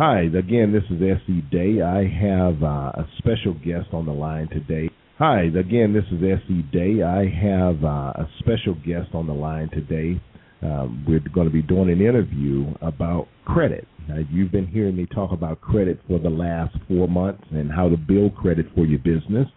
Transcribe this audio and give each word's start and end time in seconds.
Hi, 0.00 0.22
again, 0.22 0.72
this 0.72 0.84
is 0.84 1.02
S.E. 1.02 1.42
Day. 1.50 1.82
I 1.82 2.08
have 2.08 2.62
uh, 2.62 3.02
a 3.02 3.06
special 3.18 3.52
guest 3.52 3.92
on 3.92 4.06
the 4.06 4.12
line 4.12 4.48
today. 4.48 4.88
Hi, 5.18 5.42
again, 5.42 5.92
this 5.92 6.06
is 6.10 6.24
S.E. 6.24 6.62
Day. 6.72 7.02
I 7.02 7.28
have 7.28 7.84
uh, 7.84 8.14
a 8.16 8.26
special 8.38 8.76
guest 8.76 9.10
on 9.12 9.26
the 9.26 9.34
line 9.34 9.68
today. 9.68 10.18
Um, 10.62 11.04
we're 11.06 11.20
going 11.34 11.48
to 11.48 11.52
be 11.52 11.60
doing 11.60 11.90
an 11.90 12.00
interview 12.00 12.72
about 12.80 13.28
credit. 13.44 13.86
Now, 14.08 14.20
you've 14.30 14.50
been 14.50 14.66
hearing 14.66 14.96
me 14.96 15.04
talk 15.04 15.32
about 15.32 15.60
credit 15.60 16.00
for 16.08 16.18
the 16.18 16.30
last 16.30 16.74
four 16.88 17.06
months 17.06 17.44
and 17.50 17.70
how 17.70 17.90
to 17.90 17.98
build 17.98 18.34
credit 18.36 18.68
for 18.74 18.86
your 18.86 19.00
business, 19.00 19.48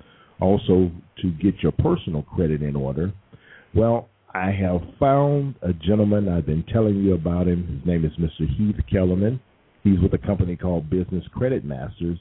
also 0.42 0.92
to 1.22 1.32
get 1.42 1.64
your 1.64 1.72
personal 1.72 2.24
credit 2.24 2.62
in 2.62 2.76
order. 2.76 3.14
Well, 3.74 4.10
I 4.34 4.52
have 4.52 4.82
found 5.00 5.56
a 5.62 5.72
gentleman. 5.72 6.28
I've 6.28 6.46
been 6.46 6.66
telling 6.66 6.98
you 6.98 7.14
about 7.14 7.48
him. 7.48 7.80
His 7.80 7.88
name 7.88 8.04
is 8.04 8.12
Mr. 8.20 8.46
Heath 8.58 8.76
Kellerman. 8.92 9.40
He's 9.84 10.00
with 10.00 10.14
a 10.14 10.18
company 10.18 10.56
called 10.56 10.90
Business 10.90 11.24
Credit 11.34 11.66
Masters. 11.66 12.18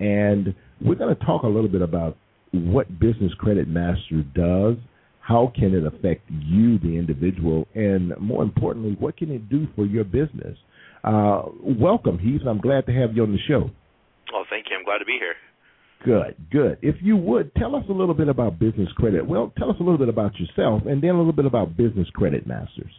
And 0.00 0.54
we're 0.80 0.96
going 0.96 1.14
to 1.14 1.24
talk 1.24 1.44
a 1.44 1.48
little 1.48 1.68
bit 1.68 1.82
about 1.82 2.16
what 2.52 2.98
Business 2.98 3.32
Credit 3.38 3.68
Master 3.68 4.22
does, 4.34 4.76
how 5.20 5.52
can 5.54 5.74
it 5.74 5.86
affect 5.86 6.28
you, 6.30 6.78
the 6.78 6.98
individual, 6.98 7.66
and 7.74 8.12
more 8.18 8.42
importantly, 8.42 8.96
what 8.98 9.16
can 9.16 9.30
it 9.30 9.48
do 9.48 9.66
for 9.74 9.86
your 9.86 10.04
business? 10.04 10.56
Uh, 11.02 11.42
welcome, 11.62 12.18
Heath. 12.18 12.42
I'm 12.46 12.60
glad 12.60 12.86
to 12.86 12.92
have 12.92 13.14
you 13.14 13.22
on 13.22 13.32
the 13.32 13.38
show. 13.48 13.70
Oh, 14.34 14.44
thank 14.50 14.66
you. 14.70 14.76
I'm 14.76 14.84
glad 14.84 14.98
to 14.98 15.04
be 15.04 15.18
here. 15.18 15.34
Good, 16.04 16.36
good. 16.50 16.78
If 16.82 16.96
you 17.00 17.16
would 17.16 17.54
tell 17.54 17.74
us 17.74 17.84
a 17.88 17.92
little 17.92 18.14
bit 18.14 18.28
about 18.28 18.58
business 18.58 18.88
credit. 18.96 19.26
Well, 19.26 19.52
tell 19.56 19.70
us 19.70 19.76
a 19.80 19.82
little 19.82 19.98
bit 19.98 20.10
about 20.10 20.32
yourself, 20.38 20.82
and 20.86 21.02
then 21.02 21.10
a 21.10 21.18
little 21.18 21.32
bit 21.32 21.46
about 21.46 21.76
Business 21.76 22.08
Credit 22.10 22.46
Masters. 22.46 22.92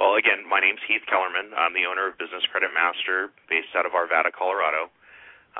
Well, 0.00 0.16
again, 0.16 0.48
my 0.48 0.64
name's 0.64 0.80
Heath 0.88 1.04
Kellerman. 1.04 1.52
I'm 1.52 1.76
the 1.76 1.84
owner 1.84 2.08
of 2.08 2.16
Business 2.16 2.40
Credit 2.48 2.72
Master, 2.72 3.28
based 3.52 3.68
out 3.76 3.84
of 3.84 3.92
Arvada, 3.92 4.32
Colorado. 4.32 4.88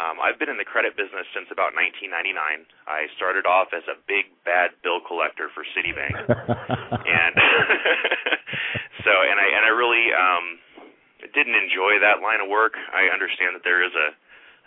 Um, 0.01 0.17
I've 0.17 0.41
been 0.41 0.49
in 0.49 0.57
the 0.57 0.65
credit 0.65 0.97
business 0.97 1.29
since 1.37 1.53
about 1.53 1.77
1999. 1.77 2.41
I 2.89 3.05
started 3.21 3.45
off 3.45 3.77
as 3.77 3.85
a 3.85 4.01
big 4.09 4.33
bad 4.49 4.73
bill 4.81 5.05
collector 5.05 5.53
for 5.53 5.61
Citibank, 5.77 6.17
and 6.25 7.35
so 9.05 9.13
and 9.13 9.37
I 9.37 9.47
and 9.61 9.63
I 9.69 9.73
really 9.77 10.09
um, 10.09 10.47
didn't 11.37 11.61
enjoy 11.61 12.01
that 12.01 12.25
line 12.25 12.41
of 12.41 12.49
work. 12.49 12.81
I 12.97 13.13
understand 13.13 13.53
that 13.61 13.65
there 13.67 13.85
is 13.85 13.93
a 13.93 14.09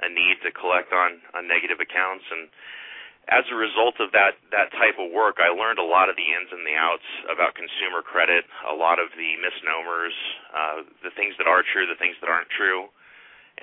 a 0.05 0.07
need 0.13 0.37
to 0.45 0.53
collect 0.53 0.93
on 0.93 1.17
on 1.33 1.49
negative 1.49 1.81
accounts 1.81 2.29
and 2.29 2.45
as 3.31 3.47
a 3.47 3.55
result 3.55 4.03
of 4.03 4.11
that 4.11 4.35
that 4.51 4.71
type 4.75 4.99
of 4.99 5.07
work, 5.11 5.39
I 5.39 5.47
learned 5.47 5.79
a 5.79 5.87
lot 5.87 6.11
of 6.11 6.19
the 6.19 6.27
ins 6.27 6.51
and 6.51 6.67
the 6.67 6.75
outs 6.75 7.07
about 7.31 7.55
consumer 7.55 8.03
credit, 8.03 8.43
a 8.67 8.75
lot 8.75 8.99
of 8.99 9.15
the 9.15 9.39
misnomers, 9.39 10.15
uh, 10.51 10.83
the 10.99 11.13
things 11.15 11.31
that 11.39 11.47
are 11.47 11.63
true, 11.63 11.87
the 11.87 11.95
things 11.95 12.19
that 12.19 12.27
aren't 12.27 12.51
true. 12.51 12.91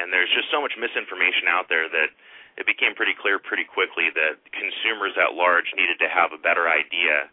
And 0.01 0.09
there's 0.09 0.33
just 0.33 0.49
so 0.49 0.65
much 0.65 0.73
misinformation 0.81 1.45
out 1.51 1.69
there 1.69 1.91
that 1.93 2.09
it 2.57 2.65
became 2.65 2.97
pretty 2.97 3.13
clear 3.13 3.37
pretty 3.37 3.69
quickly 3.69 4.09
that 4.17 4.41
consumers 4.57 5.13
at 5.21 5.37
large 5.37 5.69
needed 5.77 6.01
to 6.01 6.09
have 6.09 6.33
a 6.33 6.41
better 6.41 6.65
idea 6.65 7.29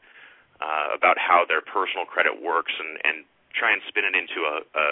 uh, 0.60 0.88
about 0.92 1.16
how 1.16 1.48
their 1.48 1.64
personal 1.64 2.04
credit 2.04 2.36
works 2.36 2.74
and, 2.76 3.00
and 3.08 3.18
try 3.56 3.72
and 3.72 3.82
spin 3.88 4.04
it 4.04 4.16
into 4.20 4.44
a, 4.46 4.56
a 4.76 4.86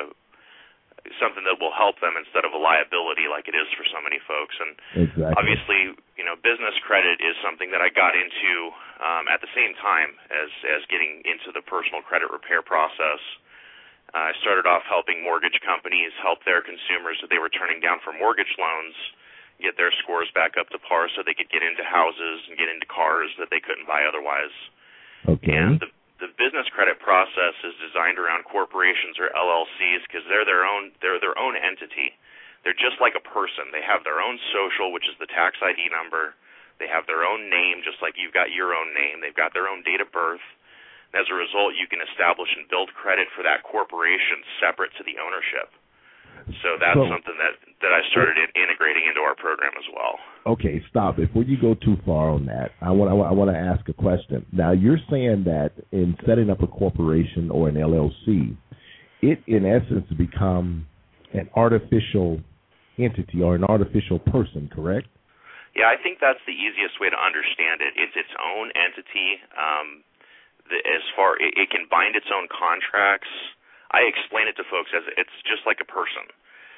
something 1.22 1.46
that 1.46 1.62
will 1.62 1.74
help 1.74 2.02
them 2.02 2.18
instead 2.18 2.44
of 2.44 2.52
a 2.54 2.60
liability 2.60 3.30
like 3.30 3.46
it 3.46 3.56
is 3.56 3.70
for 3.78 3.86
so 3.90 4.02
many 4.02 4.18
folks. 4.26 4.56
And 4.58 4.72
exactly. 5.08 5.36
obviously, 5.38 5.82
you 6.18 6.26
know, 6.26 6.36
business 6.40 6.76
credit 6.84 7.22
is 7.22 7.38
something 7.46 7.70
that 7.70 7.82
I 7.82 7.94
got 7.94 8.18
into 8.18 8.74
um, 9.02 9.30
at 9.30 9.40
the 9.40 9.52
same 9.54 9.78
time 9.80 10.18
as 10.34 10.50
as 10.78 10.82
getting 10.90 11.22
into 11.26 11.54
the 11.54 11.62
personal 11.66 12.02
credit 12.02 12.30
repair 12.34 12.66
process. 12.66 13.22
I 14.16 14.32
started 14.40 14.64
off 14.64 14.88
helping 14.88 15.20
mortgage 15.20 15.60
companies 15.60 16.16
help 16.24 16.40
their 16.48 16.64
consumers 16.64 17.20
that 17.20 17.28
they 17.28 17.42
were 17.42 17.52
turning 17.52 17.84
down 17.84 18.00
for 18.00 18.16
mortgage 18.16 18.54
loans 18.56 18.96
get 19.60 19.76
their 19.80 19.92
scores 20.04 20.28
back 20.36 20.60
up 20.60 20.68
to 20.72 20.80
par 20.84 21.08
so 21.16 21.24
they 21.24 21.36
could 21.36 21.52
get 21.52 21.64
into 21.64 21.84
houses 21.84 22.44
and 22.48 22.60
get 22.60 22.68
into 22.68 22.88
cars 22.88 23.32
that 23.40 23.48
they 23.52 23.64
couldn't 23.64 23.88
buy 23.88 24.04
otherwise. 24.04 24.52
Okay. 25.28 25.56
And 25.56 25.80
the, 25.80 25.88
the 26.20 26.32
business 26.40 26.68
credit 26.72 27.00
process 27.04 27.56
is 27.64 27.76
designed 27.82 28.18
around 28.18 28.48
corporations 28.48 29.20
or 29.20 29.34
LLCs 29.36 30.08
because 30.08 30.24
they're 30.28 30.48
their 30.48 30.64
own 30.64 30.96
they're 31.04 31.20
their 31.20 31.38
own 31.38 31.56
entity. 31.56 32.16
They're 32.64 32.78
just 32.78 32.98
like 32.98 33.14
a 33.14 33.22
person. 33.22 33.70
They 33.70 33.86
have 33.86 34.02
their 34.02 34.24
own 34.24 34.42
social, 34.50 34.90
which 34.90 35.06
is 35.06 35.14
the 35.22 35.30
tax 35.30 35.62
ID 35.62 35.94
number. 35.94 36.34
They 36.82 36.90
have 36.90 37.06
their 37.06 37.24
own 37.24 37.48
name, 37.48 37.86
just 37.86 38.02
like 38.02 38.18
you've 38.18 38.36
got 38.36 38.52
your 38.52 38.74
own 38.74 38.92
name. 38.92 39.22
They've 39.22 39.38
got 39.38 39.54
their 39.54 39.70
own 39.70 39.86
date 39.86 40.02
of 40.02 40.12
birth 40.12 40.44
as 41.16 41.32
a 41.32 41.34
result, 41.34 41.80
you 41.80 41.88
can 41.88 42.04
establish 42.04 42.52
and 42.60 42.68
build 42.68 42.92
credit 42.92 43.32
for 43.32 43.44
that 43.48 43.64
corporation 43.64 44.44
separate 44.60 44.92
to 45.00 45.04
the 45.08 45.16
ownership. 45.16 45.72
So 46.62 46.78
that's 46.80 46.98
so, 46.98 47.08
something 47.10 47.38
that 47.38 47.56
that 47.82 47.94
I 47.94 48.02
started 48.12 48.38
in, 48.38 48.50
integrating 48.56 49.04
into 49.08 49.22
our 49.22 49.36
program 49.36 49.72
as 49.78 49.88
well. 49.94 50.18
Okay, 50.46 50.82
stop. 50.90 51.18
Before 51.18 51.44
you 51.44 51.60
go 51.60 51.76
too 51.76 51.98
far 52.06 52.30
on 52.30 52.46
that, 52.48 52.72
I 52.82 52.92
want 52.92 53.12
I 53.12 53.32
want 53.32 53.52
to 53.52 53.58
ask 53.58 53.88
a 53.90 53.94
question. 53.94 54.46
Now, 54.52 54.72
you're 54.72 55.02
saying 55.10 55.46
that 55.46 55.72
in 55.92 56.16
setting 56.26 56.50
up 56.50 56.62
a 56.62 56.68
corporation 56.68 57.50
or 57.50 57.70
an 57.70 57.76
LLC, 57.76 58.56
it 59.22 59.40
in 59.48 59.66
essence 59.66 60.06
become 60.18 60.86
an 61.34 61.50
artificial 61.56 62.40
entity 62.98 63.42
or 63.42 63.56
an 63.56 63.64
artificial 63.64 64.20
person, 64.20 64.70
correct? 64.72 65.08
Yeah, 65.76 65.92
I 65.92 66.00
think 66.00 66.24
that's 66.24 66.40
the 66.48 66.56
easiest 66.56 67.04
way 67.04 67.12
to 67.12 67.20
understand 67.20 67.84
it. 67.84 68.00
It's 68.00 68.16
its 68.16 68.32
own 68.40 68.72
entity. 68.80 69.44
Um, 69.60 70.08
the, 70.72 70.80
as 70.88 71.04
far 71.16 71.36
it, 71.36 71.52
it 71.60 71.70
can 71.70 71.86
bind 71.92 72.16
its 72.16 72.32
own 72.32 72.48
contracts. 72.48 73.30
I 73.96 74.04
explain 74.12 74.52
it 74.52 74.60
to 74.60 74.68
folks 74.68 74.92
as 74.92 75.08
it's 75.16 75.38
just 75.48 75.64
like 75.64 75.80
a 75.80 75.88
person. 75.88 76.28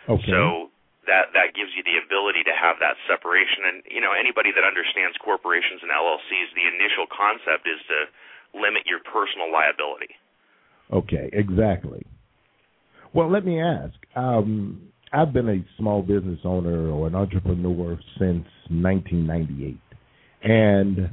Okay. 0.05 0.29
So 0.29 0.69
that 1.09 1.33
that 1.33 1.57
gives 1.57 1.73
you 1.73 1.81
the 1.81 1.97
ability 1.97 2.45
to 2.45 2.53
have 2.53 2.77
that 2.77 2.93
separation 3.09 3.65
and 3.65 3.77
you 3.89 4.03
know 4.03 4.13
anybody 4.13 4.53
that 4.53 4.61
understands 4.61 5.17
corporations 5.17 5.81
and 5.81 5.89
LLCs 5.89 6.53
the 6.53 6.67
initial 6.69 7.09
concept 7.09 7.65
is 7.65 7.81
to 7.89 7.97
limit 8.53 8.85
your 8.85 9.01
personal 9.01 9.49
liability. 9.49 10.13
Okay, 10.93 11.29
exactly. 11.33 12.05
Well, 13.11 13.31
let 13.31 13.43
me 13.43 13.59
ask. 13.59 13.95
Um, 14.15 14.93
I've 15.11 15.33
been 15.33 15.49
a 15.49 15.65
small 15.77 16.01
business 16.01 16.39
owner 16.45 16.91
or 16.91 17.07
an 17.07 17.15
entrepreneur 17.15 17.97
since 18.19 18.45
1998, 18.69 19.79
and 20.43 21.09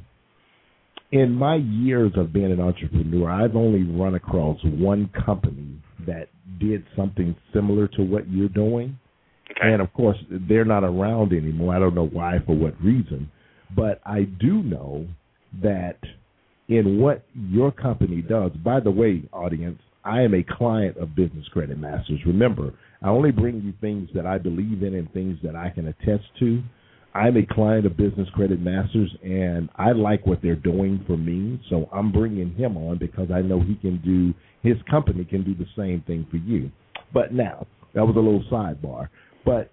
in 1.12 1.32
my 1.32 1.56
years 1.56 2.12
of 2.16 2.32
being 2.32 2.50
an 2.50 2.60
entrepreneur, 2.60 3.31
I've 3.31 3.54
only 3.54 3.84
run 3.84 4.15
across 4.16 4.59
one 4.65 5.10
company 5.25 5.81
that 6.06 6.28
did 6.59 6.84
something 6.97 7.37
similar 7.53 7.88
to 7.88 8.03
what 8.03 8.31
you're 8.31 8.48
doing. 8.48 8.98
Okay. 9.50 9.72
And 9.72 9.82
of 9.82 9.92
course, 9.92 10.16
they're 10.48 10.65
not 10.65 10.84
around 10.84 11.32
anymore. 11.32 11.75
I 11.75 11.78
don't 11.78 11.94
know 11.94 12.06
why, 12.06 12.38
for 12.47 12.56
what 12.56 12.81
reason. 12.82 13.31
But 13.76 14.00
I 14.04 14.22
do 14.41 14.62
know 14.62 15.06
that 15.62 15.98
in 16.69 17.00
what 17.00 17.25
your 17.34 17.70
company 17.70 18.22
does, 18.22 18.53
by 18.65 18.81
the 18.81 18.91
way, 18.91 19.22
audience, 19.32 19.81
I 20.04 20.22
am 20.22 20.34
a 20.34 20.42
client 20.42 20.97
of 20.98 21.15
Business 21.15 21.47
Credit 21.48 21.78
Masters. 21.78 22.21
Remember, 22.26 22.72
I 23.03 23.09
only 23.09 23.32
bring 23.32 23.62
you 23.62 23.72
things 23.81 24.09
that 24.15 24.26
I 24.26 24.38
believe 24.38 24.82
in 24.82 24.94
and 24.94 25.10
things 25.12 25.38
that 25.42 25.56
I 25.56 25.71
can 25.71 25.88
attest 25.88 26.25
to. 26.41 26.62
I'm 27.15 27.37
a 27.37 27.47
client 27.47 27.87
of 27.87 27.97
Business 27.97 28.29
Credit 28.35 28.61
Masters, 28.61 29.15
and 29.23 29.69
I 29.77 29.93
like 29.93 30.27
what 30.27 30.41
they're 30.43 30.57
doing 30.57 31.03
for 31.07 31.17
me. 31.17 31.61
So 31.71 31.89
I'm 31.93 32.11
bringing 32.11 32.53
him 32.55 32.77
on 32.77 32.99
because 32.99 33.29
I 33.33 33.41
know 33.41 33.61
he 33.61 33.77
can 33.77 34.01
do 34.05 34.35
his 34.65 34.77
company 34.91 35.25
can 35.25 35.45
do 35.45 35.55
the 35.55 35.67
same 35.77 36.03
thing 36.07 36.27
for 36.31 36.39
you. 36.39 36.71
But 37.13 37.33
now 37.33 37.67
that 37.95 38.05
was 38.05 38.17
a 38.17 38.19
little 38.19 38.43
sidebar. 38.51 39.09
But 39.45 39.71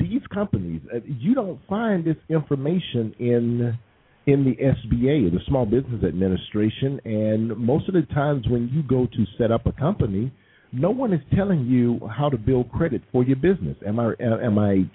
these 0.00 0.22
companies, 0.32 0.80
uh, 0.92 0.98
you 1.06 1.34
don't 1.34 1.60
find 1.68 2.04
this 2.04 2.16
information 2.28 3.14
in 3.20 3.78
in 4.26 4.44
the 4.44 4.56
SBA, 4.56 5.30
the 5.30 5.38
Small 5.46 5.64
Business 5.64 6.02
Administration, 6.02 7.00
and 7.04 7.56
most 7.56 7.86
of 7.86 7.94
the 7.94 8.02
times 8.12 8.44
when 8.48 8.68
you 8.72 8.82
go 8.82 9.06
to 9.06 9.24
set 9.38 9.52
up 9.52 9.66
a 9.66 9.72
company, 9.72 10.32
no 10.72 10.90
one 10.90 11.12
is 11.12 11.20
telling 11.36 11.66
you 11.66 12.00
how 12.08 12.28
to 12.28 12.36
build 12.36 12.72
credit 12.72 13.02
for 13.12 13.22
your 13.22 13.36
business. 13.36 13.76
Am 13.86 14.00
I 14.00 14.14
am 14.20 14.58
I 14.58 14.90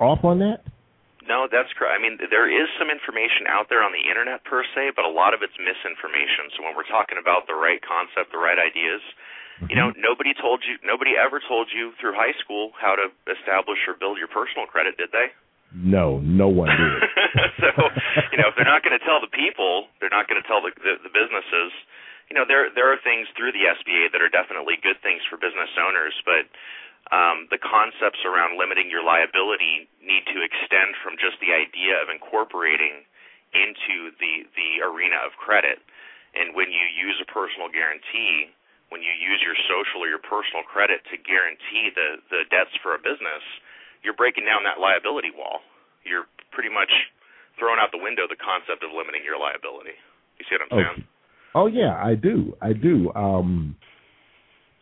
off 0.00 0.24
on 0.24 0.38
that? 0.40 0.64
No, 1.24 1.48
that's 1.48 1.72
correct. 1.72 1.96
I 1.96 2.00
mean, 2.00 2.20
there 2.28 2.48
is 2.52 2.68
some 2.76 2.92
information 2.92 3.48
out 3.48 3.72
there 3.72 3.80
on 3.80 3.96
the 3.96 4.04
internet 4.04 4.44
per 4.44 4.60
se, 4.76 4.92
but 4.92 5.08
a 5.08 5.12
lot 5.12 5.32
of 5.32 5.40
it's 5.40 5.56
misinformation. 5.56 6.52
So 6.52 6.60
when 6.60 6.76
we're 6.76 6.88
talking 6.88 7.16
about 7.16 7.48
the 7.48 7.56
right 7.56 7.80
concept, 7.80 8.28
the 8.28 8.40
right 8.40 8.60
ideas, 8.60 9.00
mm-hmm. 9.56 9.72
you 9.72 9.76
know, 9.76 9.88
nobody 9.96 10.36
told 10.36 10.60
you, 10.68 10.76
nobody 10.84 11.16
ever 11.16 11.40
told 11.40 11.72
you 11.72 11.96
through 11.96 12.12
high 12.12 12.36
school 12.44 12.76
how 12.76 12.92
to 12.92 13.08
establish 13.24 13.80
or 13.88 13.96
build 13.96 14.20
your 14.20 14.28
personal 14.28 14.68
credit, 14.68 15.00
did 15.00 15.16
they? 15.16 15.32
No, 15.74 16.20
no 16.22 16.46
one 16.46 16.70
did. 16.70 16.92
so, 17.64 17.70
you 18.30 18.38
know, 18.38 18.52
if 18.52 18.54
they're 18.54 18.68
not 18.68 18.86
going 18.86 18.94
to 18.94 19.02
tell 19.02 19.18
the 19.18 19.32
people, 19.32 19.90
they're 19.98 20.12
not 20.12 20.30
going 20.30 20.38
to 20.38 20.46
tell 20.46 20.62
the, 20.62 20.70
the 20.78 21.02
the 21.02 21.10
businesses. 21.10 21.74
You 22.30 22.38
know, 22.38 22.46
there 22.46 22.70
there 22.70 22.94
are 22.94 23.00
things 23.02 23.26
through 23.34 23.50
the 23.50 23.66
SBA 23.66 24.14
that 24.14 24.22
are 24.22 24.30
definitely 24.30 24.78
good 24.78 25.02
things 25.02 25.26
for 25.26 25.34
business 25.34 25.74
owners, 25.74 26.14
but 26.22 26.46
um, 27.12 27.50
the 27.52 27.60
concepts 27.60 28.24
around 28.24 28.56
limiting 28.56 28.88
your 28.88 29.04
liability 29.04 29.90
need 30.00 30.24
to 30.32 30.40
extend 30.40 30.96
from 31.04 31.20
just 31.20 31.36
the 31.44 31.52
idea 31.52 32.00
of 32.00 32.08
incorporating 32.08 33.04
into 33.52 34.10
the 34.18 34.48
the 34.56 34.80
arena 34.80 35.20
of 35.20 35.36
credit. 35.36 35.84
And 36.34 36.56
when 36.56 36.72
you 36.72 36.84
use 36.96 37.14
a 37.22 37.28
personal 37.28 37.70
guarantee, 37.70 38.50
when 38.88 39.04
you 39.04 39.12
use 39.14 39.38
your 39.44 39.54
social 39.68 40.02
or 40.02 40.08
your 40.10 40.22
personal 40.22 40.66
credit 40.66 41.04
to 41.12 41.20
guarantee 41.20 41.92
the 41.92 42.24
the 42.32 42.48
debts 42.48 42.72
for 42.80 42.96
a 42.96 43.00
business, 43.00 43.44
you're 44.00 44.16
breaking 44.16 44.48
down 44.48 44.64
that 44.64 44.80
liability 44.80 45.30
wall. 45.30 45.60
You're 46.08 46.26
pretty 46.56 46.72
much 46.72 46.90
throwing 47.60 47.78
out 47.78 47.92
the 47.92 48.00
window 48.00 48.24
the 48.26 48.40
concept 48.40 48.82
of 48.82 48.90
limiting 48.96 49.22
your 49.22 49.38
liability. 49.38 49.94
You 50.40 50.44
see 50.48 50.56
what 50.56 50.66
I'm 50.66 50.72
saying? 50.72 50.98
Oh 51.54 51.68
yeah, 51.68 51.94
I 51.94 52.16
do. 52.16 52.56
I 52.64 52.72
do. 52.72 53.12
Um 53.14 53.76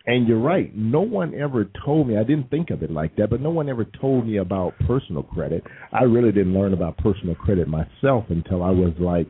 and 0.06 0.26
you're 0.26 0.40
right. 0.40 0.74
No 0.74 1.00
one 1.00 1.34
ever 1.34 1.68
told 1.84 2.08
me. 2.08 2.16
I 2.16 2.24
didn't 2.24 2.50
think 2.50 2.70
of 2.70 2.82
it 2.82 2.90
like 2.90 3.14
that, 3.16 3.30
but 3.30 3.40
no 3.40 3.50
one 3.50 3.68
ever 3.68 3.86
told 4.00 4.26
me 4.26 4.38
about 4.38 4.74
personal 4.86 5.22
credit. 5.22 5.62
I 5.92 6.02
really 6.02 6.32
didn't 6.32 6.54
learn 6.54 6.72
about 6.72 6.96
personal 6.98 7.34
credit 7.36 7.68
myself 7.68 8.24
until 8.28 8.62
I 8.62 8.70
was 8.70 8.92
like 8.98 9.28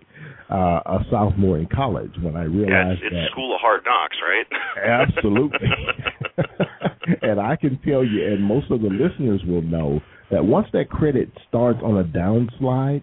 uh, 0.51 0.81
a 0.87 0.99
sophomore 1.11 1.59
in 1.59 1.67
college 1.67 2.13
when 2.23 2.37
I 2.37 2.45
realized 2.45 3.01
yeah, 3.03 3.07
it's, 3.07 3.15
that. 3.15 3.29
school 3.33 3.55
of 3.55 3.61
hard 3.61 3.83
knocks, 3.85 4.17
right? 4.23 4.47
Absolutely. 5.09 5.69
and 7.23 7.39
I 7.39 7.57
can 7.57 7.79
tell 7.87 8.05
you, 8.05 8.27
and 8.27 8.43
most 8.43 8.71
of 8.71 8.81
the 8.81 8.89
listeners 8.89 9.43
will 9.47 9.63
know 9.63 10.01
that 10.31 10.45
once 10.45 10.69
that 10.73 10.89
credit 10.89 11.29
starts 11.49 11.81
on 11.85 11.99
a 11.99 12.05
downslide, 12.05 13.03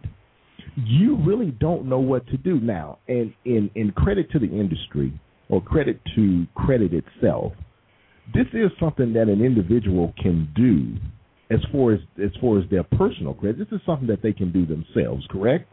you 0.76 1.18
really 1.18 1.52
don't 1.52 1.88
know 1.88 2.00
what 2.00 2.26
to 2.28 2.38
do 2.38 2.60
now. 2.60 2.98
And 3.08 3.34
in 3.46 3.70
in 3.76 3.92
credit 3.92 4.32
to 4.32 4.40
the 4.40 4.48
industry 4.48 5.14
or 5.50 5.62
credit 5.62 6.00
to 6.16 6.46
credit 6.56 6.94
itself, 6.94 7.54
this 8.34 8.48
is 8.54 8.70
something 8.80 9.14
that 9.14 9.28
an 9.28 9.42
individual 9.44 10.14
can 10.22 10.48
do 10.56 10.96
as 11.50 11.60
far 11.74 11.94
as 11.94 12.00
as 12.22 12.30
far 12.40 12.62
as 12.62 12.66
their 12.70 12.86
personal 12.86 13.34
credit. 13.34 13.58
This 13.58 13.74
is 13.74 13.82
something 13.86 14.08
that 14.08 14.22
they 14.22 14.34
can 14.34 14.54
do 14.54 14.66
themselves, 14.66 15.26
correct? 15.30 15.66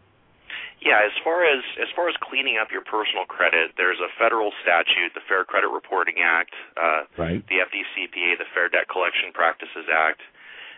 Yeah, 0.81 1.05
as 1.05 1.13
far 1.21 1.45
as 1.45 1.61
as 1.77 1.89
far 1.93 2.09
as 2.09 2.17
cleaning 2.25 2.57
up 2.57 2.73
your 2.73 2.85
personal 2.85 3.29
credit, 3.29 3.77
there's 3.77 4.01
a 4.01 4.09
federal 4.17 4.53
statute, 4.65 5.13
the 5.13 5.25
Fair 5.29 5.45
Credit 5.45 5.69
Reporting 5.69 6.17
Act, 6.25 6.53
uh, 6.77 7.05
right. 7.21 7.45
the 7.53 7.61
FDCPA, 7.61 8.41
the 8.41 8.49
Fair 8.57 8.73
Debt 8.73 8.89
Collection 8.89 9.33
Practices 9.37 9.89
Act. 9.93 10.25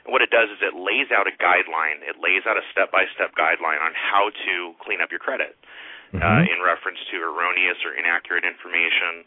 And 0.03 0.11
what 0.11 0.23
it 0.23 0.31
does 0.35 0.51
is 0.51 0.59
it 0.63 0.75
lays 0.75 1.15
out 1.15 1.31
a 1.31 1.35
guideline. 1.39 2.03
It 2.03 2.19
lays 2.19 2.43
out 2.49 2.57
a 2.57 2.65
step-by-step 2.73 3.37
guideline 3.37 3.83
on 3.83 3.93
how 3.93 4.33
to 4.33 4.55
clean 4.83 5.05
up 5.05 5.13
your 5.13 5.21
credit 5.21 5.55
mm-hmm. 6.13 6.23
uh, 6.23 6.43
in 6.45 6.59
reference 6.65 6.99
to 7.13 7.21
erroneous 7.21 7.79
or 7.85 7.93
inaccurate 7.95 8.45
information. 8.45 9.25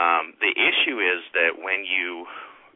Um, 0.00 0.32
the 0.40 0.52
issue 0.56 0.98
is 1.02 1.20
that 1.36 1.60
when 1.60 1.84
you, 1.84 2.24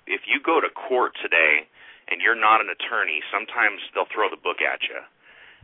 if 0.05 0.29
you 0.29 0.43
go 0.43 0.61
to 0.61 0.69
court 0.69 1.17
today 1.23 1.65
and 2.13 2.21
you're 2.21 2.39
not 2.39 2.61
an 2.61 2.69
attorney, 2.69 3.25
sometimes 3.33 3.81
they'll 3.97 4.11
throw 4.13 4.29
the 4.29 4.41
book 4.41 4.61
at 4.61 4.85
you. 4.85 5.01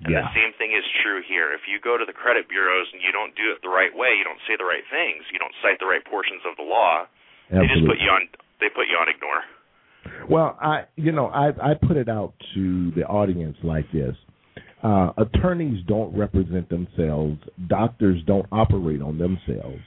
And 0.03 0.11
yeah. 0.17 0.27
the 0.27 0.35
same 0.35 0.57
thing 0.57 0.73
is 0.73 0.83
true 1.05 1.21
here. 1.23 1.53
If 1.53 1.69
you 1.69 1.79
go 1.79 2.01
to 2.01 2.03
the 2.09 2.17
credit 2.17 2.49
bureaus 2.49 2.89
and 2.91 3.05
you 3.05 3.13
don't 3.13 3.37
do 3.37 3.53
it 3.53 3.61
the 3.63 3.71
right 3.71 3.93
way, 3.93 4.17
you 4.17 4.25
don't 4.25 4.41
say 4.49 4.57
the 4.57 4.67
right 4.67 4.83
things, 4.89 5.29
you 5.31 5.39
don't 5.39 5.55
cite 5.63 5.79
the 5.79 5.87
right 5.87 6.03
portions 6.03 6.43
of 6.49 6.57
the 6.57 6.65
law, 6.65 7.07
Absolutely. 7.53 7.61
they 7.61 7.67
just 7.71 7.85
put 7.87 7.99
you 8.01 8.11
on 8.11 8.23
they 8.59 8.71
put 8.73 8.87
you 8.89 8.97
on 8.97 9.07
ignore. 9.13 9.43
Well, 10.31 10.57
I 10.61 10.89
you 10.97 11.13
know, 11.13 11.27
I 11.29 11.53
I 11.61 11.75
put 11.75 11.97
it 11.97 12.09
out 12.09 12.35
to 12.55 12.91
the 12.97 13.05
audience 13.05 13.57
like 13.63 13.87
this. 13.93 14.17
Uh, 14.83 15.13
attorneys 15.17 15.85
don't 15.87 16.17
represent 16.17 16.69
themselves. 16.69 17.39
Doctors 17.69 18.21
don't 18.27 18.47
operate 18.51 19.01
on 19.01 19.17
themselves. 19.17 19.81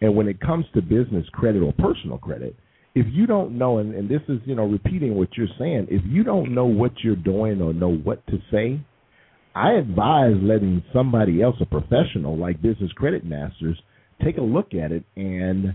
And 0.00 0.16
when 0.16 0.26
it 0.26 0.40
comes 0.40 0.64
to 0.74 0.82
business 0.82 1.24
credit 1.32 1.62
or 1.62 1.72
personal 1.74 2.18
credit, 2.18 2.56
if 2.94 3.06
you 3.10 3.26
don't 3.26 3.56
know, 3.56 3.78
and, 3.78 3.94
and 3.94 4.08
this 4.08 4.20
is, 4.28 4.40
you 4.44 4.56
know, 4.56 4.66
repeating 4.66 5.14
what 5.14 5.28
you're 5.36 5.46
saying, 5.58 5.86
if 5.90 6.02
you 6.04 6.24
don't 6.24 6.54
know 6.54 6.66
what 6.66 6.92
you're 7.04 7.16
doing 7.16 7.62
or 7.62 7.72
know 7.72 7.94
what 7.94 8.26
to 8.26 8.38
say, 8.50 8.80
I 9.54 9.74
advise 9.74 10.34
letting 10.42 10.82
somebody 10.92 11.40
else, 11.40 11.56
a 11.60 11.66
professional 11.66 12.36
like 12.36 12.60
Business 12.60 12.90
Credit 12.92 13.24
Masters, 13.24 13.80
take 14.24 14.38
a 14.38 14.42
look 14.42 14.74
at 14.74 14.90
it 14.92 15.04
and 15.14 15.74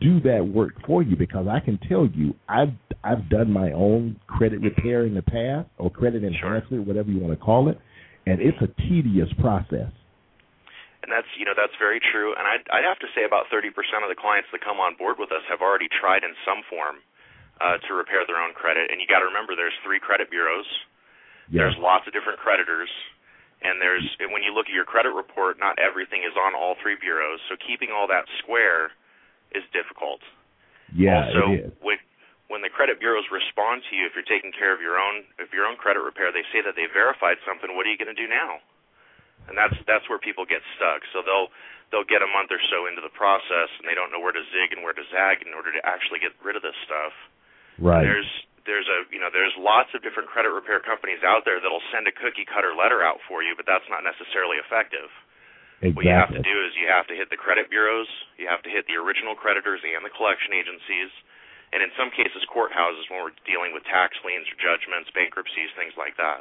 do 0.00 0.20
that 0.20 0.46
work 0.46 0.72
for 0.86 1.02
you 1.02 1.16
because 1.16 1.46
I 1.48 1.60
can 1.60 1.78
tell 1.88 2.08
you 2.12 2.34
I've 2.48 2.72
I've 3.04 3.28
done 3.30 3.52
my 3.52 3.70
own 3.70 4.18
credit 4.26 4.60
repair 4.60 5.06
in 5.06 5.14
the 5.14 5.22
past 5.22 5.68
or 5.78 5.90
credit 5.90 6.24
enhancement, 6.24 6.68
sure. 6.70 6.82
whatever 6.82 7.10
you 7.10 7.20
want 7.20 7.38
to 7.38 7.44
call 7.44 7.68
it 7.68 7.78
and 8.26 8.42
it's 8.42 8.58
a 8.58 8.70
tedious 8.90 9.30
process. 9.38 9.90
And 11.06 11.14
that's 11.14 11.30
you 11.38 11.46
know 11.46 11.54
that's 11.54 11.74
very 11.78 12.02
true. 12.02 12.34
And 12.34 12.42
I'd, 12.42 12.66
I'd 12.74 12.82
have 12.82 12.98
to 12.98 13.08
say 13.14 13.22
about 13.22 13.46
30% 13.46 13.70
of 14.02 14.10
the 14.10 14.18
clients 14.18 14.50
that 14.50 14.58
come 14.60 14.82
on 14.82 14.98
board 14.98 15.22
with 15.22 15.30
us 15.30 15.46
have 15.46 15.62
already 15.62 15.86
tried 15.86 16.26
in 16.26 16.34
some 16.42 16.66
form 16.66 16.98
uh, 17.62 17.78
to 17.86 17.94
repair 17.94 18.26
their 18.26 18.42
own 18.42 18.52
credit. 18.58 18.90
And 18.90 18.98
you 18.98 19.06
got 19.06 19.22
to 19.22 19.30
remember, 19.30 19.54
there's 19.54 19.76
three 19.86 20.02
credit 20.02 20.34
bureaus. 20.34 20.66
Yeah. 21.46 21.62
There's 21.62 21.78
lots 21.78 22.10
of 22.10 22.12
different 22.12 22.42
creditors. 22.42 22.90
And 23.62 23.78
there's 23.78 24.04
when 24.34 24.42
you 24.42 24.50
look 24.50 24.66
at 24.66 24.74
your 24.74 24.84
credit 24.84 25.14
report, 25.14 25.62
not 25.62 25.78
everything 25.78 26.26
is 26.26 26.34
on 26.34 26.58
all 26.58 26.74
three 26.82 26.98
bureaus. 26.98 27.38
So 27.46 27.54
keeping 27.56 27.94
all 27.94 28.10
that 28.10 28.26
square 28.42 28.90
is 29.54 29.62
difficult. 29.70 30.20
Yeah, 30.90 31.30
also, 31.30 31.54
it 31.54 31.70
is. 31.70 31.72
When, 31.80 31.98
when 32.46 32.62
the 32.62 32.70
credit 32.70 33.02
bureaus 33.02 33.26
respond 33.30 33.82
to 33.90 33.92
you 33.98 34.06
if 34.06 34.14
you're 34.14 34.26
taking 34.26 34.54
care 34.54 34.70
of 34.70 34.78
your 34.78 34.98
own 34.98 35.26
if 35.42 35.50
your 35.50 35.66
own 35.66 35.74
credit 35.76 36.02
repair, 36.02 36.30
they 36.30 36.46
say 36.54 36.62
that 36.62 36.78
they 36.78 36.86
verified 36.86 37.38
something. 37.42 37.74
What 37.74 37.86
are 37.86 37.92
you 37.92 37.98
going 37.98 38.12
to 38.12 38.18
do 38.18 38.30
now? 38.30 38.62
And 39.50 39.54
that's 39.58 39.74
that's 39.86 40.06
where 40.06 40.18
people 40.18 40.46
get 40.46 40.62
stuck. 40.78 41.02
So 41.10 41.22
they'll 41.26 41.50
they'll 41.90 42.06
get 42.06 42.22
a 42.22 42.30
month 42.30 42.50
or 42.50 42.62
so 42.70 42.86
into 42.86 43.02
the 43.02 43.12
process 43.14 43.70
and 43.78 43.86
they 43.86 43.94
don't 43.94 44.10
know 44.10 44.22
where 44.22 44.34
to 44.34 44.42
zig 44.54 44.74
and 44.74 44.82
where 44.82 44.94
to 44.94 45.06
zag 45.10 45.42
in 45.42 45.54
order 45.54 45.70
to 45.74 45.82
actually 45.86 46.18
get 46.22 46.34
rid 46.42 46.58
of 46.58 46.62
this 46.62 46.76
stuff. 46.86 47.14
Right. 47.78 48.02
There's 48.02 48.30
there's 48.66 48.86
a 48.90 49.06
you 49.14 49.22
know 49.22 49.30
there's 49.30 49.54
lots 49.58 49.94
of 49.94 50.02
different 50.02 50.30
credit 50.30 50.50
repair 50.50 50.82
companies 50.82 51.22
out 51.22 51.46
there 51.46 51.62
that'll 51.62 51.84
send 51.94 52.10
a 52.10 52.14
cookie 52.14 52.46
cutter 52.46 52.74
letter 52.74 53.02
out 53.02 53.22
for 53.30 53.42
you, 53.42 53.54
but 53.54 53.66
that's 53.66 53.86
not 53.86 54.02
necessarily 54.02 54.58
effective. 54.58 55.10
Exactly. 55.84 55.92
What 55.92 56.04
you 56.08 56.16
have 56.16 56.32
to 56.32 56.40
do 56.40 56.56
is 56.64 56.72
you 56.80 56.88
have 56.88 57.04
to 57.12 57.14
hit 57.14 57.28
the 57.28 57.36
credit 57.36 57.68
bureaus, 57.68 58.08
you 58.40 58.48
have 58.48 58.64
to 58.64 58.72
hit 58.72 58.88
the 58.88 58.96
original 58.96 59.36
creditors 59.36 59.84
and 59.84 60.00
the 60.00 60.08
collection 60.08 60.56
agencies, 60.56 61.12
and 61.76 61.84
in 61.84 61.92
some 61.92 62.08
cases 62.08 62.40
courthouses 62.48 63.04
when 63.12 63.20
we're 63.20 63.36
dealing 63.44 63.76
with 63.76 63.84
tax 63.84 64.16
liens 64.24 64.48
or 64.48 64.56
judgments, 64.56 65.12
bankruptcies, 65.12 65.68
things 65.76 65.92
like 66.00 66.16
that. 66.16 66.40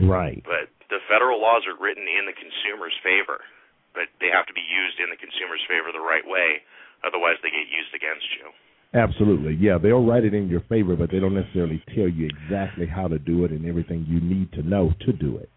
Right. 0.00 0.40
But 0.48 0.72
the 0.88 1.04
federal 1.04 1.36
laws 1.36 1.68
are 1.68 1.76
written 1.76 2.08
in 2.08 2.24
the 2.24 2.32
consumer's 2.32 2.96
favor, 3.04 3.44
but 3.92 4.08
they 4.24 4.32
have 4.32 4.48
to 4.48 4.56
be 4.56 4.64
used 4.64 4.96
in 4.96 5.12
the 5.12 5.20
consumer's 5.20 5.60
favor 5.68 5.92
the 5.92 6.00
right 6.00 6.24
way, 6.24 6.64
otherwise 7.04 7.36
they 7.44 7.52
get 7.52 7.68
used 7.68 7.92
against 7.92 8.24
you. 8.40 8.48
Absolutely. 8.96 9.52
Yeah, 9.60 9.76
they'll 9.76 10.00
write 10.00 10.24
it 10.24 10.32
in 10.32 10.48
your 10.48 10.64
favor, 10.64 10.96
but 10.96 11.12
they 11.12 11.20
don't 11.20 11.36
necessarily 11.36 11.84
tell 11.92 12.08
you 12.08 12.32
exactly 12.32 12.88
how 12.88 13.06
to 13.06 13.20
do 13.20 13.44
it 13.44 13.52
and 13.52 13.68
everything 13.68 14.08
you 14.08 14.18
need 14.24 14.50
to 14.56 14.64
know 14.64 14.96
to 15.04 15.12
do 15.12 15.36
it. 15.36 15.52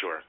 Sure. 0.00 0.24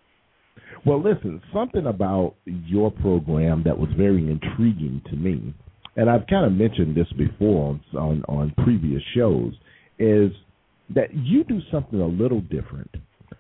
Well, 0.86 1.02
listen, 1.02 1.42
something 1.56 1.88
about 1.88 2.36
your 2.46 2.92
program 2.92 3.64
that 3.64 3.80
was 3.80 3.90
very 3.96 4.30
intriguing 4.30 5.02
to 5.10 5.16
me, 5.16 5.54
and 5.96 6.10
I've 6.10 6.26
kind 6.28 6.46
of 6.46 6.54
mentioned 6.54 6.96
this 6.96 7.12
before 7.18 7.80
on, 7.94 7.98
on, 7.98 8.24
on 8.28 8.54
previous 8.64 9.02
shows, 9.16 9.54
is 10.00 10.32
that 10.96 11.14
you 11.14 11.44
do 11.44 11.60
something 11.72 12.00
a 12.00 12.08
little 12.08 12.42
different. 12.42 12.90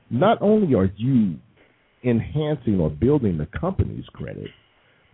Not 0.09 0.41
only 0.41 0.75
are 0.75 0.91
you 0.95 1.35
enhancing 2.03 2.79
or 2.79 2.89
building 2.89 3.37
the 3.37 3.47
company's 3.59 4.05
credit, 4.13 4.49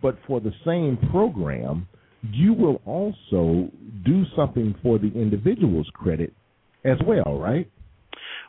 but 0.02 0.18
for 0.26 0.40
the 0.40 0.52
same 0.64 0.98
program, 1.10 1.86
you 2.22 2.52
will 2.52 2.80
also 2.84 3.68
do 4.04 4.24
something 4.36 4.74
for 4.82 4.98
the 4.98 5.08
individual's 5.14 5.88
credit 5.94 6.32
as 6.84 6.96
well, 7.06 7.38
right? 7.38 7.70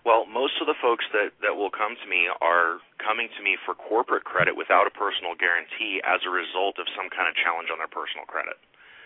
Well, 0.04 0.26
most 0.26 0.58
of 0.60 0.66
the 0.66 0.76
folks 0.82 1.06
that, 1.14 1.38
that 1.46 1.54
will 1.54 1.70
come 1.70 1.94
to 1.94 2.08
me 2.10 2.26
are 2.42 2.82
coming 2.98 3.30
to 3.38 3.42
me 3.44 3.56
for 3.64 3.78
corporate 3.78 4.26
credit 4.26 4.58
without 4.58 4.90
a 4.90 4.94
personal 4.94 5.38
guarantee 5.38 6.02
as 6.02 6.26
a 6.26 6.32
result 6.34 6.82
of 6.82 6.90
some 6.98 7.08
kind 7.14 7.30
of 7.30 7.38
challenge 7.38 7.70
on 7.70 7.78
their 7.78 7.92
personal 7.92 8.26
credit. 8.26 8.58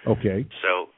Okay. 0.03 0.45
So 0.61 0.91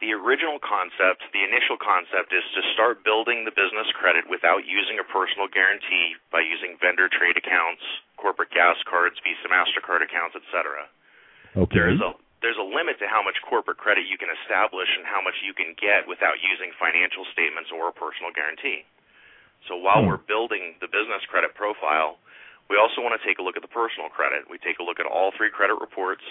the 0.00 0.14
original 0.14 0.62
concept, 0.62 1.26
the 1.34 1.42
initial 1.42 1.78
concept 1.78 2.30
is 2.30 2.46
to 2.54 2.62
start 2.74 3.02
building 3.02 3.42
the 3.42 3.54
business 3.54 3.90
credit 3.98 4.30
without 4.30 4.62
using 4.62 4.98
a 5.02 5.06
personal 5.06 5.50
guarantee 5.50 6.14
by 6.30 6.40
using 6.40 6.78
vendor 6.78 7.10
trade 7.10 7.34
accounts, 7.34 7.82
corporate 8.14 8.54
gas 8.54 8.78
cards, 8.86 9.18
Visa 9.26 9.50
Mastercard 9.50 10.06
accounts, 10.06 10.38
etc. 10.38 10.86
Okay. 11.58 11.74
There 11.74 11.90
is 11.90 11.98
a 11.98 12.14
there's 12.38 12.58
a 12.58 12.62
limit 12.62 13.02
to 13.02 13.10
how 13.10 13.18
much 13.18 13.34
corporate 13.42 13.82
credit 13.82 14.06
you 14.06 14.14
can 14.14 14.30
establish 14.30 14.86
and 14.94 15.02
how 15.02 15.18
much 15.18 15.34
you 15.42 15.50
can 15.50 15.74
get 15.74 16.06
without 16.06 16.38
using 16.38 16.70
financial 16.78 17.26
statements 17.34 17.74
or 17.74 17.90
a 17.90 17.94
personal 17.94 18.30
guarantee. 18.30 18.86
So 19.66 19.74
while 19.74 20.06
Hmm. 20.06 20.14
we're 20.14 20.22
building 20.22 20.78
the 20.78 20.86
business 20.86 21.24
credit 21.26 21.58
profile, 21.58 22.22
we 22.70 22.78
also 22.78 23.02
want 23.02 23.18
to 23.18 23.22
take 23.26 23.40
a 23.40 23.42
look 23.42 23.56
at 23.58 23.62
the 23.66 23.74
personal 23.74 24.08
credit. 24.08 24.46
We 24.46 24.58
take 24.62 24.78
a 24.78 24.86
look 24.86 25.00
at 25.00 25.06
all 25.06 25.32
three 25.32 25.50
credit 25.50 25.80
reports, 25.80 26.22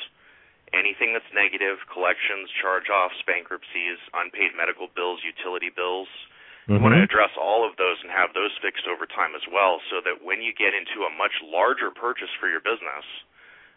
anything 0.75 1.15
that's 1.15 1.27
negative, 1.31 1.79
collections, 1.87 2.51
charge-offs, 2.59 3.19
bankruptcies, 3.23 3.99
unpaid 4.11 4.51
medical 4.55 4.91
bills, 4.91 5.23
utility 5.23 5.71
bills. 5.71 6.09
We 6.67 6.75
mm-hmm. 6.75 6.83
want 6.83 6.93
to 6.99 7.03
address 7.03 7.31
all 7.39 7.63
of 7.63 7.79
those 7.79 7.95
and 8.03 8.11
have 8.11 8.35
those 8.35 8.51
fixed 8.59 8.91
over 8.91 9.07
time 9.07 9.31
as 9.31 9.45
well 9.47 9.79
so 9.87 10.03
that 10.03 10.19
when 10.19 10.43
you 10.43 10.51
get 10.51 10.75
into 10.75 11.07
a 11.07 11.11
much 11.15 11.31
larger 11.39 11.95
purchase 11.95 12.31
for 12.43 12.51
your 12.51 12.59
business, 12.59 13.07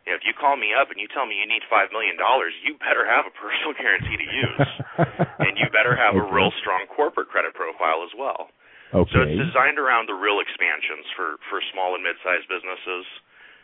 you 0.09 0.11
know, 0.11 0.19
if 0.19 0.25
you 0.27 0.35
call 0.35 0.59
me 0.59 0.75
up 0.75 0.91
and 0.91 0.99
you 0.99 1.07
tell 1.13 1.29
me 1.29 1.39
you 1.39 1.47
need 1.47 1.63
$5 1.71 1.95
million, 1.95 2.19
you 2.67 2.75
better 2.83 3.07
have 3.07 3.31
a 3.31 3.35
personal 3.39 3.77
guarantee 3.79 4.19
to 4.19 4.27
use. 4.27 4.71
and 5.47 5.55
you 5.55 5.71
better 5.71 5.95
have 5.95 6.19
a 6.19 6.25
real 6.25 6.51
strong 6.59 6.89
corporate 6.91 7.31
credit 7.31 7.55
profile 7.55 8.03
as 8.03 8.11
well. 8.17 8.51
Okay. 8.91 9.11
So 9.15 9.23
it's 9.23 9.39
designed 9.39 9.79
around 9.79 10.11
the 10.11 10.19
real 10.19 10.43
expansions 10.43 11.07
for 11.15 11.39
for 11.47 11.63
small 11.71 11.95
and 11.95 12.03
mid-sized 12.03 12.51
businesses. 12.51 13.07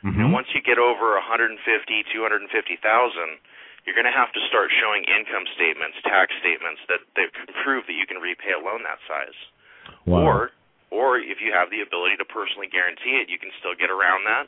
Mhm. 0.07 0.21
And 0.23 0.33
once 0.33 0.47
you 0.55 0.63
get 0.63 0.79
over 0.79 1.19
150, 1.19 1.59
250,000, 2.15 3.39
you're 3.85 3.95
going 3.95 4.07
to 4.07 4.15
have 4.15 4.31
to 4.33 4.41
start 4.47 4.71
showing 4.79 5.03
income 5.05 5.47
statements, 5.55 5.99
tax 6.03 6.35
statements 6.39 6.81
that 6.87 7.01
that 7.15 7.35
can 7.35 7.47
prove 7.63 7.87
that 7.87 7.95
you 7.95 8.07
can 8.07 8.19
repay 8.23 8.53
a 8.53 8.59
loan 8.59 8.83
that 8.83 8.99
size. 9.07 9.39
Wow. 10.07 10.23
Or 10.23 10.37
or 10.91 11.19
if 11.19 11.43
you 11.43 11.53
have 11.53 11.71
the 11.71 11.83
ability 11.83 12.17
to 12.17 12.25
personally 12.25 12.69
guarantee 12.69 13.19
it, 13.19 13.29
you 13.29 13.39
can 13.39 13.51
still 13.59 13.75
get 13.75 13.91
around 13.91 14.25
that. 14.25 14.47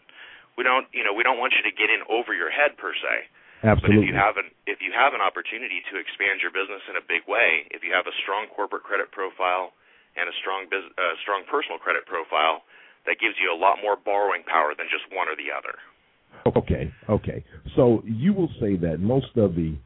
We 0.54 0.62
don't, 0.62 0.86
you 0.94 1.02
know, 1.02 1.12
we 1.12 1.22
don't 1.22 1.38
want 1.38 1.54
you 1.54 1.62
to 1.62 1.74
get 1.74 1.90
in 1.90 2.02
over 2.08 2.34
your 2.34 2.50
head 2.50 2.78
per 2.78 2.94
se. 2.94 3.26
Absolutely. 3.62 3.82
But 3.82 3.90
if 3.98 4.02
you 4.06 4.14
have 4.14 4.36
an 4.38 4.50
if 4.66 4.78
you 4.82 4.92
have 4.94 5.14
an 5.14 5.20
opportunity 5.20 5.82
to 5.90 5.98
expand 5.98 6.38
your 6.40 6.54
business 6.54 6.82
in 6.86 6.94
a 6.94 7.02
big 7.02 7.26
way, 7.26 7.66
if 7.74 7.82
you 7.82 7.90
have 7.90 8.06
a 8.06 8.14
strong 8.22 8.46
corporate 8.46 8.86
credit 8.86 9.10
profile 9.10 9.74
and 10.14 10.30
a 10.30 10.34
strong 10.38 10.66
bus- 10.70 10.94
uh, 10.98 11.14
strong 11.22 11.42
personal 11.50 11.78
credit 11.78 12.06
profile, 12.06 12.62
that 13.08 13.16
gives 13.20 13.34
you 13.42 13.50
a 13.50 13.58
lot 13.58 13.78
more 13.82 13.96
borrowing 13.96 14.42
power 14.44 14.74
than 14.76 14.86
just 14.92 15.04
one 15.16 15.26
or 15.28 15.34
the 15.34 15.48
other. 15.50 15.74
Okay, 16.56 16.92
okay. 17.08 17.44
So 17.74 18.02
you 18.04 18.32
will 18.32 18.50
say 18.60 18.76
that 18.76 19.00
most 19.00 19.36
of 19.36 19.54
the 19.54 19.76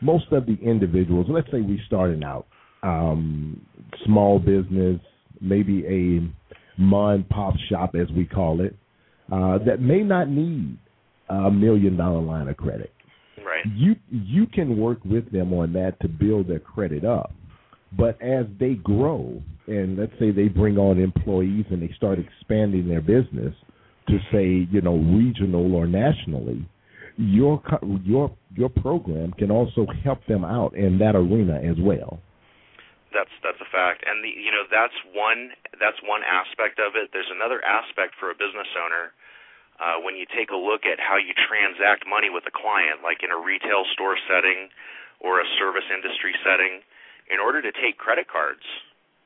most 0.00 0.32
of 0.32 0.46
the 0.46 0.56
individuals, 0.62 1.26
let's 1.28 1.46
say 1.52 1.60
we 1.60 1.78
starting 1.86 2.24
out, 2.24 2.46
um, 2.82 3.60
small 4.06 4.38
business, 4.38 4.98
maybe 5.42 5.84
a 5.86 6.80
mom 6.80 7.26
pop 7.28 7.54
shop 7.68 7.94
as 7.94 8.08
we 8.16 8.24
call 8.24 8.62
it, 8.62 8.74
uh, 9.30 9.58
that 9.66 9.80
may 9.80 10.02
not 10.02 10.28
need 10.28 10.78
a 11.28 11.50
million 11.50 11.96
dollar 11.96 12.20
line 12.20 12.48
of 12.48 12.56
credit. 12.56 12.92
Right. 13.38 13.64
You 13.76 13.94
you 14.10 14.46
can 14.46 14.78
work 14.78 14.98
with 15.04 15.30
them 15.30 15.52
on 15.52 15.72
that 15.74 16.00
to 16.00 16.08
build 16.08 16.48
their 16.48 16.60
credit 16.60 17.04
up. 17.04 17.32
But 17.96 18.20
as 18.22 18.46
they 18.58 18.74
grow, 18.74 19.42
and 19.66 19.98
let's 19.98 20.12
say 20.18 20.30
they 20.30 20.48
bring 20.48 20.78
on 20.78 20.98
employees 20.98 21.66
and 21.70 21.82
they 21.82 21.92
start 21.96 22.18
expanding 22.18 22.88
their 22.88 23.00
business 23.00 23.54
to 24.08 24.18
say, 24.32 24.66
you 24.70 24.80
know, 24.80 24.96
regional 24.96 25.74
or 25.74 25.86
nationally, 25.86 26.66
your 27.16 27.60
your 28.04 28.30
your 28.54 28.68
program 28.68 29.32
can 29.32 29.50
also 29.50 29.86
help 30.04 30.24
them 30.26 30.44
out 30.44 30.74
in 30.74 30.98
that 30.98 31.14
arena 31.14 31.58
as 31.60 31.76
well. 31.78 32.18
That's 33.12 33.30
that's 33.42 33.58
a 33.60 33.70
fact, 33.74 34.06
and 34.06 34.22
the 34.22 34.30
you 34.30 34.50
know 34.54 34.64
that's 34.70 34.94
one 35.12 35.50
that's 35.82 35.98
one 36.06 36.22
aspect 36.22 36.78
of 36.78 36.94
it. 36.94 37.10
There's 37.12 37.30
another 37.30 37.58
aspect 37.66 38.14
for 38.18 38.30
a 38.30 38.36
business 38.38 38.70
owner 38.78 39.12
uh, 39.82 39.96
when 40.00 40.14
you 40.14 40.24
take 40.30 40.54
a 40.54 40.60
look 40.60 40.86
at 40.86 41.00
how 41.00 41.16
you 41.16 41.34
transact 41.34 42.06
money 42.06 42.30
with 42.30 42.46
a 42.46 42.54
client, 42.54 43.02
like 43.02 43.24
in 43.26 43.34
a 43.34 43.40
retail 43.40 43.82
store 43.92 44.14
setting 44.30 44.70
or 45.18 45.40
a 45.40 45.46
service 45.58 45.88
industry 45.90 46.32
setting. 46.44 46.84
In 47.30 47.38
order 47.38 47.62
to 47.62 47.72
take 47.72 47.96
credit 47.96 48.26
cards, 48.26 48.62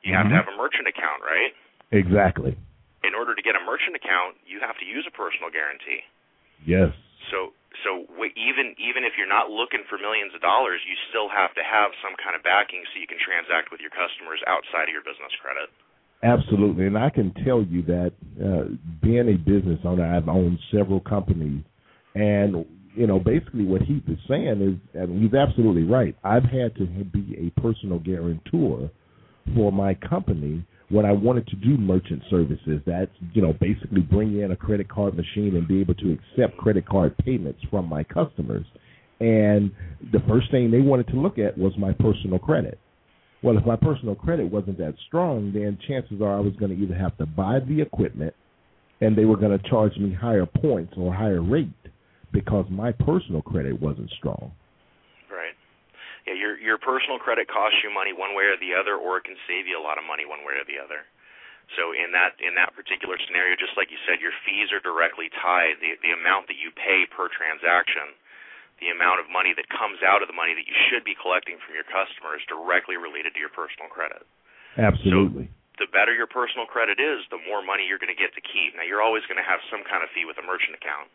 you 0.03 0.13
have 0.15 0.29
to 0.29 0.35
Mhm. 0.35 0.45
have 0.45 0.49
a 0.49 0.57
merchant 0.57 0.87
account, 0.87 1.23
right? 1.23 1.55
Exactly. 1.91 2.57
In 3.03 3.15
order 3.15 3.35
to 3.35 3.43
get 3.43 3.57
a 3.57 3.61
merchant 3.61 3.97
account, 3.97 4.37
you 4.47 4.61
have 4.61 4.77
to 4.79 4.85
use 4.85 5.07
a 5.07 5.11
personal 5.11 5.51
guarantee. 5.51 6.05
Yes. 6.65 6.93
So 7.31 7.53
so 7.83 8.07
even 8.37 8.75
even 8.79 9.05
if 9.05 9.17
you're 9.19 9.27
not 9.27 9.51
looking 9.51 9.83
for 9.85 9.99
millions 9.99 10.35
of 10.35 10.41
dollars, 10.41 10.81
you 10.87 10.95
still 11.09 11.29
have 11.29 11.55
to 11.55 11.65
have 11.65 11.93
some 12.03 12.15
kind 12.17 12.37
of 12.37 12.43
backing 12.43 12.85
so 12.93 13.01
you 13.01 13.07
can 13.07 13.19
transact 13.19 13.71
with 13.73 13.81
your 13.81 13.91
customers 13.91 14.41
outside 14.47 14.89
of 14.89 14.95
your 14.95 15.03
business 15.03 15.35
credit. 15.43 15.71
Absolutely, 16.23 16.87
and 16.87 16.97
I 16.97 17.11
can 17.11 17.35
tell 17.45 17.63
you 17.63 17.83
that 17.83 18.13
uh, 18.41 18.65
being 19.03 19.29
a 19.29 19.37
business 19.37 19.81
owner, 19.85 20.07
I've 20.07 20.29
owned 20.29 20.59
several 20.73 21.01
companies, 21.01 21.63
and 22.15 22.65
you 22.95 23.07
know, 23.07 23.19
basically 23.19 23.65
what 23.65 23.83
Heath 23.83 24.03
is 24.09 24.19
saying 24.29 24.61
is, 24.63 25.01
and 25.01 25.23
he's 25.23 25.35
absolutely 25.35 25.83
right. 25.83 26.17
I've 26.23 26.45
had 26.45 26.75
to 26.77 26.87
be 26.87 27.37
a 27.39 27.61
personal 27.61 27.99
guarantor 27.99 28.91
for 29.55 29.73
my 29.73 29.95
company 29.95 30.65
when 30.91 31.05
I 31.05 31.13
wanted 31.13 31.47
to 31.49 31.57
do 31.57 31.77
merchant 31.77 32.23
services. 32.31 32.81
That's 32.87 33.11
you 33.33 33.43
know, 33.43 33.53
basically 33.61 34.01
bring 34.01 34.41
in 34.41 34.53
a 34.53 34.57
credit 34.57 34.89
card 34.89 35.17
machine 35.17 35.57
and 35.57 35.67
be 35.67 35.81
able 35.81 35.95
to 35.95 36.13
accept 36.13 36.57
credit 36.57 36.87
card 36.89 37.17
payments 37.19 37.61
from 37.71 37.89
my 37.89 38.05
customers. 38.05 38.65
And 39.21 39.71
the 40.13 40.21
first 40.29 40.51
thing 40.51 40.71
they 40.71 40.81
wanted 40.81 41.09
to 41.09 41.17
look 41.17 41.39
at 41.39 41.57
was 41.57 41.73
my 41.79 41.93
personal 41.93 42.39
credit. 42.39 42.79
Well, 43.43 43.59
if 43.59 43.67
my 43.67 43.77
personal 43.77 44.15
credit 44.15 44.51
wasn't 44.51 44.79
that 44.79 44.95
strong, 45.07 45.53
then 45.53 45.79
chances 45.87 46.21
are 46.23 46.37
I 46.37 46.41
was 46.41 46.55
going 46.59 46.77
to 46.77 46.83
either 46.83 46.95
have 46.95 47.17
to 47.19 47.27
buy 47.27 47.61
the 47.61 47.81
equipment 47.81 48.35
and 49.01 49.17
they 49.17 49.25
were 49.25 49.37
going 49.37 49.57
to 49.57 49.69
charge 49.69 49.97
me 49.99 50.15
higher 50.15 50.47
points 50.47 50.95
or 50.97 51.13
higher 51.13 51.43
rate 51.43 51.69
because 52.35 52.67
my 52.69 52.91
personal 52.91 53.41
credit 53.41 53.79
wasn't 53.79 54.11
strong. 54.19 54.51
Right. 55.31 55.55
Yeah, 56.27 56.35
your 56.35 56.59
your 56.59 56.77
personal 56.83 57.23
credit 57.23 57.47
costs 57.47 57.79
you 57.87 57.95
money 57.95 58.11
one 58.11 58.35
way 58.35 58.51
or 58.51 58.59
the 58.59 58.75
other, 58.75 58.99
or 58.99 59.23
it 59.23 59.25
can 59.25 59.39
save 59.47 59.71
you 59.71 59.79
a 59.79 59.85
lot 59.85 59.97
of 59.97 60.05
money 60.05 60.27
one 60.27 60.43
way 60.43 60.59
or 60.59 60.67
the 60.67 60.83
other. 60.83 61.07
So 61.79 61.97
in 61.97 62.13
that 62.13 62.37
in 62.43 62.53
that 62.59 62.77
particular 62.77 63.17
scenario, 63.25 63.57
just 63.57 63.79
like 63.79 63.89
you 63.89 63.97
said, 64.05 64.21
your 64.21 64.35
fees 64.45 64.69
are 64.75 64.83
directly 64.83 65.33
tied. 65.41 65.81
The 65.81 65.97
the 66.03 66.13
amount 66.13 66.51
that 66.53 66.61
you 66.61 66.75
pay 66.75 67.09
per 67.09 67.33
transaction, 67.33 68.13
the 68.83 68.93
amount 68.93 69.23
of 69.23 69.33
money 69.33 69.57
that 69.57 69.65
comes 69.73 70.03
out 70.05 70.21
of 70.21 70.29
the 70.29 70.37
money 70.37 70.53
that 70.53 70.69
you 70.69 70.77
should 70.91 71.07
be 71.07 71.17
collecting 71.17 71.57
from 71.63 71.73
your 71.73 71.89
customer 71.89 72.37
is 72.37 72.45
directly 72.51 73.01
related 73.01 73.33
to 73.39 73.41
your 73.41 73.55
personal 73.55 73.89
credit. 73.89 74.27
Absolutely. 74.77 75.49
The 75.81 75.91
better 75.91 76.15
your 76.15 76.31
personal 76.31 76.71
credit 76.71 77.03
is, 77.03 77.27
the 77.35 77.41
more 77.51 77.59
money 77.59 77.83
you're 77.83 77.99
going 77.99 78.13
to 78.13 78.19
get 78.19 78.31
to 78.39 78.45
keep. 78.45 78.79
Now 78.79 78.87
you're 78.87 79.03
always 79.03 79.27
going 79.27 79.41
to 79.41 79.47
have 79.47 79.59
some 79.73 79.83
kind 79.89 80.07
of 80.07 80.11
fee 80.15 80.23
with 80.23 80.39
a 80.39 80.47
merchant 80.47 80.79
account, 80.79 81.11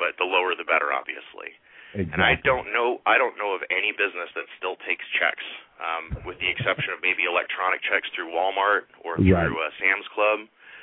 but 0.00 0.16
the 0.16 0.24
lower 0.24 0.56
the 0.56 0.64
better, 0.64 0.90
obviously. 0.96 1.52
exactly. 1.92 2.10
And 2.16 2.24
I 2.24 2.40
don't 2.42 2.72
know 2.72 3.04
I 3.04 3.20
don't 3.20 3.36
know 3.36 3.52
of 3.52 3.60
any 3.68 3.92
business 3.92 4.32
that 4.34 4.48
still 4.56 4.80
takes 4.88 5.04
checks, 5.20 5.44
um, 5.78 6.24
with 6.24 6.40
the 6.40 6.48
exception 6.48 6.96
of 6.96 7.04
maybe 7.04 7.28
electronic 7.28 7.84
checks 7.84 8.08
through 8.16 8.32
Walmart 8.32 8.88
or 9.04 9.20
through 9.20 9.36
Right. 9.36 9.52
uh, 9.52 9.70
Sam's 9.78 10.08
Club. 10.16 10.38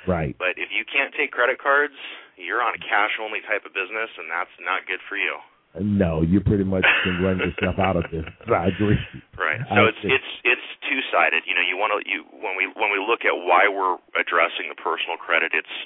Right. 0.06 0.32
But 0.38 0.54
if 0.56 0.70
you 0.72 0.86
can't 0.88 1.12
take 1.18 1.34
credit 1.34 1.58
cards, 1.58 1.98
you're 2.38 2.62
on 2.62 2.72
a 2.72 2.80
cash 2.80 3.12
only 3.20 3.42
type 3.44 3.66
of 3.66 3.74
business, 3.74 4.08
and 4.16 4.30
that's 4.30 4.54
not 4.62 4.86
good 4.86 5.02
for 5.10 5.18
you. 5.18 5.36
No, 5.76 6.22
you 6.24 6.40
pretty 6.40 6.64
much 6.64 6.86
can 7.04 7.20
run 7.20 7.38
yourself 7.44 7.76
out 7.78 7.94
of 8.00 8.08
this. 8.08 8.24
I 8.48 8.72
agree. 8.72 8.96
Right. 9.36 9.60
I 9.60 9.74
So 9.76 9.80
it's 9.90 10.00
see. 10.00 10.08
it's 10.08 10.30
it's 10.48 10.68
two 10.88 10.96
sided. 11.12 11.44
You 11.44 11.52
know, 11.54 11.60
you 11.66 11.76
want 11.76 11.92
to 11.92 12.00
you 12.08 12.24
when 12.40 12.56
we 12.56 12.72
when 12.72 12.88
we 12.88 12.96
look 13.04 13.28
at 13.28 13.36
why 13.36 13.68
we're 13.68 14.00
addressing 14.16 14.72
the 14.72 14.78
personal 14.80 15.20
credit, 15.20 15.52
it's 15.52 15.76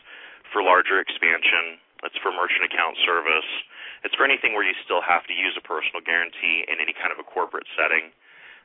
for 0.55 0.63
larger 0.63 1.01
expansion, 1.03 1.82
it's 2.03 2.19
for 2.19 2.35
merchant 2.35 2.67
account 2.67 2.99
service, 3.07 3.49
it's 4.03 4.15
for 4.19 4.27
anything 4.27 4.53
where 4.53 4.67
you 4.67 4.75
still 4.83 5.03
have 5.03 5.23
to 5.31 5.35
use 5.35 5.55
a 5.55 5.65
personal 5.65 6.03
guarantee 6.03 6.67
in 6.67 6.83
any 6.83 6.93
kind 6.93 7.15
of 7.15 7.19
a 7.23 7.27
corporate 7.27 7.67
setting. 7.79 8.11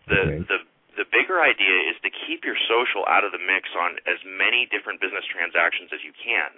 The 0.10 0.22
Okay. 0.22 0.42
the 0.50 0.60
the 0.98 1.06
bigger 1.14 1.38
idea 1.42 1.94
is 1.94 1.96
to 2.02 2.10
keep 2.10 2.42
your 2.42 2.58
social 2.66 3.06
out 3.06 3.22
of 3.22 3.30
the 3.30 3.38
mix 3.38 3.70
on 3.78 4.02
as 4.10 4.18
many 4.26 4.66
different 4.74 4.98
business 4.98 5.24
transactions 5.30 5.94
as 5.94 6.02
you 6.02 6.10
can, 6.18 6.50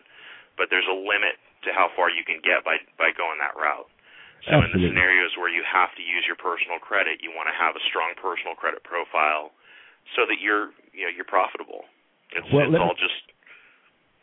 but 0.55 0.71
there's 0.71 0.87
a 0.87 0.95
limit 0.95 1.35
to 1.67 1.75
how 1.75 1.91
far 1.91 2.07
you 2.09 2.23
can 2.23 2.39
get 2.39 2.63
by 2.63 2.79
by 2.95 3.11
going 3.11 3.37
that 3.43 3.55
route. 3.59 3.91
So 4.47 4.63
in 4.63 4.71
the 4.71 4.79
scenarios 4.79 5.35
where 5.35 5.51
you 5.51 5.61
have 5.67 5.91
to 5.99 6.01
use 6.01 6.23
your 6.23 6.39
personal 6.39 6.79
credit, 6.79 7.19
you 7.19 7.29
want 7.35 7.51
to 7.51 7.55
have 7.55 7.75
a 7.75 7.83
strong 7.91 8.15
personal 8.15 8.55
credit 8.55 8.87
profile 8.87 9.51
so 10.15 10.23
that 10.25 10.39
you're 10.39 10.71
you 10.95 11.03
know 11.03 11.11
you're 11.11 11.27
profitable. 11.27 11.83
It's, 12.31 12.47
Well, 12.47 12.71
it's 12.71 12.79
all 12.79 12.95
just 12.95 13.19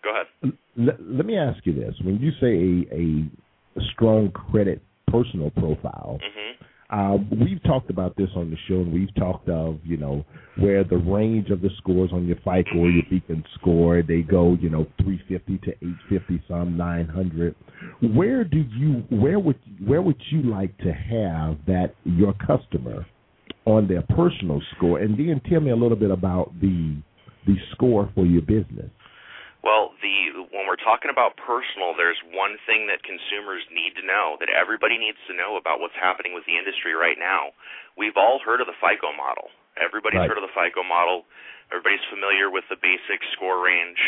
go 0.06 0.12
ahead. 0.14 0.58
Let, 0.76 0.96
let 1.00 1.26
me 1.26 1.36
ask 1.36 1.64
you 1.64 1.74
this: 1.74 1.94
When 2.02 2.18
you 2.18 2.30
say 2.40 2.88
a, 2.94 3.80
a 3.80 3.82
strong 3.92 4.30
credit 4.30 4.82
personal 5.08 5.50
profile, 5.50 6.18
hmm 6.22 6.64
uh, 6.88 7.16
we've 7.32 7.62
talked 7.64 7.90
about 7.90 8.16
this 8.16 8.28
on 8.36 8.48
the 8.48 8.56
show, 8.68 8.76
and 8.76 8.92
we've 8.92 9.12
talked 9.16 9.48
of 9.48 9.78
you 9.82 9.96
know 9.96 10.24
where 10.58 10.84
the 10.84 10.96
range 10.96 11.50
of 11.50 11.60
the 11.60 11.70
scores 11.78 12.10
on 12.12 12.26
your 12.26 12.36
FICO 12.36 12.78
or 12.78 12.88
your 12.88 13.02
Beacon 13.10 13.44
score 13.58 14.02
they 14.02 14.22
go 14.22 14.56
you 14.60 14.70
know 14.70 14.86
350 15.02 15.58
to 15.66 15.76
850, 16.10 16.44
some 16.46 16.76
900. 16.76 17.56
Where 18.14 18.44
do 18.44 18.64
you 18.76 19.02
where 19.10 19.40
would 19.40 19.58
where 19.84 20.00
would 20.00 20.20
you 20.30 20.42
like 20.42 20.76
to 20.78 20.92
have 20.92 21.58
that 21.66 21.94
your 22.04 22.34
customer 22.34 23.04
on 23.64 23.88
their 23.88 24.02
personal 24.02 24.62
score, 24.76 25.00
and 25.00 25.18
then 25.18 25.40
tell 25.50 25.60
me 25.60 25.72
a 25.72 25.76
little 25.76 25.96
bit 25.96 26.12
about 26.12 26.52
the 26.60 26.96
the 27.46 27.56
score 27.72 28.10
for 28.14 28.24
your 28.24 28.42
business. 28.42 28.90
Well, 29.66 29.98
the 29.98 30.46
when 30.54 30.70
we're 30.70 30.78
talking 30.78 31.10
about 31.10 31.34
personal, 31.42 31.90
there's 31.98 32.22
one 32.30 32.54
thing 32.70 32.86
that 32.86 33.02
consumers 33.02 33.66
need 33.74 33.98
to 33.98 34.06
know 34.06 34.38
that 34.38 34.46
everybody 34.46 34.94
needs 34.94 35.18
to 35.26 35.34
know 35.34 35.58
about 35.58 35.82
what's 35.82 35.98
happening 35.98 36.38
with 36.38 36.46
the 36.46 36.54
industry 36.54 36.94
right 36.94 37.18
now. 37.18 37.50
We've 37.98 38.14
all 38.14 38.38
heard 38.38 38.62
of 38.62 38.70
the 38.70 38.78
FICO 38.78 39.10
model. 39.18 39.50
Everybody's 39.74 40.22
Right. 40.22 40.30
heard 40.30 40.38
of 40.38 40.46
the 40.46 40.54
FICO 40.54 40.86
model. 40.86 41.26
Everybody's 41.74 42.04
familiar 42.06 42.46
with 42.48 42.62
the 42.70 42.78
basic 42.78 43.18
score 43.34 43.58
range. 43.58 43.98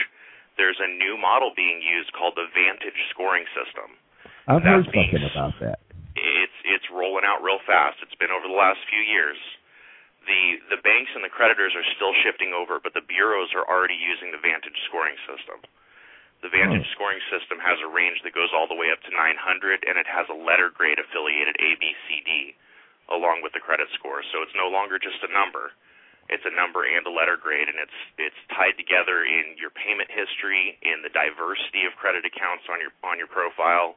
There's 0.54 0.78
a 0.78 0.86
new 0.86 1.18
model 1.18 1.50
being 1.58 1.82
used 1.82 2.12
called 2.12 2.36
the 2.36 2.46
Vantage 2.54 3.00
scoring 3.10 3.46
system. 3.50 3.98
I've 4.46 4.62
That's 4.62 4.86
heard 4.86 4.94
something 4.94 5.24
about 5.24 5.58
that. 5.58 5.80
It's 6.14 6.58
it's 6.70 6.88
rolling 6.90 7.24
out 7.24 7.42
real 7.42 7.58
fast. 7.66 7.98
It's 8.02 8.14
been 8.14 8.30
over 8.30 8.46
the 8.46 8.54
last 8.54 8.78
few 8.86 9.00
years. 9.02 9.38
The 10.28 10.76
the 10.76 10.80
banks 10.84 11.10
and 11.16 11.24
the 11.24 11.32
creditors 11.32 11.72
are 11.74 11.86
still 11.96 12.12
shifting 12.22 12.52
over, 12.52 12.78
but 12.78 12.92
the 12.92 13.00
bureaus 13.00 13.50
are 13.56 13.64
already 13.64 13.96
using 13.96 14.30
the 14.30 14.38
Vantage 14.38 14.76
scoring 14.86 15.16
system. 15.24 15.64
The 16.44 16.52
Vantage 16.52 16.84
Oh. 16.86 16.92
scoring 16.94 17.20
system 17.32 17.58
has 17.58 17.80
a 17.80 17.88
range 17.88 18.20
that 18.22 18.36
goes 18.36 18.52
all 18.52 18.68
the 18.68 18.76
way 18.78 18.92
up 18.92 19.02
to 19.02 19.10
900, 19.10 19.84
and 19.88 19.98
it 19.98 20.06
has 20.06 20.28
a 20.28 20.36
letter 20.36 20.70
grade 20.70 21.00
affiliated 21.00 21.56
A, 21.58 21.74
B, 21.80 21.96
C, 22.06 22.20
D, 22.24 22.54
along 23.08 23.42
with 23.42 23.52
the 23.54 23.60
credit 23.64 23.88
score. 23.98 24.22
So 24.30 24.42
it's 24.42 24.54
no 24.54 24.68
longer 24.68 24.98
just 25.00 25.22
a 25.24 25.32
number; 25.32 25.72
it's 26.28 26.44
a 26.44 26.50
number 26.54 26.84
and 26.84 27.06
a 27.06 27.10
letter 27.10 27.36
grade, 27.36 27.68
and 27.68 27.78
it's 27.80 27.98
it's 28.18 28.38
tied 28.52 28.76
together 28.76 29.24
in 29.24 29.56
your 29.56 29.70
payment 29.70 30.10
history, 30.12 30.78
in 30.82 31.02
the 31.02 31.08
diversity 31.10 31.86
of 31.86 31.96
credit 31.96 32.24
accounts 32.24 32.68
on 32.68 32.78
your 32.80 32.92
on 33.02 33.18
your 33.18 33.28
profile, 33.32 33.96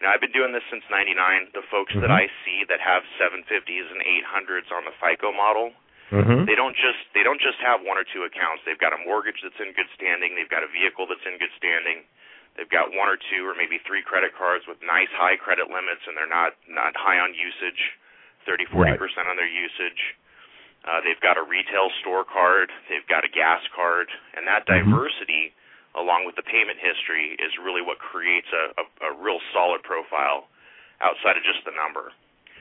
Now 0.00 0.14
I've 0.14 0.22
been 0.22 0.32
doing 0.34 0.52
this 0.54 0.62
since 0.70 0.84
'99. 0.90 1.50
The 1.54 1.62
folks 1.70 1.92
Mhm. 1.94 2.00
that 2.02 2.10
I 2.10 2.30
see 2.44 2.64
that 2.64 2.80
have 2.80 3.02
750s 3.18 3.90
and 3.90 4.02
800s 4.02 4.70
on 4.70 4.84
the 4.84 4.92
FICO 4.92 5.32
model, 5.32 5.74
Mm-hmm. 6.10 6.44
they 6.46 6.54
don't 6.54 6.76
just 6.76 6.98
they 7.12 7.22
don't 7.22 7.40
just 7.40 7.58
have 7.60 7.82
one 7.82 7.98
or 7.98 8.04
two 8.04 8.24
accounts. 8.24 8.62
They've 8.64 8.78
got 8.78 8.94
a 8.94 8.98
mortgage 9.04 9.42
that's 9.42 9.58
in 9.60 9.72
good 9.72 9.88
standing. 9.94 10.34
They've 10.34 10.48
got 10.48 10.62
a 10.62 10.68
vehicle 10.68 11.06
that's 11.06 11.24
in 11.26 11.36
good 11.36 11.52
standing. 11.56 12.04
They've 12.56 12.68
got 12.70 12.92
one 12.94 13.08
or 13.08 13.16
two 13.18 13.46
or 13.46 13.54
maybe 13.54 13.78
three 13.78 14.02
credit 14.02 14.34
cards 14.34 14.66
with 14.66 14.80
nice 14.82 15.10
high 15.12 15.36
credit 15.36 15.68
limits, 15.70 16.06
and 16.06 16.16
they're 16.16 16.26
not 16.26 16.54
not 16.66 16.96
high 16.96 17.18
on 17.20 17.34
usage, 17.34 17.92
30 18.46 18.64
40 18.66 18.90
Right. 18.92 18.98
percent 18.98 19.28
on 19.28 19.36
their 19.36 19.46
usage. 19.46 20.14
Uh, 20.84 21.00
they've 21.02 21.20
got 21.20 21.36
a 21.36 21.42
retail 21.42 21.90
store 22.00 22.24
card. 22.24 22.72
They've 22.88 23.06
got 23.06 23.24
a 23.24 23.28
gas 23.28 23.60
card, 23.74 24.08
and 24.34 24.46
that 24.46 24.64
Mhm. 24.64 24.84
diversity, 24.88 25.52
along 25.96 26.28
with 26.28 26.36
the 26.36 26.44
payment 26.44 26.76
history, 26.80 27.36
is 27.40 27.54
really 27.56 27.80
what 27.80 27.98
creates 27.98 28.48
a, 28.52 28.76
a, 28.80 28.84
a 29.08 29.10
real 29.16 29.40
solid 29.54 29.80
profile 29.82 30.50
outside 31.00 31.38
of 31.38 31.44
just 31.46 31.62
the 31.64 31.74
number. 31.74 32.12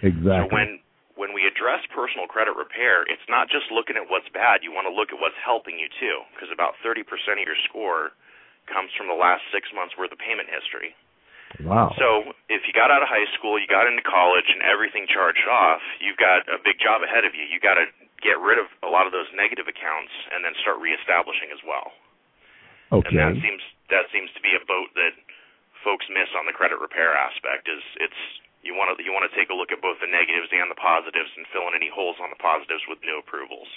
Exactly. 0.04 0.38
So 0.38 0.48
when 0.54 0.80
when 1.18 1.34
we 1.34 1.50
address 1.50 1.82
personal 1.90 2.30
credit 2.30 2.54
repair, 2.54 3.02
it's 3.10 3.26
not 3.26 3.50
just 3.50 3.74
looking 3.74 3.98
at 3.98 4.06
what's 4.06 4.30
bad. 4.30 4.62
You 4.62 4.70
want 4.70 4.86
to 4.86 4.94
look 4.94 5.10
at 5.10 5.18
what's 5.18 5.38
helping 5.42 5.82
you 5.82 5.90
too, 5.98 6.22
because 6.32 6.54
about 6.54 6.78
30% 6.86 7.02
of 7.02 7.42
your 7.42 7.58
score 7.66 8.14
comes 8.70 8.94
from 8.94 9.10
the 9.10 9.18
last 9.18 9.42
six 9.50 9.66
months 9.74 9.98
worth 9.98 10.14
of 10.14 10.22
payment 10.22 10.46
history. 10.46 10.94
wow. 11.66 11.90
So 11.98 12.38
if 12.54 12.70
you 12.70 12.72
got 12.72 12.94
out 12.94 13.02
of 13.02 13.10
high 13.10 13.26
school, 13.34 13.58
you 13.58 13.66
got 13.66 13.90
into 13.90 14.06
college, 14.06 14.46
and 14.46 14.62
everything 14.62 15.10
charged 15.10 15.50
off, 15.50 15.82
you've 15.98 16.22
got 16.22 16.46
a 16.54 16.62
big 16.62 16.78
job 16.78 17.02
ahead 17.02 17.26
of 17.26 17.34
you. 17.34 17.50
You 17.50 17.58
got 17.58 17.82
to 17.82 17.90
get 18.22 18.38
rid 18.38 18.62
of 18.62 18.70
a 18.86 18.90
lot 18.90 19.10
of 19.10 19.14
those 19.14 19.30
negative 19.34 19.66
accounts 19.66 20.14
and 20.30 20.46
then 20.46 20.54
start 20.62 20.78
reestablishing 20.78 21.50
as 21.50 21.62
well. 21.66 21.98
Okay. 22.92 23.08
And 23.08 23.16
that 23.18 23.34
seems 23.40 23.64
that 23.90 24.06
seems 24.12 24.30
to 24.36 24.42
be 24.42 24.54
a 24.56 24.64
boat 24.68 24.92
that 24.96 25.14
folks 25.84 26.06
miss 26.12 26.28
on 26.36 26.46
the 26.46 26.56
credit 26.56 26.80
repair 26.80 27.16
aspect. 27.16 27.68
Is 27.68 27.84
it's 28.00 28.22
you 28.64 28.76
want 28.76 28.92
to 28.92 29.00
you 29.04 29.14
want 29.14 29.30
to 29.30 29.34
take 29.38 29.50
a 29.50 29.58
look 29.58 29.72
at 29.72 29.82
both 29.82 30.00
the 30.04 30.12
negatives 30.12 30.52
and 30.52 30.68
the 30.72 30.80
positives 30.80 31.32
and 31.38 31.48
fill 31.54 31.68
in 31.72 31.78
any 31.78 31.90
holes 31.92 32.20
on 32.20 32.30
the 32.30 32.40
positives 32.40 32.84
with 32.88 33.00
new 33.04 33.20
approvals. 33.20 33.70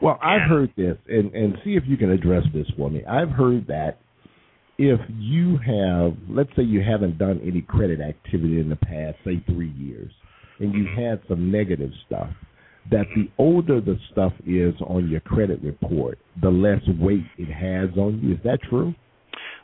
Well, 0.00 0.18
I've 0.22 0.48
heard 0.48 0.72
this, 0.76 0.96
and 1.08 1.34
and 1.34 1.58
see 1.64 1.76
if 1.76 1.84
you 1.86 1.96
can 1.96 2.10
address 2.10 2.44
this 2.54 2.66
for 2.76 2.88
me. 2.88 3.04
I've 3.04 3.30
heard 3.30 3.66
that 3.68 3.98
if 4.78 5.00
you 5.18 5.58
have, 5.58 6.16
let's 6.28 6.50
say, 6.56 6.62
you 6.62 6.82
haven't 6.82 7.18
done 7.18 7.40
any 7.44 7.62
credit 7.62 8.00
activity 8.00 8.58
in 8.58 8.68
the 8.68 8.76
past, 8.76 9.16
say 9.24 9.38
three 9.46 9.70
years, 9.70 10.10
and 10.58 10.74
you've 10.74 10.88
Mhm. 10.88 11.10
had 11.10 11.28
some 11.28 11.50
negative 11.50 11.92
stuff, 12.06 12.30
that 12.90 13.06
the 13.14 13.30
older 13.38 13.80
the 13.80 13.96
stuff 14.12 14.32
is 14.46 14.74
on 14.86 15.08
your 15.08 15.20
credit 15.20 15.60
report, 15.62 16.18
the 16.42 16.50
less 16.50 16.82
weight 17.00 17.24
it 17.38 17.48
has 17.52 17.88
on 17.96 18.20
you. 18.22 18.34
Is 18.34 18.42
that 18.44 18.60
true? 18.68 18.94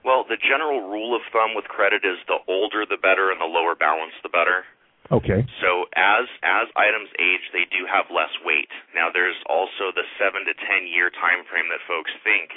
Well, 0.05 0.25
the 0.25 0.41
general 0.41 0.89
rule 0.89 1.13
of 1.13 1.21
thumb 1.29 1.53
with 1.55 1.69
credit 1.69 2.01
is 2.05 2.17
the 2.25 2.41
older 2.49 2.89
the 2.89 2.97
better 2.97 3.31
and 3.31 3.41
the 3.41 3.51
lower 3.51 3.77
balance 3.77 4.17
the 4.25 4.33
better. 4.33 4.65
Okay. 5.13 5.43
So 5.61 5.91
as 5.99 6.25
as 6.47 6.71
items 6.79 7.11
age, 7.19 7.45
they 7.53 7.67
do 7.69 7.85
have 7.85 8.09
less 8.15 8.31
weight. 8.47 8.71
Now 8.95 9.11
there's 9.13 9.37
also 9.51 9.91
the 9.93 10.07
7 10.17 10.47
to 10.47 10.55
10 10.55 10.87
year 10.89 11.11
time 11.11 11.45
frame 11.51 11.67
that 11.69 11.83
folks 11.85 12.15
think 12.25 12.55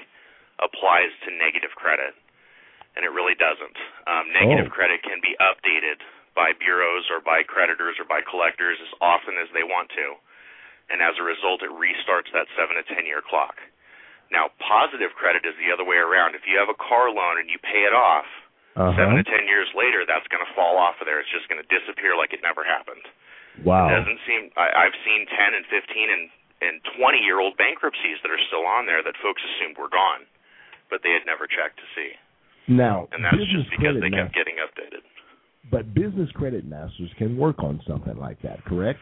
applies 0.61 1.09
to 1.25 1.33
negative 1.35 1.73
credit. 1.75 2.13
And 2.95 3.01
it 3.03 3.09
really 3.09 3.33
doesn't. 3.33 3.75
Um, 4.05 4.29
negative 4.31 4.69
Oh. 4.69 4.75
credit 4.75 5.01
can 5.01 5.17
be 5.19 5.33
updated 5.41 5.97
by 6.37 6.53
bureaus 6.53 7.09
or 7.09 7.19
by 7.25 7.41
creditors 7.41 7.97
or 7.99 8.05
by 8.05 8.21
collectors 8.21 8.77
as 8.79 8.93
often 9.01 9.33
as 9.41 9.49
they 9.51 9.63
want 9.65 9.89
to. 9.97 10.13
And 10.91 10.99
as 11.01 11.15
a 11.19 11.25
result, 11.25 11.63
it 11.63 11.71
restarts 11.71 12.29
that 12.35 12.47
7 12.59 12.75
to 12.75 12.83
10 12.83 13.05
year 13.07 13.23
clock. 13.23 13.55
Now, 14.31 14.49
positive 14.59 15.13
credit 15.13 15.45
is 15.45 15.53
the 15.61 15.69
other 15.69 15.85
way 15.85 15.97
around. 16.01 16.33
If 16.33 16.43
you 16.49 16.57
have 16.57 16.67
a 16.71 16.77
car 16.79 17.13
loan 17.13 17.37
and 17.37 17.47
you 17.53 17.59
pay 17.61 17.85
it 17.85 17.93
off, 17.93 18.25
Uh 18.73 18.89
seven 18.97 19.21
to 19.21 19.25
ten 19.29 19.45
years 19.45 19.69
later, 19.77 20.01
that's 20.09 20.25
going 20.33 20.41
to 20.41 20.49
fall 20.57 20.81
off 20.81 20.97
of 20.97 21.05
there. 21.05 21.21
It's 21.21 21.29
just 21.29 21.45
going 21.45 21.61
to 21.61 21.69
disappear 21.69 22.17
like 22.17 22.33
it 22.33 22.41
never 22.41 22.65
happened. 22.65 23.05
Wow. 23.61 23.85
It 23.85 23.93
doesn't 24.01 24.17
seem. 24.25 24.49
I, 24.57 24.65
I've 24.73 24.97
seen 25.05 25.29
ten 25.29 25.53
and 25.53 25.61
fifteen 25.69 26.09
and 26.09 26.23
and 26.65 26.75
twenty 26.97 27.21
year 27.21 27.37
old 27.37 27.53
bankruptcies 27.61 28.17
that 28.25 28.33
are 28.33 28.41
still 28.49 28.65
on 28.65 28.89
there 28.89 29.05
that 29.05 29.13
folks 29.21 29.45
assumed 29.45 29.77
were 29.77 29.93
gone, 29.93 30.25
but 30.89 31.05
they 31.05 31.13
had 31.13 31.21
never 31.29 31.45
checked 31.45 31.77
to 31.77 31.87
see, 31.93 32.17
Now, 32.65 33.05
and 33.13 33.21
that's 33.21 33.37
just 33.53 33.69
because 33.69 34.01
they 34.01 34.09
kept 34.09 34.33
getting 34.33 34.57
updated. 34.57 35.05
but 35.69 35.93
business 35.93 36.33
credit 36.33 36.65
masters 36.65 37.13
can 37.21 37.37
work 37.37 37.61
on 37.61 37.77
something 37.85 38.17
like 38.17 38.41
that, 38.41 38.65
correct? 38.65 38.97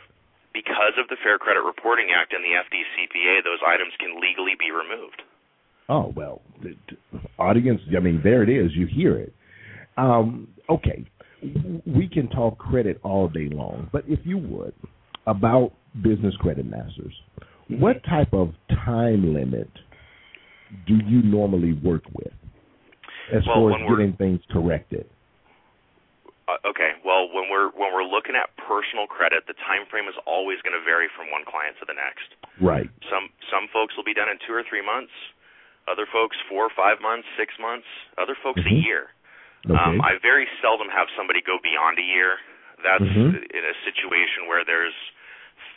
Because 0.54 0.94
of 1.00 1.08
the 1.08 1.18
Fair 1.24 1.38
Credit 1.38 1.62
Reporting 1.62 2.08
Act 2.16 2.34
and 2.34 2.44
the 2.44 2.60
FDCPA, 2.60 3.44
those 3.44 3.60
items 3.66 3.94
can 4.00 4.20
legally 4.20 4.56
be 4.60 4.72
removed. 4.72 5.22
Oh 5.90 6.14
well, 6.16 6.42
the, 6.62 6.76
audience. 7.40 7.82
I 7.96 8.00
mean, 8.00 8.22
there 8.24 8.44
it 8.44 8.50
is. 8.50 8.72
You 8.74 8.88
hear 8.88 9.18
it. 9.18 9.34
Um, 9.98 10.48
okay, 10.70 11.06
we 11.86 12.08
can 12.08 12.30
talk 12.30 12.58
credit 12.58 13.00
all 13.04 13.28
day 13.28 13.50
long, 13.52 13.90
but 13.92 14.04
if 14.08 14.20
you 14.24 14.38
would 14.38 14.74
about 15.28 15.72
business 16.02 16.36
credit 16.40 16.66
masters, 16.66 17.14
what 17.70 18.04
type 18.06 18.34
of 18.34 18.52
time 18.70 19.34
limit 19.34 19.70
do 20.88 20.98
you 21.06 21.22
normally 21.24 21.74
work 21.74 22.04
with 22.14 22.34
as 23.34 23.44
Well, 23.48 23.70
far 23.70 23.72
as 23.72 23.90
getting 23.90 24.14
things 24.18 24.40
corrected? 24.52 25.06
Uh, 26.52 26.60
okay, 26.68 27.00
well, 27.08 27.32
when 27.32 27.48
we're 27.48 27.72
when 27.80 27.96
we're 27.96 28.04
looking 28.04 28.36
at 28.36 28.52
personal 28.60 29.08
credit, 29.08 29.48
the 29.48 29.56
time 29.64 29.88
frame 29.88 30.12
is 30.12 30.18
always 30.28 30.60
going 30.68 30.76
to 30.76 30.84
vary 30.84 31.08
from 31.16 31.32
one 31.32 31.48
client 31.48 31.80
to 31.80 31.88
the 31.88 31.96
next. 31.96 32.28
Right. 32.60 32.92
Some 33.08 33.32
some 33.48 33.72
folks 33.72 33.96
will 33.96 34.04
be 34.04 34.14
done 34.14 34.28
in 34.28 34.36
two 34.44 34.52
or 34.52 34.64
three 34.68 34.84
months. 34.84 35.16
Other 35.88 36.04
folks 36.12 36.36
four 36.52 36.68
or 36.68 36.74
five 36.76 37.00
months, 37.00 37.24
six 37.40 37.56
months. 37.56 37.88
Other 38.20 38.36
folks 38.36 38.60
Mhm. 38.62 38.68
a 38.68 38.76
year. 38.84 39.04
Okay. 39.70 39.80
Um, 39.80 40.02
I 40.04 40.18
very 40.20 40.50
seldom 40.60 40.90
have 40.90 41.08
somebody 41.16 41.40
go 41.42 41.58
beyond 41.60 42.00
a 42.00 42.04
year. 42.04 42.40
That's 42.84 43.04
Mhm. 43.04 43.48
in 43.54 43.64
a 43.64 43.76
situation 43.86 44.48
where 44.48 44.66
there's 44.66 44.96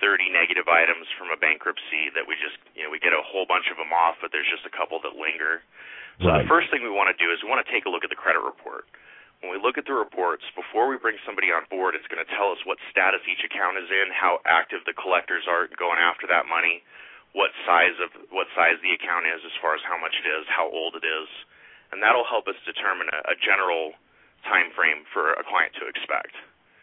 30 0.01 0.29
negative 0.31 0.69
items 0.69 1.07
from 1.13 1.31
a 1.31 1.37
bankruptcy 1.37 2.09
that 2.11 2.27
we 2.27 2.35
just, 2.37 2.57
you 2.75 2.83
know, 2.83 2.91
we 2.91 2.99
get 2.99 3.13
a 3.13 3.23
whole 3.23 3.47
bunch 3.47 3.71
of 3.71 3.77
them 3.77 3.93
off, 3.93 4.19
but 4.21 4.33
there's 4.33 4.49
just 4.49 4.67
a 4.67 4.71
couple 4.71 4.99
that 5.01 5.15
linger. 5.15 5.63
So 6.21 6.29
Right. 6.29 6.43
the 6.43 6.49
first 6.49 6.71
thing 6.71 6.83
we 6.83 6.91
want 6.91 7.09
to 7.17 7.25
do 7.25 7.31
is 7.31 7.43
we 7.43 7.49
want 7.49 7.65
to 7.65 7.71
take 7.73 7.85
a 7.87 7.91
look 7.91 8.05
at 8.05 8.11
the 8.11 8.17
credit 8.17 8.41
report. 8.41 8.87
When 9.45 9.53
we 9.53 9.61
look 9.61 9.77
at 9.77 9.85
the 9.85 9.93
reports, 9.93 10.41
before 10.57 10.89
we 10.89 10.97
bring 10.97 11.21
somebody 11.29 11.53
on 11.53 11.69
board, 11.69 11.93
it's 11.93 12.09
going 12.09 12.25
to 12.25 12.33
tell 12.33 12.49
us 12.49 12.65
what 12.65 12.81
status 12.89 13.21
each 13.29 13.45
account 13.45 13.77
is 13.77 13.93
in, 13.93 14.09
how 14.09 14.41
active 14.49 14.81
the 14.89 14.97
collectors 14.97 15.45
are 15.45 15.69
going 15.77 16.01
after 16.01 16.25
that 16.33 16.49
money, 16.49 16.81
what 17.37 17.53
size 17.69 17.93
of 18.01 18.09
what 18.33 18.49
size 18.57 18.81
the 18.81 18.97
account 18.97 19.29
is 19.29 19.45
as 19.45 19.53
far 19.61 19.77
as 19.77 19.85
how 19.85 20.01
much 20.01 20.17
it 20.17 20.25
is, 20.25 20.49
how 20.49 20.65
old 20.65 20.97
it 20.97 21.05
is, 21.05 21.29
and 21.93 22.01
that'll 22.01 22.25
help 22.25 22.49
us 22.49 22.57
determine 22.65 23.13
a, 23.13 23.21
a 23.29 23.37
general 23.37 23.93
time 24.49 24.73
frame 24.73 25.05
for 25.13 25.37
a 25.37 25.45
client 25.45 25.77
to 25.77 25.85
expect. 25.93 26.33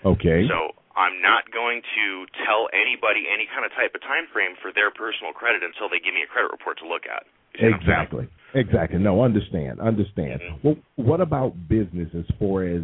okay. 0.05 0.45
So 0.45 0.77
I'm 0.93 1.17
not 1.17 1.49
going 1.49 1.81
to 1.97 2.29
tell 2.45 2.69
anybody 2.77 3.25
any 3.25 3.49
kind 3.49 3.65
of 3.65 3.73
type 3.73 3.97
of 3.97 4.05
time 4.05 4.29
frame 4.29 4.53
for 4.61 4.69
their 4.69 4.93
personal 4.93 5.33
credit 5.33 5.65
until 5.65 5.89
they 5.89 5.97
give 5.97 6.13
me 6.13 6.21
a 6.21 6.29
credit 6.29 6.53
report 6.53 6.77
to 6.83 6.85
look 6.85 7.09
at. 7.09 7.25
You 7.57 7.57
see 7.57 7.65
what 7.73 7.81
I'm 7.81 7.81
saying? 7.81 8.05
Exactly. 8.05 8.25
Exactly. 8.53 8.99
No, 8.99 9.23
understand. 9.23 9.79
Understand. 9.79 10.41
Mhm. 10.41 10.63
Well, 10.63 10.77
what 10.95 11.21
about 11.21 11.53
business 11.69 12.09
as 12.13 12.25
far 12.37 12.63
as 12.63 12.81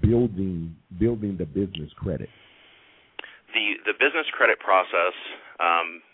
building 0.00 0.74
building 0.98 1.36
the 1.36 1.46
business 1.46 1.92
credit? 1.94 2.28
the 3.56 3.80
the 3.88 3.96
business 3.96 4.28
credit 4.36 4.60
process 4.60 5.16
um, 5.56 6.04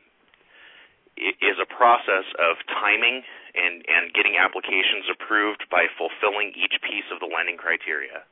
is 1.19 1.59
a 1.59 1.67
process 1.67 2.25
of 2.39 2.63
timing 2.71 3.27
and 3.59 3.83
and 3.91 4.15
getting 4.15 4.39
applications 4.39 5.11
approved 5.11 5.67
by 5.67 5.91
fulfilling 5.99 6.55
each 6.55 6.79
piece 6.87 7.09
of 7.11 7.19
the 7.19 7.27
lending 7.27 7.59
criteria. 7.59 8.23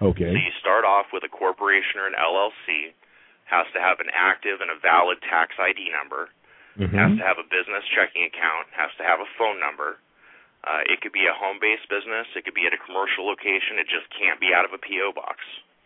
Okay. 0.00 0.32
So 0.32 0.38
you 0.40 0.54
start 0.58 0.88
off 0.88 1.12
with 1.12 1.22
a 1.22 1.30
corporation 1.30 2.02
or 2.02 2.08
an 2.10 2.18
LLC, 2.18 2.96
has 3.46 3.68
to 3.76 3.78
have 3.78 4.00
an 4.00 4.10
active 4.10 4.58
and 4.58 4.72
a 4.72 4.78
valid 4.80 5.22
tax 5.22 5.54
ID 5.60 5.92
number, 5.94 6.32
has 6.78 6.90
Mhm. 6.90 7.18
to 7.18 7.24
have 7.24 7.38
a 7.38 7.44
business 7.44 7.84
checking 7.94 8.24
account, 8.24 8.68
has 8.72 8.90
to 8.96 9.04
have 9.04 9.20
a 9.20 9.26
phone 9.38 9.60
number. 9.60 9.98
Uh, 10.64 10.82
it 10.86 11.00
could 11.02 11.12
be 11.12 11.26
a 11.26 11.32
home-based 11.32 11.88
business, 11.88 12.26
it 12.34 12.44
could 12.44 12.54
be 12.54 12.66
at 12.66 12.72
a 12.72 12.78
commercial 12.78 13.26
location. 13.26 13.78
It 13.78 13.86
just 13.88 14.08
can't 14.10 14.40
be 14.40 14.54
out 14.54 14.64
of 14.64 14.72
a 14.72 14.78
PO 14.78 15.12
box. 15.12 15.38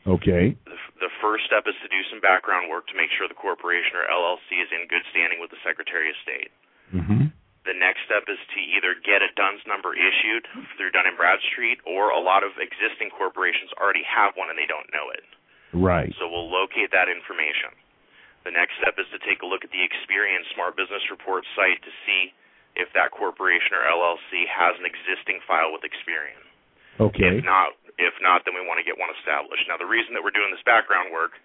Okay. 0.07 0.57
The, 0.65 0.73
f- 0.79 0.93
the 1.01 1.11
first 1.21 1.45
step 1.47 1.67
is 1.67 1.75
to 1.83 1.89
do 1.89 2.03
some 2.05 2.21
background 2.21 2.71
work 2.71 2.87
to 2.89 2.95
make 2.95 3.11
sure 3.11 3.27
the 3.29 3.35
corporation 3.35 3.97
or 3.97 4.07
LLC 4.07 4.61
is 4.63 4.71
in 4.73 4.87
good 4.87 5.05
standing 5.11 5.41
with 5.41 5.51
the 5.51 5.59
Secretary 5.65 6.09
of 6.11 6.17
State. 6.23 6.51
Mhm. 6.95 7.33
The 7.65 7.75
next 7.75 8.01
step 8.07 8.25
is 8.29 8.39
to 8.55 8.61
either 8.61 8.95
get 8.95 9.21
a 9.21 9.29
DUNS 9.35 9.67
number 9.67 9.93
issued 9.95 10.47
through 10.79 10.91
Dun 10.93 11.07
and 11.07 11.17
Bradstreet, 11.19 11.81
or 11.85 12.09
a 12.11 12.19
lot 12.19 12.43
of 12.45 12.57
existing 12.59 13.11
corporations 13.11 13.73
already 13.75 14.05
have 14.05 14.37
one 14.37 14.49
and 14.49 14.57
they 14.59 14.65
don't 14.65 14.91
know 14.95 15.11
it. 15.11 15.25
Right. 15.75 16.15
So 16.15 16.29
we'll 16.29 16.49
locate 16.49 16.93
that 16.93 17.09
information. 17.11 17.71
The 18.49 18.57
next 18.57 18.81
step 18.81 18.97
is 18.97 19.05
to 19.13 19.21
take 19.29 19.45
a 19.45 19.49
look 19.49 19.61
at 19.61 19.69
the 19.77 19.85
Experian 19.85 20.41
Smart 20.57 20.73
Business 20.73 21.05
Report 21.13 21.45
site 21.53 21.85
to 21.85 21.93
see 22.09 22.33
if 22.81 22.89
that 22.97 23.13
corporation 23.13 23.77
or 23.77 23.85
LLC 23.85 24.49
has 24.49 24.73
an 24.81 24.89
existing 24.89 25.45
file 25.45 25.69
with 25.69 25.85
Experian. 25.85 26.41
Okay. 26.97 27.29
If 27.29 27.45
not, 27.45 27.77
if 28.01 28.17
not, 28.25 28.49
then 28.49 28.57
we 28.57 28.65
want 28.65 28.81
to 28.81 28.87
get 28.89 28.97
one 28.97 29.13
established. 29.21 29.69
Now, 29.69 29.77
the 29.77 29.85
reason 29.85 30.17
that 30.17 30.25
we're 30.25 30.33
doing 30.33 30.49
this 30.49 30.65
background 30.65 31.13
work 31.13 31.37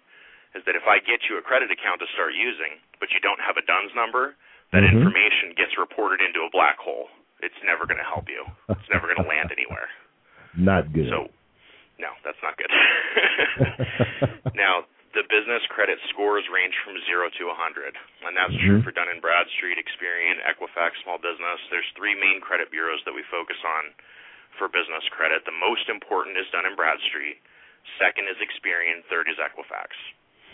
is 0.56 0.64
that 0.64 0.80
if 0.80 0.88
I 0.88 0.96
get 1.04 1.20
you 1.28 1.36
a 1.36 1.44
credit 1.44 1.68
account 1.68 2.00
to 2.00 2.08
start 2.16 2.32
using, 2.32 2.80
but 2.96 3.12
you 3.12 3.20
don't 3.20 3.40
have 3.44 3.60
a 3.60 3.64
DUNS 3.68 3.92
number, 3.92 4.32
that 4.72 4.80
Mhm. 4.80 4.96
information 4.96 5.52
gets 5.60 5.76
reported 5.76 6.24
into 6.24 6.40
a 6.40 6.48
black 6.56 6.80
hole. 6.80 7.12
It's 7.44 7.60
never 7.68 7.84
going 7.84 8.00
to 8.00 8.08
help 8.08 8.32
you. 8.32 8.48
It's 8.72 8.88
never 8.88 9.12
going 9.12 9.20
to 9.20 9.28
land 9.28 9.52
anywhere. 9.58 9.92
Not 10.56 10.88
good. 10.96 11.12
So, 11.12 11.28
No, 12.00 12.16
that's 12.24 12.40
not 12.40 12.56
good. 12.56 12.72
now, 14.56 14.86
the 15.14 15.22
business 15.30 15.62
credit 15.70 15.96
scores 16.10 16.42
range 16.50 16.74
from 16.82 16.98
0 17.06 17.30
to 17.38 17.46
100, 17.46 17.94
and 18.26 18.34
that's 18.34 18.50
mm-hmm. 18.50 18.66
true 18.66 18.80
for 18.82 18.90
Dun 18.90 19.06
& 19.16 19.22
Bradstreet, 19.22 19.78
Experian, 19.78 20.42
Equifax 20.42 20.98
Small 21.06 21.22
Business. 21.22 21.62
There's 21.70 21.86
three 21.94 22.18
main 22.18 22.42
credit 22.42 22.74
bureaus 22.74 22.98
that 23.06 23.14
we 23.14 23.22
focus 23.30 23.58
on 23.62 23.94
for 24.58 24.66
business 24.66 25.06
credit. 25.14 25.46
The 25.46 25.54
most 25.54 25.86
important 25.86 26.34
is 26.34 26.50
Dun 26.50 26.66
& 26.74 26.76
Bradstreet. 26.78 27.38
Second 27.96 28.26
is 28.26 28.38
Experian. 28.42 29.06
Third 29.06 29.30
is 29.30 29.38
Equifax. 29.38 29.94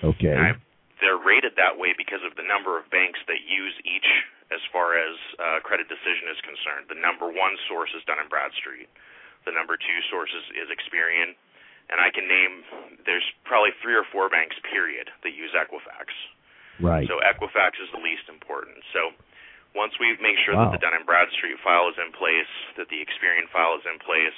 Okay. 0.05 0.37
I, 0.37 0.57
they're 1.01 1.21
rated 1.21 1.57
that 1.57 1.81
way 1.81 1.97
because 1.97 2.21
of 2.21 2.37
the 2.37 2.45
number 2.45 2.77
of 2.77 2.85
banks 2.93 3.21
that 3.33 3.41
use 3.49 3.73
each 3.89 4.09
as 4.53 4.61
far 4.69 5.01
as 5.01 5.17
uh, 5.41 5.59
credit 5.65 5.89
decision 5.89 6.29
is 6.29 6.41
concerned. 6.45 6.93
The 6.93 7.01
number 7.01 7.33
one 7.33 7.57
source 7.65 7.93
is 7.97 8.05
Dun 8.05 8.21
& 8.27 8.29
Bradstreet. 8.29 8.93
The 9.49 9.57
number 9.57 9.81
two 9.81 9.99
source 10.13 10.29
is, 10.37 10.45
is 10.53 10.69
Experian 10.69 11.33
and 11.91 11.99
I 11.99 12.09
can 12.15 12.27
name 12.31 12.65
there's 13.05 13.27
probably 13.43 13.75
three 13.83 13.99
or 13.99 14.07
four 14.09 14.31
banks 14.31 14.57
period 14.71 15.11
that 15.27 15.35
use 15.35 15.51
Equifax. 15.53 16.11
Right. 16.79 17.05
So 17.11 17.21
Equifax 17.21 17.77
is 17.83 17.91
the 17.93 18.01
least 18.01 18.31
important. 18.31 18.81
So 18.95 19.13
once 19.75 19.95
we 20.01 20.17
make 20.23 20.39
sure 20.47 20.57
wow. 20.57 20.71
that 20.71 20.79
the 20.79 20.83
Dun 20.83 20.97
and 20.97 21.05
Bradstreet 21.05 21.59
file 21.61 21.91
is 21.93 21.99
in 22.01 22.15
place, 22.15 22.51
that 22.81 22.89
the 22.89 23.03
Experian 23.03 23.51
file 23.53 23.77
is 23.77 23.85
in 23.85 24.01
place, 24.01 24.37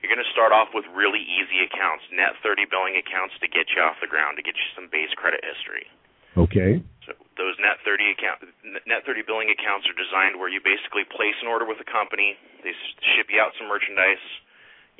you're 0.00 0.12
going 0.12 0.22
to 0.22 0.32
start 0.32 0.52
off 0.52 0.70
with 0.76 0.84
really 0.92 1.20
easy 1.24 1.64
accounts, 1.64 2.04
net 2.12 2.36
30 2.44 2.68
billing 2.68 2.96
accounts 3.00 3.34
to 3.40 3.48
get 3.48 3.66
you 3.72 3.80
off 3.80 3.96
the 3.98 4.10
ground, 4.10 4.36
to 4.36 4.44
get 4.44 4.54
you 4.54 4.66
some 4.76 4.92
base 4.92 5.10
credit 5.16 5.40
history. 5.40 5.88
Okay. 6.36 6.84
So 7.08 7.16
those 7.40 7.56
net 7.56 7.80
30 7.80 8.12
account 8.12 8.44
net 8.84 9.08
30 9.08 9.24
billing 9.24 9.48
accounts 9.48 9.88
are 9.88 9.96
designed 9.96 10.36
where 10.36 10.52
you 10.52 10.60
basically 10.60 11.08
place 11.08 11.36
an 11.40 11.48
order 11.48 11.64
with 11.64 11.80
a 11.80 11.88
company, 11.88 12.36
they 12.60 12.76
ship 13.16 13.32
you 13.32 13.40
out 13.40 13.56
some 13.56 13.72
merchandise, 13.72 14.20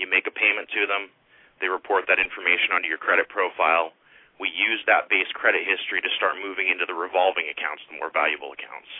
you 0.00 0.08
make 0.08 0.24
a 0.24 0.32
payment 0.32 0.72
to 0.72 0.88
them, 0.88 1.12
they 1.60 1.68
report 1.68 2.04
that 2.08 2.20
information 2.20 2.72
onto 2.76 2.88
your 2.88 3.00
credit 3.00 3.28
profile. 3.32 3.96
We 4.36 4.52
use 4.52 4.84
that 4.84 5.08
base 5.08 5.28
credit 5.32 5.64
history 5.64 6.04
to 6.04 6.10
start 6.20 6.36
moving 6.36 6.68
into 6.68 6.84
the 6.84 6.92
revolving 6.92 7.48
accounts, 7.48 7.80
the 7.88 7.96
more 7.96 8.12
valuable 8.12 8.52
accounts. 8.52 8.90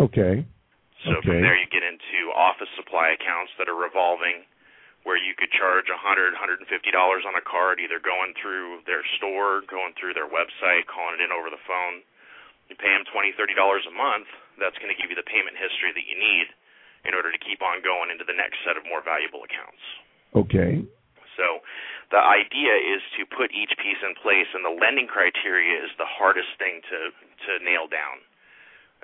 Okay. 0.00 0.40
So 1.04 1.20
okay. 1.20 1.28
from 1.28 1.44
there 1.44 1.52
you 1.52 1.68
get 1.68 1.84
into 1.84 2.32
office 2.32 2.72
supply 2.80 3.12
accounts 3.12 3.52
that 3.60 3.68
are 3.68 3.76
revolving 3.76 4.48
where 5.04 5.20
you 5.20 5.36
could 5.38 5.52
charge 5.54 5.86
a 5.92 6.00
hundred, 6.00 6.34
hundred 6.34 6.58
and 6.58 6.66
fifty 6.66 6.90
dollars 6.90 7.22
on 7.28 7.36
a 7.36 7.44
card, 7.44 7.78
either 7.78 8.00
going 8.00 8.34
through 8.40 8.82
their 8.88 9.04
store, 9.20 9.62
going 9.68 9.94
through 9.94 10.16
their 10.16 10.26
website, 10.26 10.88
calling 10.88 11.20
it 11.20 11.22
in 11.22 11.30
over 11.30 11.52
the 11.52 11.60
phone. 11.68 12.02
You 12.66 12.74
pay 12.74 12.90
them 12.90 13.06
twenty, 13.12 13.30
thirty 13.36 13.54
dollars 13.54 13.86
a 13.86 13.94
month. 13.94 14.26
That's 14.56 14.74
going 14.80 14.90
to 14.90 14.98
give 14.98 15.12
you 15.12 15.18
the 15.18 15.28
payment 15.28 15.54
history 15.54 15.92
that 15.92 16.06
you 16.08 16.16
need 16.16 16.48
in 17.06 17.14
order 17.14 17.30
to 17.30 17.38
keep 17.38 17.62
on 17.62 17.84
going 17.86 18.10
into 18.10 18.26
the 18.26 18.34
next 18.34 18.58
set 18.66 18.74
of 18.74 18.82
more 18.88 19.04
valuable 19.04 19.46
accounts. 19.46 19.84
Okay. 20.34 20.82
So 21.38 21.62
the 22.10 22.22
idea 22.22 22.74
is 22.74 23.02
to 23.18 23.26
put 23.26 23.50
each 23.50 23.74
piece 23.82 23.98
in 24.02 24.14
place, 24.22 24.46
and 24.54 24.62
the 24.62 24.74
lending 24.74 25.10
criteria 25.10 25.82
is 25.82 25.90
the 25.98 26.06
hardest 26.06 26.54
thing 26.58 26.82
to 26.86 26.98
to 27.10 27.52
nail 27.66 27.90
down, 27.90 28.22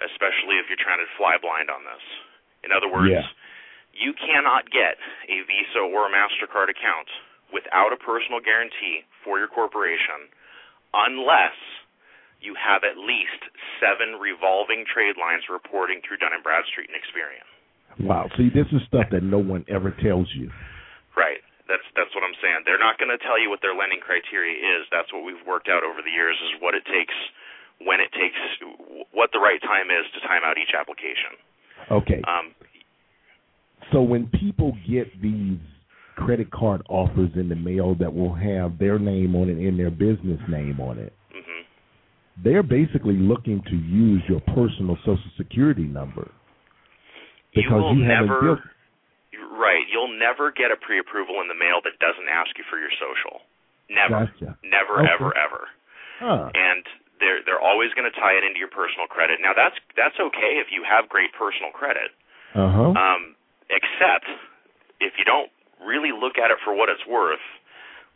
especially 0.03 0.59
if 0.63 0.71
you're 0.71 0.81
trying 0.81 1.03
to 1.03 1.11
fly 1.19 1.37
blind 1.39 1.71
on 1.71 1.83
this. 1.83 2.05
In 2.63 2.71
other 2.71 2.87
words, 2.87 3.11
yeah. 3.11 3.27
you 3.91 4.15
cannot 4.15 4.71
get 4.71 4.99
a 5.27 5.43
Visa 5.47 5.83
or 5.83 6.07
a 6.07 6.13
Mastercard 6.15 6.71
account 6.71 7.11
without 7.51 7.93
a 7.93 7.99
personal 7.99 8.41
guarantee 8.41 9.05
for 9.27 9.39
your 9.39 9.51
corporation 9.51 10.31
unless 10.95 11.59
you 12.41 12.55
have 12.59 12.83
at 12.83 12.99
least 12.99 13.39
seven 13.79 14.19
revolving 14.19 14.85
trade 14.87 15.15
lines 15.19 15.47
reporting 15.51 16.03
through 16.03 16.19
Dun 16.19 16.35
and 16.35 16.43
Bradstreet 16.43 16.91
and 16.91 16.99
Experian. 16.99 17.47
Wow. 18.03 18.31
See, 18.37 18.49
this 18.51 18.67
is 18.73 18.83
stuff 18.89 19.07
that 19.13 19.23
no 19.23 19.39
one 19.39 19.65
ever 19.69 19.95
tells 20.03 20.27
you. 20.35 20.51
Right. 21.17 21.45
That's 21.73 21.89
that's 21.97 22.13
what 22.13 22.21
I'm 22.21 22.37
saying. 22.45 22.69
They're 22.69 22.77
not 22.77 23.01
going 23.01 23.09
to 23.09 23.17
tell 23.25 23.41
you 23.41 23.49
what 23.49 23.65
their 23.65 23.73
lending 23.73 24.05
criteria 24.05 24.61
is. 24.61 24.85
That's 24.93 25.09
what 25.09 25.25
we've 25.25 25.41
worked 25.49 25.73
out 25.73 25.81
over 25.81 26.05
the 26.05 26.13
years 26.13 26.37
is 26.37 26.61
what 26.61 26.77
it 26.77 26.85
takes, 26.85 27.17
when 27.81 27.97
it 27.97 28.13
takes, 28.13 28.37
what 29.17 29.33
the 29.33 29.41
right 29.41 29.57
time 29.65 29.89
is 29.89 30.05
to 30.13 30.21
time 30.29 30.45
out 30.45 30.61
each 30.61 30.77
application. 30.77 31.33
Okay. 31.89 32.21
Um, 32.29 32.53
so 33.89 34.05
when 34.05 34.29
people 34.29 34.77
get 34.85 35.09
these 35.25 35.57
credit 36.17 36.53
card 36.53 36.85
offers 36.93 37.33
in 37.41 37.49
the 37.49 37.57
mail 37.57 37.97
that 37.97 38.13
will 38.13 38.35
have 38.37 38.77
their 38.77 38.99
name 38.99 39.35
on 39.35 39.49
it 39.49 39.57
and 39.57 39.81
their 39.81 39.91
business 39.91 40.41
name 40.53 40.77
on 40.77 40.99
it, 40.99 41.13
mm-hmm. 41.33 41.65
they're 42.45 42.63
basically 42.63 43.17
looking 43.17 43.63
to 43.65 43.77
use 43.77 44.23
your 44.29 44.41
personal 44.53 44.97
social 45.09 45.33
security 45.39 45.89
number 45.89 46.31
because 47.55 47.97
you, 47.97 48.05
you 48.05 48.11
haven't 48.11 48.29
never, 48.29 48.41
built 48.43 48.61
Right. 49.53 49.85
You'll 49.93 50.13
never 50.17 50.49
get 50.49 50.73
a 50.73 50.79
pre-approval 50.81 51.45
in 51.45 51.49
the 51.53 51.59
mail 51.59 51.85
that 51.85 52.01
doesn't 52.01 52.25
ask 52.25 52.57
you 52.57 52.65
for 52.73 52.81
your 52.81 52.93
social. 52.97 53.45
Never. 53.93 54.33
Gotcha. 54.33 54.57
Never, 54.65 55.05
okay. 55.05 55.13
ever, 55.13 55.31
ever. 55.37 55.63
Huh. 56.17 56.49
And 56.57 56.81
they're 57.21 57.45
they're 57.45 57.61
always 57.61 57.93
going 57.93 58.09
to 58.09 58.17
tie 58.17 58.35
it 58.35 58.43
into 58.43 58.59
your 58.59 58.73
personal 58.73 59.07
credit. 59.07 59.39
Now 59.45 59.53
that's 59.53 59.77
that's 59.95 60.17
okay 60.17 60.59
if 60.59 60.73
you 60.73 60.83
have 60.83 61.13
great 61.13 61.31
personal 61.37 61.71
credit. 61.71 62.11
Uh-huh. 62.57 62.97
Um, 62.97 63.37
except 63.69 64.27
if 65.01 65.15
you 65.21 65.25
don't 65.29 65.53
really 65.81 66.13
look 66.13 66.37
at 66.41 66.51
it 66.51 66.59
for 66.65 66.73
what 66.73 66.89
it's 66.89 67.05
worth, 67.05 67.43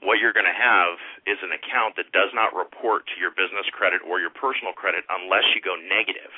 what 0.05 0.20
you're 0.20 0.37
going 0.37 0.49
to 0.49 0.55
have 0.55 1.01
is 1.25 1.40
an 1.40 1.57
account 1.57 1.96
that 1.96 2.12
does 2.12 2.29
not 2.37 2.53
report 2.53 3.09
to 3.12 3.16
your 3.16 3.33
business 3.33 3.64
credit 3.72 4.05
or 4.05 4.20
your 4.20 4.33
personal 4.33 4.77
credit 4.77 5.05
unless 5.09 5.44
you 5.57 5.61
go 5.64 5.72
negative. 5.77 6.33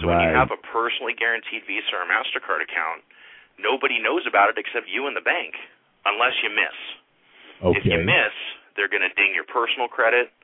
So 0.00 0.08
right. 0.08 0.16
when 0.16 0.20
you 0.26 0.32
have 0.34 0.50
a 0.50 0.58
personally 0.74 1.14
guaranteed 1.14 1.62
Visa 1.68 1.94
or 1.94 2.08
Mastercard 2.08 2.64
account, 2.64 3.06
nobody 3.58 4.02
knows 4.02 4.26
about 4.26 4.50
it 4.50 4.56
except 4.58 4.90
you 4.90 5.06
and 5.06 5.14
the 5.14 5.24
bank, 5.24 5.54
unless 6.04 6.34
you 6.42 6.50
miss. 6.50 6.76
Okay. 7.62 7.78
If 7.78 7.84
you 7.86 7.98
miss, 8.02 8.34
they're 8.74 8.90
going 8.90 9.06
to 9.06 9.14
ding 9.14 9.32
your 9.32 9.46
personal 9.46 9.86
credit, 9.86 10.34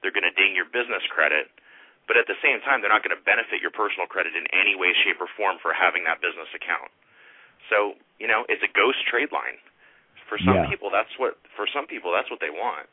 they're 0.00 0.14
going 0.14 0.28
to 0.28 0.36
ding 0.36 0.54
your 0.54 0.68
business 0.68 1.02
credit, 1.10 1.50
but 2.08 2.16
at 2.16 2.24
the 2.24 2.40
same 2.40 2.64
time, 2.64 2.80
they're 2.80 2.92
not 2.92 3.04
going 3.04 3.12
to 3.12 3.20
benefit 3.20 3.60
your 3.60 3.72
personal 3.72 4.08
credit 4.08 4.32
in 4.32 4.48
any 4.56 4.72
way, 4.72 4.96
shape, 5.04 5.20
or 5.20 5.28
form 5.36 5.60
for 5.60 5.76
having 5.76 6.08
that 6.08 6.24
business 6.24 6.48
account. 6.56 6.88
So, 7.68 8.00
you 8.16 8.24
know, 8.24 8.48
it's 8.48 8.64
a 8.64 8.72
ghost 8.72 9.04
trade 9.04 9.28
line. 9.28 9.60
For 10.32 10.40
some 10.40 10.64
yeah. 10.64 10.72
people, 10.72 10.88
that's 10.88 11.12
what 11.16 11.40
for 11.56 11.64
some 11.68 11.88
people 11.88 12.12
that's 12.12 12.28
what 12.28 12.40
they 12.40 12.52
want. 12.52 12.88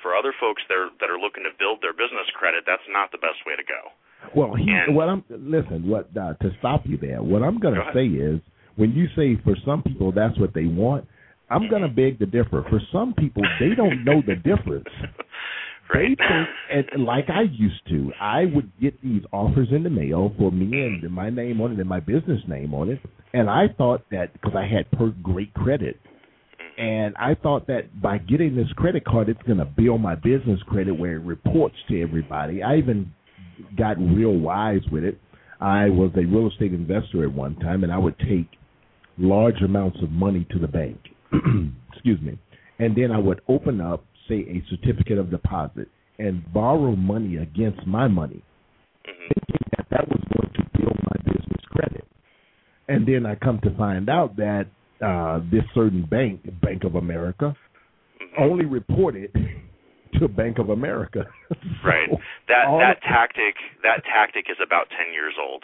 For 0.00 0.16
other 0.16 0.32
folks 0.32 0.64
that 0.68 0.76
are, 0.76 0.88
that 1.00 1.12
are 1.12 1.20
looking 1.20 1.44
to 1.44 1.52
build 1.60 1.84
their 1.84 1.92
business 1.92 2.24
credit, 2.32 2.64
that's 2.64 2.84
not 2.88 3.12
the 3.12 3.20
best 3.20 3.44
way 3.44 3.52
to 3.52 3.64
go. 3.64 3.92
Well, 4.32 4.56
he, 4.56 4.68
and, 4.68 4.96
what 4.96 5.08
I'm 5.08 5.24
listen. 5.28 5.88
What 5.88 6.08
uh, 6.16 6.36
to 6.40 6.48
stop 6.60 6.84
you 6.84 6.96
there? 6.96 7.22
What 7.22 7.42
I'm 7.42 7.60
going 7.60 7.76
to 7.76 7.84
say 7.92 8.08
is 8.08 8.40
when 8.76 8.92
you 8.92 9.06
say 9.16 9.40
for 9.44 9.56
some 9.64 9.82
people 9.82 10.12
that's 10.12 10.38
what 10.38 10.54
they 10.54 10.66
want, 10.66 11.06
I'm 11.50 11.68
going 11.68 11.82
to 11.82 11.88
mm-hmm. 11.88 11.96
beg 11.96 12.18
to 12.20 12.26
differ. 12.26 12.64
For 12.70 12.80
some 12.92 13.12
people, 13.14 13.42
they 13.58 13.74
don't 13.76 14.04
know 14.04 14.22
the 14.24 14.36
difference. 14.36 14.86
right. 15.94 16.16
They 16.16 16.24
think, 16.24 16.86
and 16.94 17.04
like 17.04 17.28
I 17.28 17.42
used 17.42 17.86
to, 17.88 18.12
I 18.20 18.44
would 18.54 18.70
get 18.80 19.00
these 19.02 19.22
offers 19.32 19.68
in 19.72 19.82
the 19.82 19.90
mail 19.90 20.32
for 20.38 20.52
me 20.52 20.66
and 20.66 21.02
mm-hmm. 21.02 21.12
my 21.12 21.28
name 21.28 21.60
on 21.60 21.72
it 21.72 21.80
and 21.80 21.88
my 21.88 22.00
business 22.00 22.40
name 22.46 22.72
on 22.72 22.88
it, 22.88 23.00
and 23.34 23.50
I 23.50 23.66
thought 23.76 24.04
that 24.12 24.32
because 24.32 24.52
I 24.56 24.66
had 24.66 24.90
per 24.92 25.08
great 25.22 25.52
credit, 25.54 25.96
mm-hmm. 25.96 26.82
and 26.82 27.16
I 27.16 27.34
thought 27.34 27.66
that 27.66 28.00
by 28.00 28.18
getting 28.18 28.54
this 28.54 28.70
credit 28.76 29.04
card, 29.04 29.28
it's 29.28 29.42
going 29.42 29.58
to 29.58 29.64
build 29.64 30.00
my 30.00 30.14
business 30.14 30.60
credit 30.68 30.92
where 30.92 31.16
it 31.16 31.24
reports 31.24 31.76
to 31.88 32.00
everybody. 32.00 32.62
I 32.62 32.76
even 32.76 33.12
got 33.76 33.98
real 33.98 34.34
wise 34.34 34.82
with 34.92 35.02
it. 35.02 35.18
I 35.60 35.90
was 35.90 36.10
a 36.16 36.24
real 36.24 36.48
estate 36.48 36.72
investor 36.72 37.24
at 37.24 37.32
one 37.32 37.56
time, 37.56 37.82
and 37.82 37.92
I 37.92 37.98
would 37.98 38.18
take 38.20 38.48
large 39.18 39.60
amounts 39.62 39.98
of 40.02 40.10
money 40.10 40.46
to 40.50 40.58
the 40.58 40.68
bank. 40.68 40.98
Excuse 41.92 42.20
me. 42.20 42.38
And 42.78 42.96
then 42.96 43.12
I 43.12 43.18
would 43.18 43.40
open 43.48 43.80
up, 43.80 44.04
say, 44.28 44.36
a 44.36 44.62
certificate 44.70 45.18
of 45.18 45.30
deposit 45.30 45.88
and 46.18 46.42
borrow 46.52 46.94
money 46.96 47.36
against 47.36 47.86
my 47.86 48.08
money, 48.08 48.42
mm-hmm. 49.06 49.28
thinking 49.34 49.66
that 49.76 49.86
that 49.90 50.08
was 50.08 50.20
going 50.36 50.52
to 50.54 50.78
build 50.78 50.96
my 50.96 51.32
business 51.32 51.64
credit. 51.70 52.06
And 52.88 53.06
then 53.06 53.26
I 53.26 53.34
come 53.34 53.60
to 53.64 53.76
find 53.76 54.08
out 54.08 54.36
that 54.36 54.66
uh, 55.04 55.40
this 55.50 55.62
certain 55.74 56.04
bank, 56.04 56.42
Bank 56.60 56.84
of 56.84 56.94
America, 56.94 57.56
mm-hmm. 58.20 58.42
only 58.42 58.64
reported 58.64 59.32
to 60.18 60.28
Bank 60.28 60.58
of 60.58 60.70
America. 60.70 61.24
so 61.50 61.56
right. 61.84 62.08
That 62.48 62.64
that 62.66 63.00
tactic 63.02 63.54
that 63.82 64.02
tactic 64.04 64.46
is 64.50 64.56
about 64.64 64.88
ten 64.90 65.12
years 65.12 65.34
old. 65.40 65.62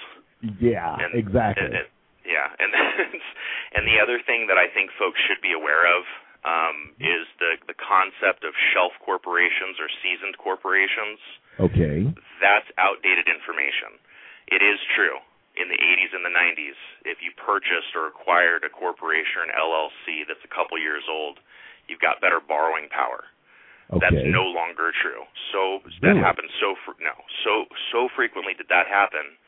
Yeah, 0.61 0.97
and, 1.01 1.15
exactly. 1.15 1.65
And, 1.65 1.75
and, 1.75 1.87
yeah, 2.27 2.51
and 2.59 2.71
and 3.75 3.83
the 3.87 4.03
other 4.03 4.19
thing 4.21 4.51
that 4.51 4.59
I 4.59 4.67
think 4.69 4.91
folks 4.99 5.23
should 5.25 5.41
be 5.41 5.55
aware 5.55 5.87
of 5.87 6.03
um, 6.43 6.93
is 6.99 7.25
the 7.39 7.57
the 7.71 7.79
concept 7.79 8.43
of 8.43 8.53
shelf 8.75 8.93
corporations 9.01 9.79
or 9.79 9.89
seasoned 10.03 10.37
corporations. 10.37 11.23
Okay. 11.57 12.05
That's 12.43 12.69
outdated 12.77 13.31
information. 13.31 13.97
It 14.53 14.61
is 14.61 14.77
true 14.93 15.23
in 15.57 15.73
the 15.73 15.81
80s 15.81 16.13
and 16.13 16.21
the 16.21 16.33
90s, 16.33 16.79
if 17.09 17.25
you 17.25 17.33
purchased 17.33 17.97
or 17.97 18.07
acquired 18.13 18.63
a 18.65 18.71
corporation 18.71 19.41
or 19.41 19.45
an 19.49 19.57
LLC 19.57 20.29
that's 20.29 20.45
a 20.45 20.53
couple 20.53 20.77
years 20.77 21.05
old, 21.09 21.41
you've 21.89 22.01
got 22.05 22.21
better 22.21 22.45
borrowing 22.45 22.93
power. 22.93 23.25
Okay. 23.89 24.03
That's 24.05 24.25
no 24.29 24.45
longer 24.53 24.93
true. 24.93 25.25
So 25.55 25.81
really? 25.81 26.03
that 26.03 26.17
happens 26.19 26.51
so 26.59 26.75
fr- 26.85 26.99
no 26.99 27.15
so 27.47 27.71
so 27.95 28.11
frequently 28.19 28.51
did 28.59 28.67
that 28.67 28.91
happen 28.91 29.39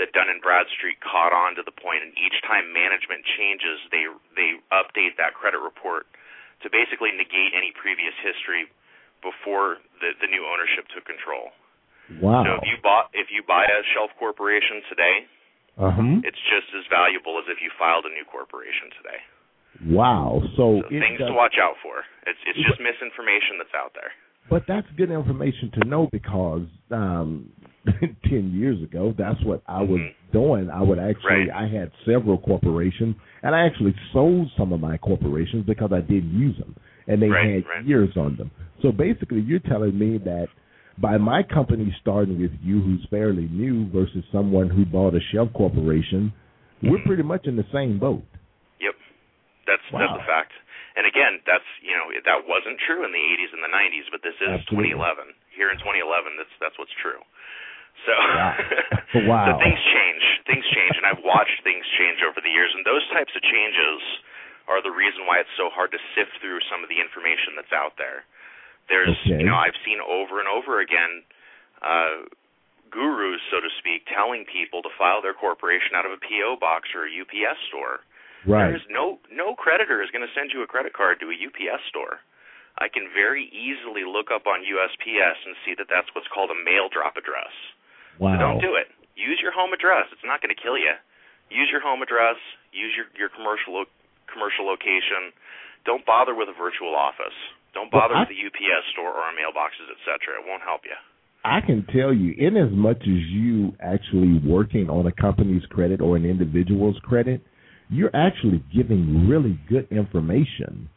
that 0.00 0.16
Dun 0.16 0.32
and 0.32 0.40
Bradstreet 0.40 0.96
caught 1.04 1.36
on 1.36 1.54
to 1.60 1.62
the 1.62 1.76
point, 1.76 2.00
and 2.00 2.16
each 2.16 2.34
time 2.48 2.72
management 2.72 3.20
changes, 3.36 3.76
they 3.92 4.08
they 4.32 4.56
update 4.72 5.20
that 5.20 5.36
credit 5.36 5.60
report 5.60 6.08
to 6.64 6.72
basically 6.72 7.12
negate 7.12 7.52
any 7.52 7.70
previous 7.76 8.16
history 8.24 8.64
before 9.20 9.76
the 10.00 10.16
the 10.24 10.28
new 10.32 10.48
ownership 10.48 10.88
took 10.96 11.04
control. 11.04 11.52
Wow. 12.18 12.42
So 12.42 12.50
if 12.58 12.64
you 12.64 12.80
bought 12.80 13.12
if 13.12 13.28
you 13.28 13.44
buy 13.44 13.68
a 13.68 13.84
shelf 13.92 14.10
corporation 14.16 14.80
today, 14.88 15.16
uh-huh. 15.76 16.26
it's 16.26 16.40
just 16.48 16.72
as 16.74 16.88
valuable 16.88 17.36
as 17.38 17.46
if 17.52 17.60
you 17.60 17.70
filed 17.76 18.08
a 18.08 18.12
new 18.12 18.24
corporation 18.24 18.90
today. 18.96 19.20
Wow. 19.86 20.42
So, 20.56 20.82
so 20.82 20.88
things 20.88 21.20
does, 21.20 21.30
to 21.30 21.36
watch 21.36 21.60
out 21.60 21.76
for. 21.84 22.02
It's 22.26 22.40
it's 22.48 22.58
just 22.64 22.80
misinformation 22.80 23.60
that's 23.60 23.76
out 23.76 23.92
there. 23.94 24.10
But 24.50 24.64
that's 24.66 24.88
good 24.98 25.12
information 25.12 25.70
to 25.78 25.86
know 25.86 26.08
because 26.10 26.66
um, 26.90 27.52
ten 28.24 28.52
years 28.54 28.82
ago, 28.82 29.14
that's 29.16 29.42
what 29.44 29.62
I 29.66 29.82
was 29.82 30.00
mm-hmm. 30.00 30.32
doing. 30.32 30.70
I 30.70 30.82
would 30.82 30.98
actually, 30.98 31.48
right. 31.48 31.64
I 31.64 31.68
had 31.68 31.90
several 32.04 32.38
corporations, 32.38 33.16
and 33.42 33.54
I 33.54 33.66
actually 33.66 33.94
sold 34.12 34.48
some 34.56 34.72
of 34.72 34.80
my 34.80 34.98
corporations 34.98 35.64
because 35.66 35.90
I 35.92 36.00
didn't 36.00 36.38
use 36.38 36.56
them, 36.58 36.76
and 37.06 37.22
they 37.22 37.28
right, 37.28 37.54
had 37.54 37.64
right. 37.66 37.86
years 37.86 38.10
on 38.16 38.36
them. 38.36 38.50
So 38.82 38.92
basically, 38.92 39.40
you're 39.40 39.60
telling 39.60 39.98
me 39.98 40.18
that 40.18 40.48
by 41.00 41.16
my 41.16 41.42
company 41.42 41.94
starting 42.00 42.40
with 42.40 42.52
you, 42.62 42.80
who's 42.82 43.06
fairly 43.08 43.48
new, 43.48 43.88
versus 43.90 44.24
someone 44.30 44.68
who 44.68 44.84
bought 44.84 45.14
a 45.14 45.20
shell 45.32 45.48
corporation, 45.48 46.32
we're 46.82 46.98
mm-hmm. 46.98 47.08
pretty 47.08 47.22
much 47.22 47.46
in 47.46 47.56
the 47.56 47.68
same 47.72 47.98
boat. 47.98 48.24
Yep, 48.80 48.94
that's 49.66 49.86
wow. 49.92 50.04
that's 50.04 50.20
a 50.20 50.26
fact. 50.28 50.52
And 50.96 51.06
again, 51.06 51.40
that's 51.48 51.64
you 51.80 51.96
know 51.96 52.12
that 52.12 52.44
wasn't 52.44 52.76
true 52.84 53.08
in 53.08 53.12
the 53.14 53.24
80s 53.40 53.56
and 53.56 53.62
the 53.64 53.72
90s, 53.72 54.06
but 54.12 54.20
this 54.20 54.36
is 54.36 54.52
Absolutely. 54.68 54.92
2011. 54.92 55.32
Here 55.56 55.72
in 55.72 55.78
2011, 55.80 56.36
that's 56.36 56.54
that's 56.60 56.76
what's 56.76 56.92
true. 57.00 57.20
So, 58.06 58.14
wow. 58.16 58.54
wow. 59.28 59.46
so 59.46 59.50
things 59.60 59.80
change. 59.92 60.24
Things 60.48 60.66
change, 60.72 60.94
and 60.98 61.06
I've 61.06 61.22
watched 61.22 61.62
things 61.62 61.84
change 62.00 62.24
over 62.26 62.40
the 62.40 62.50
years, 62.50 62.72
and 62.74 62.82
those 62.82 63.04
types 63.12 63.30
of 63.36 63.42
changes 63.44 64.00
are 64.66 64.82
the 64.82 64.94
reason 64.94 65.26
why 65.26 65.42
it's 65.42 65.52
so 65.58 65.70
hard 65.70 65.90
to 65.94 66.00
sift 66.14 66.38
through 66.38 66.62
some 66.70 66.82
of 66.82 66.88
the 66.88 66.98
information 66.98 67.58
that's 67.58 67.74
out 67.74 67.98
there. 67.98 68.26
There's, 68.86 69.14
okay. 69.26 69.42
you 69.42 69.46
know, 69.46 69.58
I've 69.58 69.78
seen 69.86 70.02
over 70.02 70.42
and 70.42 70.50
over 70.50 70.82
again 70.82 71.22
uh, 71.82 72.26
gurus, 72.90 73.42
so 73.50 73.62
to 73.62 73.70
speak, 73.78 74.06
telling 74.10 74.46
people 74.46 74.82
to 74.82 74.90
file 74.98 75.22
their 75.22 75.34
corporation 75.34 75.94
out 75.94 76.06
of 76.06 76.12
a 76.14 76.20
PO 76.22 76.58
box 76.58 76.90
or 76.94 77.06
a 77.06 77.10
UPS 77.10 77.58
store. 77.70 78.02
Right. 78.46 78.72
There's 78.72 78.88
no 78.88 79.20
no 79.28 79.52
creditor 79.52 80.00
is 80.00 80.08
going 80.10 80.24
to 80.24 80.32
send 80.32 80.50
you 80.50 80.64
a 80.64 80.68
credit 80.70 80.96
card 80.96 81.20
to 81.20 81.28
a 81.28 81.36
UPS 81.36 81.84
store. 81.92 82.24
I 82.80 82.88
can 82.88 83.12
very 83.12 83.52
easily 83.52 84.08
look 84.08 84.32
up 84.32 84.48
on 84.48 84.64
USPS 84.64 85.38
and 85.44 85.52
see 85.66 85.76
that 85.76 85.92
that's 85.92 86.08
what's 86.16 86.30
called 86.32 86.48
a 86.48 86.56
mail 86.56 86.88
drop 86.88 87.20
address. 87.20 87.52
Wow. 88.20 88.36
So 88.36 88.38
don't 88.38 88.60
do 88.60 88.76
it. 88.76 88.92
Use 89.16 89.40
your 89.40 89.52
home 89.52 89.72
address. 89.72 90.12
It's 90.12 90.24
not 90.24 90.44
going 90.44 90.52
to 90.52 90.60
kill 90.60 90.76
you. 90.76 90.92
Use 91.48 91.72
your 91.72 91.80
home 91.80 92.04
address. 92.04 92.36
Use 92.70 92.92
your 92.94 93.08
your 93.16 93.32
commercial 93.32 93.80
lo- 93.80 93.92
commercial 94.30 94.68
location. 94.68 95.32
Don't 95.88 96.04
bother 96.04 96.36
with 96.36 96.52
a 96.52 96.54
virtual 96.54 96.94
office. 96.94 97.34
Don't 97.72 97.90
bother 97.90 98.14
well, 98.14 98.22
I, 98.22 98.28
with 98.28 98.36
the 98.36 98.40
UPS 98.44 98.84
store 98.92 99.10
or 99.10 99.24
our 99.24 99.34
mailboxes, 99.34 99.88
etc. 99.88 100.38
It 100.38 100.44
won't 100.46 100.62
help 100.62 100.84
you. 100.84 100.94
I 101.44 101.60
can 101.64 101.86
tell 101.88 102.12
you, 102.12 102.34
in 102.36 102.56
as 102.56 102.70
much 102.70 103.00
as 103.00 103.22
you 103.32 103.72
actually 103.80 104.38
working 104.44 104.90
on 104.90 105.06
a 105.06 105.12
company's 105.12 105.64
credit 105.70 106.00
or 106.00 106.16
an 106.16 106.24
individual's 106.24 106.98
credit, 107.02 107.40
you're 107.88 108.14
actually 108.14 108.62
giving 108.74 109.26
really 109.28 109.58
good 109.68 109.88
information 109.90 110.88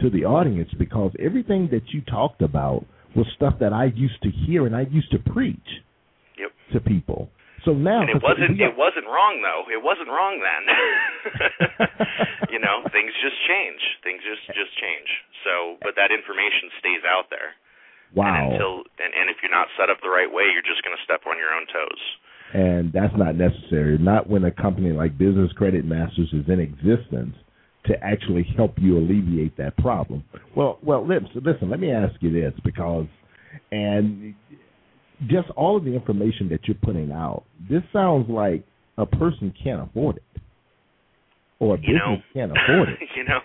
to 0.00 0.10
the 0.10 0.24
audience 0.24 0.68
because 0.78 1.12
everything 1.20 1.68
that 1.70 1.82
you 1.94 2.00
talked 2.02 2.42
about 2.42 2.84
was 3.14 3.26
stuff 3.36 3.54
that 3.60 3.72
I 3.72 3.86
used 3.94 4.20
to 4.22 4.30
hear 4.30 4.66
and 4.66 4.74
I 4.74 4.82
used 4.90 5.10
to 5.12 5.18
preach. 5.18 5.58
To 6.72 6.80
people. 6.80 7.30
So 7.64 7.70
now 7.70 8.02
and 8.02 8.10
it 8.10 8.18
wasn't 8.18 8.58
it 8.58 8.74
wasn't 8.74 9.06
wrong 9.06 9.38
though. 9.38 9.70
It 9.70 9.78
wasn't 9.78 10.10
wrong 10.10 10.42
then. 10.42 10.62
you 12.52 12.58
know, 12.58 12.82
things 12.90 13.14
just 13.22 13.38
change. 13.46 13.78
Things 14.02 14.18
just 14.26 14.42
just 14.50 14.74
change. 14.82 15.06
So, 15.46 15.78
but 15.78 15.94
that 15.94 16.10
information 16.10 16.74
stays 16.82 17.06
out 17.06 17.30
there. 17.30 17.54
Wow. 18.18 18.26
And 18.26 18.58
until 18.58 18.82
and, 18.98 19.14
and 19.14 19.30
if 19.30 19.38
you're 19.46 19.54
not 19.54 19.70
set 19.78 19.94
up 19.94 20.02
the 20.02 20.10
right 20.10 20.26
way, 20.26 20.50
you're 20.50 20.66
just 20.66 20.82
going 20.82 20.98
to 20.98 21.02
step 21.06 21.22
on 21.30 21.38
your 21.38 21.54
own 21.54 21.70
toes 21.70 22.02
and 22.52 22.92
that's 22.92 23.14
not 23.16 23.34
necessary. 23.36 23.98
Not 23.98 24.28
when 24.28 24.44
a 24.44 24.50
company 24.50 24.92
like 24.92 25.16
Business 25.16 25.50
Credit 25.52 25.84
Masters 25.84 26.28
is 26.32 26.44
in 26.48 26.60
existence 26.60 27.34
to 27.86 27.94
actually 28.02 28.46
help 28.56 28.74
you 28.78 28.98
alleviate 28.98 29.56
that 29.56 29.76
problem. 29.78 30.22
Well, 30.56 30.78
well, 30.82 31.06
listen, 31.06 31.42
listen. 31.44 31.70
Let 31.70 31.80
me 31.80 31.90
ask 31.90 32.14
you 32.20 32.30
this 32.30 32.52
because, 32.64 33.06
and 33.70 34.34
just 35.28 35.50
all 35.54 35.76
of 35.76 35.84
the 35.84 35.94
information 35.94 36.48
that 36.50 36.66
you're 36.66 36.78
putting 36.82 37.12
out, 37.12 37.44
this 37.70 37.82
sounds 37.92 38.28
like 38.28 38.64
a 38.98 39.06
person 39.06 39.54
can't 39.54 39.82
afford 39.82 40.18
it, 40.18 40.42
or 41.60 41.76
a 41.76 41.80
you 41.80 41.94
business 41.94 42.22
know, 42.22 42.34
can't 42.34 42.52
afford 42.52 42.90
it. 42.90 42.98
you 43.18 43.24
know, 43.24 43.40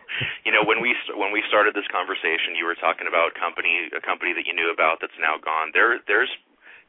you 0.46 0.52
know 0.52 0.66
when 0.66 0.82
we 0.82 0.96
when 1.14 1.32
we 1.32 1.44
started 1.48 1.78
this 1.78 1.88
conversation, 1.94 2.58
you 2.58 2.66
were 2.66 2.78
talking 2.78 3.06
about 3.06 3.38
company 3.38 3.90
a 3.94 4.02
company 4.02 4.34
that 4.34 4.46
you 4.50 4.54
knew 4.54 4.74
about 4.74 5.00
that's 5.00 5.18
now 5.22 5.38
gone. 5.38 5.72
There, 5.74 6.02
there's 6.10 6.32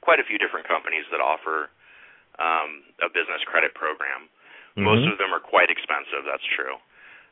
quite 0.00 0.20
a 0.20 0.26
few 0.26 0.38
different 0.38 0.66
companies 0.66 1.04
that 1.12 1.20
offer 1.20 1.68
um, 2.38 2.86
a 3.02 3.10
business 3.10 3.42
credit 3.46 3.74
program. 3.74 4.30
Mm-hmm. 4.74 4.86
Most 4.86 5.04
of 5.10 5.18
them 5.18 5.34
are 5.34 5.42
quite 5.42 5.68
expensive. 5.68 6.22
That's 6.24 6.44
true. 6.54 6.78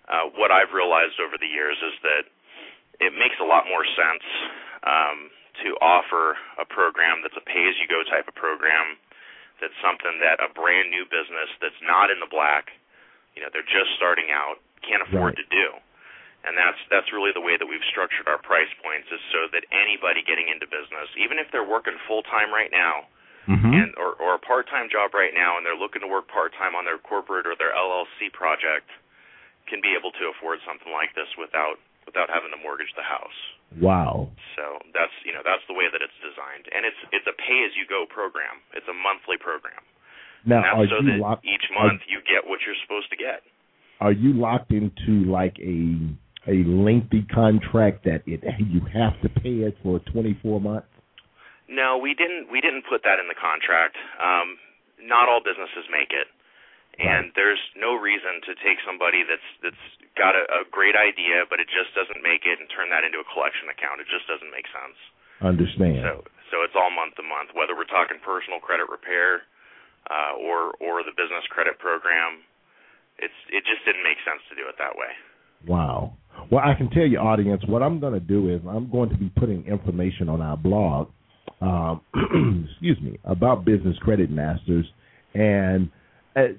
Uh, 0.06 0.30
what 0.38 0.54
I've 0.54 0.70
realized 0.70 1.18
over 1.18 1.34
the 1.34 1.50
years 1.50 1.78
is 1.82 1.94
that 2.06 2.30
it 3.02 3.12
makes 3.18 3.36
a 3.42 3.46
lot 3.46 3.66
more 3.66 3.82
sense 3.82 4.24
um, 4.86 5.30
to 5.64 5.76
offer 5.80 6.36
a 6.60 6.66
program 6.66 7.24
that's 7.24 7.36
a 7.36 7.44
pay-as-you-go 7.44 8.04
type 8.10 8.28
of 8.28 8.34
program. 8.34 8.98
That's 9.60 9.76
something 9.80 10.20
that 10.20 10.42
a 10.44 10.52
brand 10.52 10.92
new 10.92 11.08
business 11.08 11.48
that's 11.64 11.80
not 11.80 12.12
in 12.12 12.20
the 12.20 12.28
black, 12.28 12.76
you 13.32 13.40
know, 13.40 13.48
they're 13.52 13.66
just 13.68 13.92
starting 13.96 14.28
out, 14.32 14.60
can't 14.84 15.00
afford 15.00 15.36
right. 15.36 15.40
to 15.40 15.46
do. 15.48 15.66
And 16.46 16.54
that's 16.54 16.78
that's 16.92 17.10
really 17.10 17.34
the 17.34 17.42
way 17.42 17.58
that 17.58 17.66
we've 17.66 17.82
structured 17.90 18.30
our 18.30 18.38
price 18.38 18.70
points 18.78 19.10
is 19.10 19.18
so 19.34 19.50
that 19.50 19.66
anybody 19.74 20.22
getting 20.22 20.46
into 20.46 20.68
business, 20.68 21.10
even 21.18 21.42
if 21.42 21.50
they're 21.50 21.66
working 21.66 21.98
full 22.06 22.22
time 22.22 22.54
right 22.54 22.70
now, 22.70 23.10
mm-hmm. 23.50 23.72
and 23.74 23.90
or, 23.98 24.14
or 24.22 24.38
a 24.38 24.42
part-time 24.42 24.86
job 24.86 25.10
right 25.10 25.34
now, 25.34 25.58
and 25.58 25.66
they're 25.66 25.78
looking 25.78 26.06
to 26.06 26.10
work 26.10 26.30
part-time 26.30 26.78
on 26.78 26.86
their 26.86 27.02
corporate 27.02 27.50
or 27.50 27.58
their 27.58 27.74
LLC 27.74 28.30
project, 28.30 28.86
can 29.66 29.82
be 29.82 29.90
able 29.98 30.14
to 30.14 30.30
afford 30.30 30.62
something 30.62 30.94
like 30.94 31.10
this 31.18 31.26
without 31.34 31.82
without 32.06 32.30
having 32.30 32.54
to 32.54 32.60
mortgage 32.62 32.90
the 32.96 33.04
house. 33.04 33.38
Wow. 33.82 34.30
So 34.54 34.80
that's 34.94 35.12
you 35.26 35.34
know 35.34 35.42
that's 35.42 35.66
the 35.66 35.74
way 35.74 35.90
that 35.90 36.00
it's 36.00 36.16
designed, 36.22 36.70
and 36.70 36.86
it's 36.86 37.00
it's 37.12 37.26
a 37.26 37.36
pay-as-you-go 37.36 38.08
program. 38.08 38.62
It's 38.72 38.86
a 38.86 38.96
monthly 38.96 39.36
program. 39.36 39.82
Now, 40.46 40.78
are 40.78 40.86
so 40.86 41.02
you 41.02 41.18
locked? 41.18 41.44
each 41.44 41.66
month 41.74 42.06
are, 42.06 42.10
you 42.10 42.22
get 42.22 42.46
what 42.46 42.62
you're 42.62 42.78
supposed 42.86 43.10
to 43.10 43.18
get. 43.18 43.42
Are 43.98 44.14
you 44.14 44.32
locked 44.32 44.70
into 44.70 45.26
like 45.26 45.58
a 45.58 45.98
a 46.46 46.62
lengthy 46.62 47.26
contract 47.26 48.06
that 48.06 48.22
it 48.24 48.40
you 48.62 48.80
have 48.94 49.18
to 49.26 49.28
pay 49.28 49.66
it 49.66 49.76
for 49.82 49.98
24 50.14 50.60
months? 50.62 50.86
No, 51.68 51.98
we 51.98 52.14
didn't. 52.14 52.46
We 52.46 52.62
didn't 52.62 52.86
put 52.86 53.02
that 53.02 53.18
in 53.18 53.26
the 53.26 53.34
contract. 53.34 53.98
Um, 54.22 54.54
not 55.02 55.28
all 55.28 55.42
businesses 55.42 55.90
make 55.90 56.14
it, 56.14 56.30
and 56.96 57.32
there's 57.36 57.60
no 57.76 57.96
reason 57.96 58.40
to 58.48 58.52
take 58.64 58.80
somebody 58.84 59.24
that's 59.24 59.48
that's 59.60 59.84
got 60.16 60.32
a, 60.32 60.44
a 60.48 60.62
great 60.72 60.96
idea, 60.96 61.44
but 61.48 61.60
it 61.60 61.68
just 61.68 61.92
doesn't 61.92 62.24
make 62.24 62.48
it, 62.48 62.56
and 62.56 62.68
turn 62.72 62.88
that 62.88 63.04
into 63.04 63.20
a 63.20 63.26
collection 63.32 63.68
account. 63.68 64.00
It 64.00 64.08
just 64.08 64.24
doesn't 64.24 64.48
make 64.48 64.64
sense. 64.72 64.96
Understand. 65.44 66.00
So, 66.00 66.24
so 66.48 66.56
it's 66.64 66.72
all 66.72 66.88
month 66.88 67.20
to 67.20 67.24
month, 67.24 67.52
whether 67.52 67.76
we're 67.76 67.88
talking 67.88 68.16
personal 68.24 68.64
credit 68.64 68.88
repair 68.88 69.44
uh, 70.08 70.40
or 70.40 70.72
or 70.80 71.04
the 71.04 71.12
business 71.12 71.44
credit 71.52 71.76
program. 71.76 72.44
It's 73.20 73.36
it 73.52 73.64
just 73.68 73.84
didn't 73.84 74.04
make 74.04 74.20
sense 74.24 74.40
to 74.48 74.54
do 74.56 74.64
it 74.68 74.76
that 74.80 74.96
way. 74.96 75.12
Wow. 75.68 76.16
Well, 76.52 76.60
I 76.60 76.76
can 76.76 76.92
tell 76.92 77.08
you, 77.08 77.16
audience, 77.16 77.64
what 77.66 77.82
I'm 77.82 77.98
going 77.98 78.12
to 78.12 78.20
do 78.20 78.52
is 78.52 78.60
I'm 78.68 78.92
going 78.92 79.08
to 79.08 79.16
be 79.16 79.32
putting 79.40 79.64
information 79.64 80.28
on 80.28 80.40
our 80.40 80.56
blog 80.56 81.08
um, 81.60 82.00
excuse 82.70 83.00
me, 83.00 83.18
about 83.24 83.64
Business 83.64 83.96
Credit 83.98 84.30
Masters, 84.30 84.86
and 85.34 85.90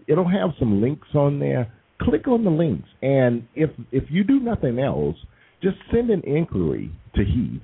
it'll 0.08 0.28
have 0.28 0.52
some 0.60 0.82
links 0.82 1.08
on 1.14 1.40
there. 1.40 1.72
Click 2.02 2.28
on 2.28 2.44
the 2.44 2.52
links, 2.52 2.88
and 3.02 3.48
if 3.56 3.72
if 3.92 4.04
you 4.10 4.24
do 4.24 4.40
nothing 4.40 4.78
else, 4.78 5.16
just 5.64 5.78
send 5.92 6.10
an 6.12 6.22
inquiry 6.22 6.92
to 7.16 7.24
Heath 7.24 7.64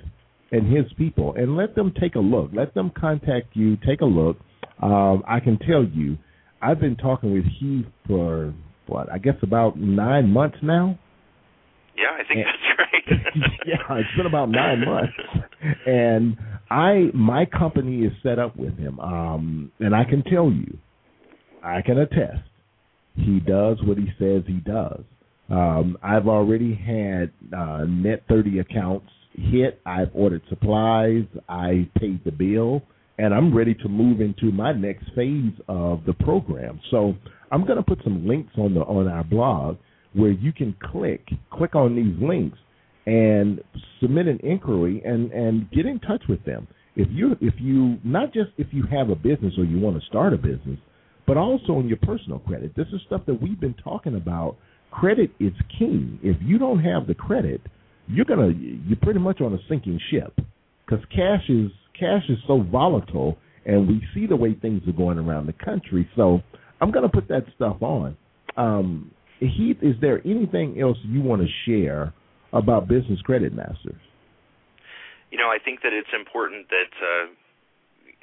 and 0.51 0.75
his 0.75 0.85
people, 0.97 1.33
and 1.35 1.55
let 1.55 1.75
them 1.75 1.93
take 1.99 2.15
a 2.15 2.19
look. 2.19 2.49
Let 2.53 2.73
them 2.73 2.91
contact 2.99 3.55
you. 3.55 3.77
Take 3.85 4.01
a 4.01 4.05
look. 4.05 4.37
Um, 4.81 5.23
I 5.27 5.39
can 5.39 5.57
tell 5.59 5.83
you, 5.83 6.17
I've 6.61 6.79
been 6.79 6.95
talking 6.95 7.31
with 7.33 7.45
Heath 7.59 7.85
for 8.07 8.53
what 8.87 9.11
I 9.11 9.17
guess 9.17 9.35
about 9.41 9.77
nine 9.77 10.29
months 10.29 10.57
now. 10.61 10.97
Yeah, 11.95 12.09
I 12.13 12.27
think 12.27 12.39
and, 12.39 12.45
that's 12.47 12.79
right. 12.79 13.51
yeah, 13.67 13.97
it's 13.99 14.17
been 14.17 14.25
about 14.25 14.49
nine 14.49 14.83
months, 14.83 15.13
and 15.85 16.37
I 16.71 17.11
my 17.13 17.45
company 17.45 18.03
is 18.03 18.11
set 18.23 18.39
up 18.39 18.55
with 18.55 18.77
him, 18.77 18.99
um, 18.99 19.71
and 19.79 19.95
I 19.95 20.03
can 20.03 20.23
tell 20.23 20.51
you, 20.51 20.77
I 21.63 21.81
can 21.81 21.97
attest, 21.99 22.41
he 23.15 23.39
does 23.39 23.77
what 23.83 23.97
he 23.97 24.07
says 24.19 24.43
he 24.47 24.59
does. 24.65 25.01
Um, 25.49 25.97
I've 26.03 26.27
already 26.27 26.73
had 26.73 27.31
uh, 27.55 27.85
net 27.87 28.23
thirty 28.27 28.59
accounts 28.59 29.09
hit. 29.33 29.81
I've 29.85 30.09
ordered 30.13 30.41
supplies. 30.49 31.25
I 31.49 31.89
paid 31.99 32.23
the 32.23 32.31
bill, 32.31 32.81
and 33.17 33.33
I'm 33.33 33.55
ready 33.55 33.73
to 33.75 33.89
move 33.89 34.21
into 34.21 34.51
my 34.51 34.73
next 34.73 35.05
phase 35.15 35.53
of 35.67 36.05
the 36.05 36.13
program. 36.13 36.79
So 36.91 37.13
I'm 37.51 37.65
going 37.65 37.77
to 37.77 37.83
put 37.83 37.99
some 38.03 38.27
links 38.27 38.53
on 38.57 38.73
the 38.73 38.81
on 38.81 39.07
our 39.07 39.23
blog 39.23 39.77
where 40.13 40.31
you 40.31 40.53
can 40.53 40.75
click 40.91 41.27
click 41.51 41.75
on 41.75 41.95
these 41.95 42.15
links 42.21 42.57
and 43.05 43.61
submit 44.01 44.27
an 44.27 44.39
inquiry 44.43 45.01
and 45.05 45.31
and 45.31 45.69
get 45.71 45.85
in 45.85 45.99
touch 45.99 46.23
with 46.27 46.43
them. 46.45 46.67
If 46.95 47.07
you 47.11 47.35
if 47.41 47.55
you 47.59 47.97
not 48.03 48.33
just 48.33 48.51
if 48.57 48.67
you 48.71 48.83
have 48.91 49.09
a 49.09 49.15
business 49.15 49.53
or 49.57 49.65
you 49.65 49.79
want 49.79 49.99
to 49.99 50.07
start 50.07 50.33
a 50.33 50.37
business, 50.37 50.79
but 51.25 51.37
also 51.37 51.79
in 51.79 51.87
your 51.87 51.97
personal 51.97 52.39
credit. 52.39 52.75
This 52.75 52.87
is 52.93 53.01
stuff 53.05 53.21
that 53.27 53.41
we've 53.41 53.59
been 53.59 53.75
talking 53.83 54.15
about. 54.15 54.57
Credit 54.91 55.31
is 55.39 55.53
king. 55.79 56.19
If 56.21 56.37
you 56.41 56.57
don't 56.57 56.79
have 56.79 57.07
the 57.07 57.15
credit, 57.15 57.61
you're 58.07 58.25
gonna 58.25 58.49
you're 58.49 58.97
pretty 59.01 59.19
much 59.19 59.41
on 59.41 59.53
a 59.53 59.57
sinking 59.69 59.99
ship 60.11 60.33
because 60.85 61.03
cash 61.09 61.43
is 61.49 61.71
cash 61.97 62.23
is 62.29 62.37
so 62.47 62.61
volatile, 62.61 63.37
and 63.65 63.87
we 63.87 64.01
see 64.13 64.27
the 64.27 64.35
way 64.35 64.53
things 64.53 64.81
are 64.87 64.93
going 64.93 65.17
around 65.17 65.47
the 65.47 65.65
country. 65.65 66.07
So 66.15 66.41
I'm 66.81 66.91
gonna 66.91 67.09
put 67.09 67.27
that 67.29 67.45
stuff 67.55 67.81
on. 67.81 68.17
Um, 68.57 69.11
Heath, 69.39 69.77
is 69.81 69.95
there 69.99 70.21
anything 70.25 70.79
else 70.79 70.97
you 71.03 71.21
want 71.21 71.41
to 71.41 71.47
share 71.65 72.13
about 72.53 72.87
Business 72.87 73.19
Credit 73.21 73.53
Masters? 73.53 73.99
You 75.31 75.37
know, 75.37 75.49
I 75.49 75.57
think 75.63 75.81
that 75.81 75.91
it's 75.91 76.13
important 76.13 76.67
that 76.69 76.93
uh, 77.01 77.25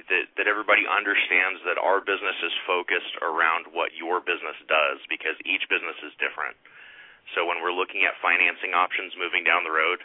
that 0.09 0.27
that 0.41 0.47
everybody 0.49 0.89
understands 0.89 1.61
that 1.69 1.77
our 1.77 2.01
business 2.01 2.39
is 2.41 2.55
focused 2.65 3.15
around 3.21 3.69
what 3.75 3.93
your 3.93 4.25
business 4.25 4.57
does 4.71 4.99
because 5.13 5.37
each 5.45 5.67
business 5.69 5.99
is 6.07 6.15
different. 6.17 6.57
So 7.37 7.47
when 7.47 7.61
we're 7.63 7.75
looking 7.75 8.09
at 8.09 8.17
financing 8.19 8.75
options 8.75 9.15
moving 9.15 9.45
down 9.45 9.63
the 9.63 9.75
road, 9.75 10.03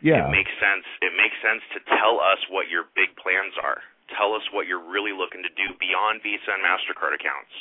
yeah. 0.00 0.24
it 0.24 0.30
makes 0.32 0.52
sense. 0.56 0.86
It 1.02 1.12
makes 1.18 1.36
sense 1.42 1.62
to 1.76 1.78
tell 1.98 2.22
us 2.22 2.40
what 2.48 2.70
your 2.72 2.88
big 2.94 3.12
plans 3.18 3.54
are. 3.60 3.82
Tell 4.16 4.36
us 4.36 4.44
what 4.52 4.66
you're 4.68 4.82
really 4.82 5.12
looking 5.12 5.42
to 5.42 5.52
do 5.52 5.72
beyond 5.78 6.20
Visa 6.20 6.52
and 6.52 6.62
Mastercard 6.62 7.16
accounts. 7.16 7.52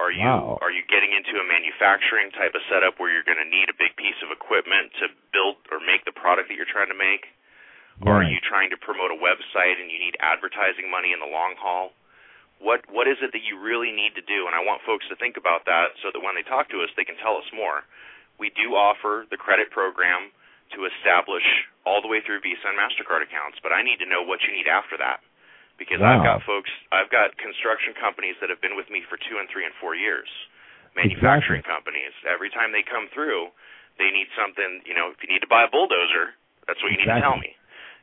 Are 0.00 0.10
you 0.10 0.24
wow. 0.24 0.56
are 0.64 0.72
you 0.72 0.80
getting 0.88 1.12
into 1.12 1.36
a 1.36 1.44
manufacturing 1.44 2.32
type 2.32 2.56
of 2.56 2.64
setup 2.72 2.96
where 2.96 3.12
you're 3.12 3.28
going 3.28 3.40
to 3.40 3.48
need 3.48 3.68
a 3.68 3.76
big 3.76 3.92
piece 4.00 4.16
of 4.24 4.32
equipment 4.32 4.88
to 5.04 5.12
build 5.36 5.60
or 5.68 5.84
make 5.84 6.08
the 6.08 6.16
product 6.16 6.48
that 6.48 6.56
you're 6.56 6.68
trying 6.68 6.88
to 6.88 6.96
make? 6.96 7.28
Or 8.00 8.24
are 8.24 8.26
you 8.26 8.40
trying 8.42 8.72
to 8.72 8.78
promote 8.80 9.12
a 9.12 9.18
website 9.20 9.78
and 9.78 9.92
you 9.92 10.00
need 10.00 10.16
advertising 10.18 10.90
money 10.90 11.12
in 11.12 11.20
the 11.20 11.28
long 11.28 11.54
haul? 11.60 11.92
What 12.58 12.82
what 12.88 13.06
is 13.06 13.18
it 13.22 13.30
that 13.34 13.44
you 13.44 13.58
really 13.58 13.92
need 13.92 14.16
to 14.18 14.24
do? 14.24 14.48
And 14.50 14.56
I 14.56 14.62
want 14.64 14.82
folks 14.82 15.06
to 15.12 15.16
think 15.18 15.36
about 15.36 15.66
that 15.68 15.94
so 16.02 16.10
that 16.10 16.22
when 16.22 16.34
they 16.34 16.46
talk 16.46 16.70
to 16.72 16.82
us, 16.82 16.90
they 16.98 17.06
can 17.06 17.18
tell 17.20 17.38
us 17.38 17.46
more. 17.54 17.86
We 18.40 18.50
do 18.54 18.74
offer 18.74 19.28
the 19.30 19.38
credit 19.38 19.70
program 19.70 20.34
to 20.74 20.88
establish 20.88 21.44
all 21.84 22.00
the 22.00 22.08
way 22.08 22.24
through 22.24 22.40
Visa 22.40 22.64
and 22.64 22.78
Mastercard 22.78 23.22
accounts, 23.22 23.60
but 23.60 23.74
I 23.74 23.84
need 23.84 24.00
to 24.00 24.08
know 24.08 24.24
what 24.24 24.40
you 24.46 24.50
need 24.54 24.70
after 24.70 24.96
that 24.96 25.20
because 25.76 26.00
wow. 26.00 26.16
I've 26.16 26.24
got 26.24 26.38
folks, 26.48 26.70
I've 26.90 27.10
got 27.12 27.36
construction 27.36 27.92
companies 27.98 28.38
that 28.40 28.48
have 28.48 28.62
been 28.62 28.74
with 28.74 28.88
me 28.88 29.04
for 29.06 29.20
two 29.20 29.36
and 29.38 29.46
three 29.52 29.66
and 29.66 29.74
four 29.78 29.94
years, 29.94 30.30
manufacturing 30.96 31.60
exactly. 31.60 31.70
companies. 31.70 32.14
Every 32.26 32.50
time 32.50 32.72
they 32.72 32.82
come 32.82 33.10
through, 33.12 33.52
they 33.98 34.10
need 34.10 34.30
something. 34.34 34.82
You 34.86 34.94
know, 34.94 35.12
if 35.12 35.20
you 35.20 35.28
need 35.28 35.44
to 35.44 35.50
buy 35.50 35.66
a 35.66 35.70
bulldozer, 35.70 36.34
that's 36.64 36.80
what 36.80 36.94
you 36.94 36.98
exactly. 36.98 37.14
need 37.14 37.20
to 37.20 37.26
tell 37.26 37.38
me 37.38 37.52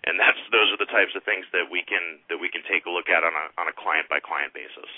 and 0.06 0.20
that's 0.20 0.40
those 0.52 0.72
are 0.72 0.80
the 0.80 0.92
types 0.92 1.12
of 1.16 1.24
things 1.24 1.46
that 1.52 1.68
we 1.72 1.84
can 1.88 2.20
that 2.30 2.38
we 2.38 2.50
can 2.50 2.62
take 2.72 2.86
a 2.86 2.92
look 2.92 3.10
at 3.10 3.24
on 3.24 3.34
a 3.34 3.46
on 3.60 3.68
a 3.68 3.76
client 3.76 4.08
by 4.10 4.20
client 4.20 4.54
basis. 4.54 4.90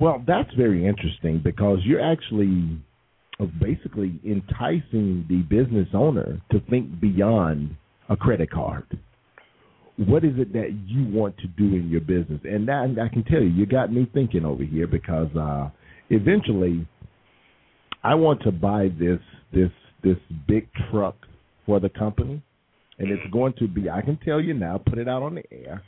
Well, 0.00 0.22
that's 0.26 0.52
very 0.54 0.86
interesting 0.86 1.40
because 1.42 1.78
you're 1.84 2.04
actually 2.04 2.80
basically 3.60 4.18
enticing 4.24 5.26
the 5.28 5.42
business 5.48 5.88
owner 5.94 6.40
to 6.50 6.60
think 6.70 7.00
beyond 7.00 7.76
a 8.08 8.16
credit 8.16 8.50
card. 8.50 8.84
What 9.96 10.24
is 10.24 10.32
it 10.36 10.52
that 10.52 10.78
you 10.86 11.06
want 11.10 11.36
to 11.38 11.46
do 11.46 11.64
in 11.64 11.88
your 11.88 12.02
business? 12.02 12.40
And 12.44 12.68
that, 12.68 12.96
I 13.02 13.08
can 13.12 13.24
tell 13.24 13.40
you, 13.40 13.48
you 13.48 13.64
got 13.64 13.92
me 13.92 14.08
thinking 14.12 14.44
over 14.44 14.62
here 14.62 14.86
because 14.86 15.34
uh, 15.34 15.70
eventually, 16.10 16.86
I 18.04 18.14
want 18.14 18.42
to 18.42 18.52
buy 18.52 18.88
this 18.98 19.20
this 19.52 19.70
this 20.02 20.16
big 20.46 20.68
truck 20.90 21.16
for 21.64 21.80
the 21.80 21.88
company 21.88 22.42
and 22.98 23.10
it's 23.10 23.30
going 23.32 23.52
to 23.58 23.68
be 23.68 23.90
I 23.90 24.00
can 24.02 24.18
tell 24.24 24.40
you 24.40 24.54
now, 24.54 24.78
put 24.78 24.98
it 24.98 25.08
out 25.08 25.22
on 25.22 25.34
the 25.34 25.44
air. 25.52 25.82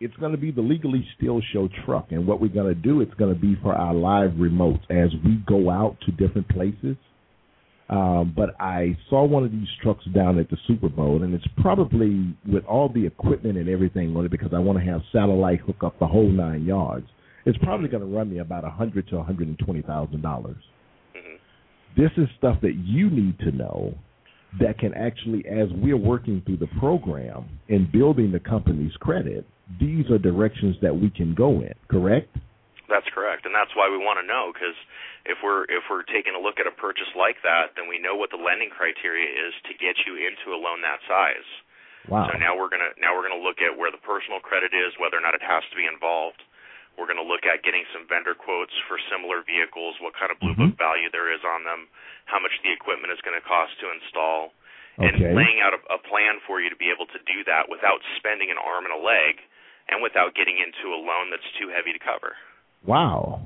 It's 0.00 0.14
going 0.16 0.32
to 0.32 0.38
be 0.38 0.52
the 0.52 0.60
Legally 0.60 1.06
Still 1.16 1.40
Show 1.52 1.68
truck, 1.84 2.08
and 2.10 2.26
what 2.26 2.40
we're 2.40 2.48
going 2.48 2.72
to 2.72 2.80
do, 2.80 3.00
it's 3.00 3.14
going 3.14 3.34
to 3.34 3.40
be 3.40 3.56
for 3.62 3.74
our 3.74 3.94
live 3.94 4.30
remotes 4.32 4.82
as 4.90 5.10
we 5.24 5.42
go 5.46 5.70
out 5.70 5.96
to 6.06 6.12
different 6.12 6.48
places. 6.48 6.96
Um, 7.90 8.34
but 8.36 8.50
I 8.60 8.96
saw 9.08 9.24
one 9.24 9.44
of 9.44 9.50
these 9.50 9.68
trucks 9.82 10.04
down 10.14 10.38
at 10.38 10.50
the 10.50 10.58
Super 10.66 10.88
Bowl, 10.88 11.22
and 11.22 11.34
it's 11.34 11.46
probably 11.56 12.36
with 12.46 12.64
all 12.66 12.90
the 12.90 13.04
equipment 13.04 13.56
and 13.56 13.68
everything 13.68 14.14
on 14.14 14.26
it 14.26 14.30
because 14.30 14.52
I 14.54 14.58
want 14.58 14.78
to 14.78 14.84
have 14.84 15.00
satellite 15.10 15.60
hook 15.60 15.82
up 15.82 15.98
the 15.98 16.06
whole 16.06 16.28
nine 16.30 16.64
yards. 16.64 17.06
It's 17.46 17.58
probably 17.58 17.88
going 17.88 18.02
to 18.02 18.14
run 18.14 18.30
me 18.30 18.38
about 18.38 18.64
a 18.64 18.70
hundred 18.70 19.08
to 19.08 19.16
a 19.16 19.22
hundred 19.22 19.48
and 19.48 19.58
twenty 19.58 19.80
thousand 19.82 20.20
dollars. 20.20 20.62
This 21.96 22.10
is 22.18 22.28
stuff 22.36 22.58
that 22.60 22.74
you 22.76 23.10
need 23.10 23.38
to 23.40 23.50
know 23.50 23.94
that 24.60 24.78
can 24.78 24.94
actually, 24.94 25.44
as 25.46 25.68
we're 25.76 26.00
working 26.00 26.42
through 26.46 26.56
the 26.56 26.70
program 26.80 27.48
and 27.68 27.90
building 27.92 28.32
the 28.32 28.40
company's 28.40 28.94
credit, 29.00 29.44
these 29.80 30.08
are 30.10 30.18
directions 30.18 30.76
that 30.80 30.96
we 30.96 31.10
can 31.10 31.34
go 31.34 31.60
in. 31.60 31.74
Correct? 31.88 32.32
That's 32.88 33.06
correct, 33.12 33.44
and 33.44 33.52
that's 33.52 33.76
why 33.76 33.92
we 33.92 34.00
want 34.00 34.16
to 34.16 34.24
know 34.24 34.48
because 34.48 34.72
if 35.28 35.36
we're 35.44 35.68
if 35.68 35.84
we're 35.92 36.08
taking 36.08 36.32
a 36.32 36.40
look 36.40 36.56
at 36.56 36.64
a 36.64 36.72
purchase 36.72 37.12
like 37.12 37.36
that, 37.44 37.76
then 37.76 37.84
we 37.84 38.00
know 38.00 38.16
what 38.16 38.32
the 38.32 38.40
lending 38.40 38.72
criteria 38.72 39.28
is 39.28 39.52
to 39.68 39.76
get 39.76 40.00
you 40.08 40.16
into 40.16 40.56
a 40.56 40.58
loan 40.58 40.80
that 40.80 41.04
size. 41.04 41.44
Wow. 42.08 42.32
So 42.32 42.40
now 42.40 42.56
we're 42.56 42.72
gonna 42.72 42.96
now 42.96 43.12
we're 43.12 43.28
gonna 43.28 43.44
look 43.44 43.60
at 43.60 43.76
where 43.76 43.92
the 43.92 44.00
personal 44.00 44.40
credit 44.40 44.72
is, 44.72 44.96
whether 44.96 45.20
or 45.20 45.24
not 45.24 45.36
it 45.36 45.44
has 45.44 45.60
to 45.68 45.76
be 45.76 45.84
involved. 45.84 46.40
We're 46.98 47.06
going 47.06 47.22
to 47.22 47.24
look 47.24 47.46
at 47.46 47.62
getting 47.62 47.86
some 47.94 48.10
vendor 48.10 48.34
quotes 48.34 48.74
for 48.90 48.98
similar 49.06 49.46
vehicles, 49.46 49.94
what 50.02 50.18
kind 50.18 50.34
of 50.34 50.42
blue 50.42 50.58
mm-hmm. 50.58 50.74
book 50.74 50.82
value 50.82 51.06
there 51.14 51.30
is 51.30 51.40
on 51.46 51.62
them, 51.62 51.86
how 52.26 52.42
much 52.42 52.52
the 52.66 52.74
equipment 52.74 53.14
is 53.14 53.22
going 53.22 53.38
to 53.38 53.44
cost 53.46 53.78
to 53.78 53.86
install, 53.94 54.50
okay. 54.98 55.06
and 55.06 55.38
laying 55.38 55.62
out 55.62 55.78
a, 55.78 55.80
a 55.94 55.98
plan 56.10 56.42
for 56.42 56.58
you 56.58 56.66
to 56.66 56.76
be 56.76 56.90
able 56.90 57.06
to 57.06 57.20
do 57.22 57.46
that 57.46 57.70
without 57.70 58.02
spending 58.18 58.50
an 58.50 58.58
arm 58.58 58.82
and 58.82 58.92
a 58.92 58.98
leg 58.98 59.38
and 59.88 60.02
without 60.02 60.34
getting 60.34 60.58
into 60.58 60.90
a 60.90 60.98
loan 60.98 61.30
that's 61.30 61.46
too 61.56 61.70
heavy 61.70 61.94
to 61.94 62.02
cover. 62.02 62.34
Wow. 62.82 63.40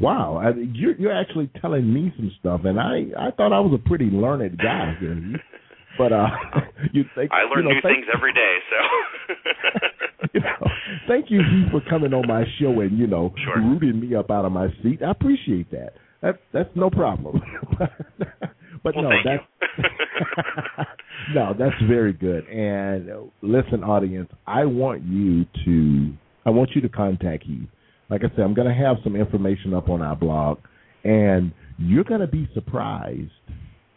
Wow, 0.00 0.40
I, 0.40 0.56
you're 0.72 0.96
you're 0.96 1.12
actually 1.12 1.50
telling 1.60 1.92
me 1.92 2.12
some 2.16 2.32
stuff, 2.40 2.62
and 2.64 2.80
I 2.80 3.12
I 3.18 3.30
thought 3.30 3.52
I 3.52 3.60
was 3.60 3.78
a 3.78 3.88
pretty 3.88 4.06
learned 4.06 4.56
guy 4.56 4.96
here. 4.98 5.36
But 5.98 6.12
uh, 6.12 6.26
you 6.92 7.04
think 7.14 7.30
I 7.32 7.42
learn 7.44 7.64
you 7.64 7.70
know, 7.70 7.74
new 7.74 7.80
thank, 7.82 7.96
things 7.96 8.06
every 8.14 8.32
day. 8.32 8.56
So 8.70 10.28
you 10.34 10.40
know, 10.40 10.68
thank 11.08 11.30
you 11.30 11.40
Heath, 11.40 11.70
for 11.70 11.80
coming 11.88 12.14
on 12.14 12.26
my 12.26 12.44
show 12.58 12.80
and 12.80 12.98
you 12.98 13.06
know 13.06 13.34
sure. 13.44 13.60
rooting 13.60 14.00
me 14.00 14.14
up 14.14 14.30
out 14.30 14.44
of 14.44 14.52
my 14.52 14.68
seat. 14.82 15.02
I 15.02 15.10
appreciate 15.10 15.70
that. 15.70 15.94
That 16.22 16.40
that's 16.52 16.70
no 16.74 16.88
problem. 16.90 17.40
but 17.78 18.94
well, 18.94 19.04
no, 19.04 19.10
that's 19.24 19.44
no, 21.34 21.54
that's 21.58 21.80
very 21.88 22.12
good. 22.12 22.46
And 22.48 23.10
uh, 23.10 23.20
listen, 23.42 23.82
audience, 23.84 24.30
I 24.46 24.64
want 24.64 25.02
you 25.02 25.44
to 25.64 26.12
I 26.46 26.50
want 26.50 26.70
you 26.74 26.80
to 26.82 26.88
contact 26.88 27.44
Heath. 27.44 27.68
Like 28.08 28.22
I 28.24 28.28
said, 28.36 28.40
I'm 28.40 28.54
going 28.54 28.68
to 28.68 28.74
have 28.74 28.96
some 29.02 29.16
information 29.16 29.72
up 29.72 29.88
on 29.88 30.02
our 30.02 30.16
blog, 30.16 30.58
and 31.02 31.52
you're 31.78 32.04
going 32.04 32.20
to 32.20 32.26
be 32.26 32.48
surprised 32.54 33.30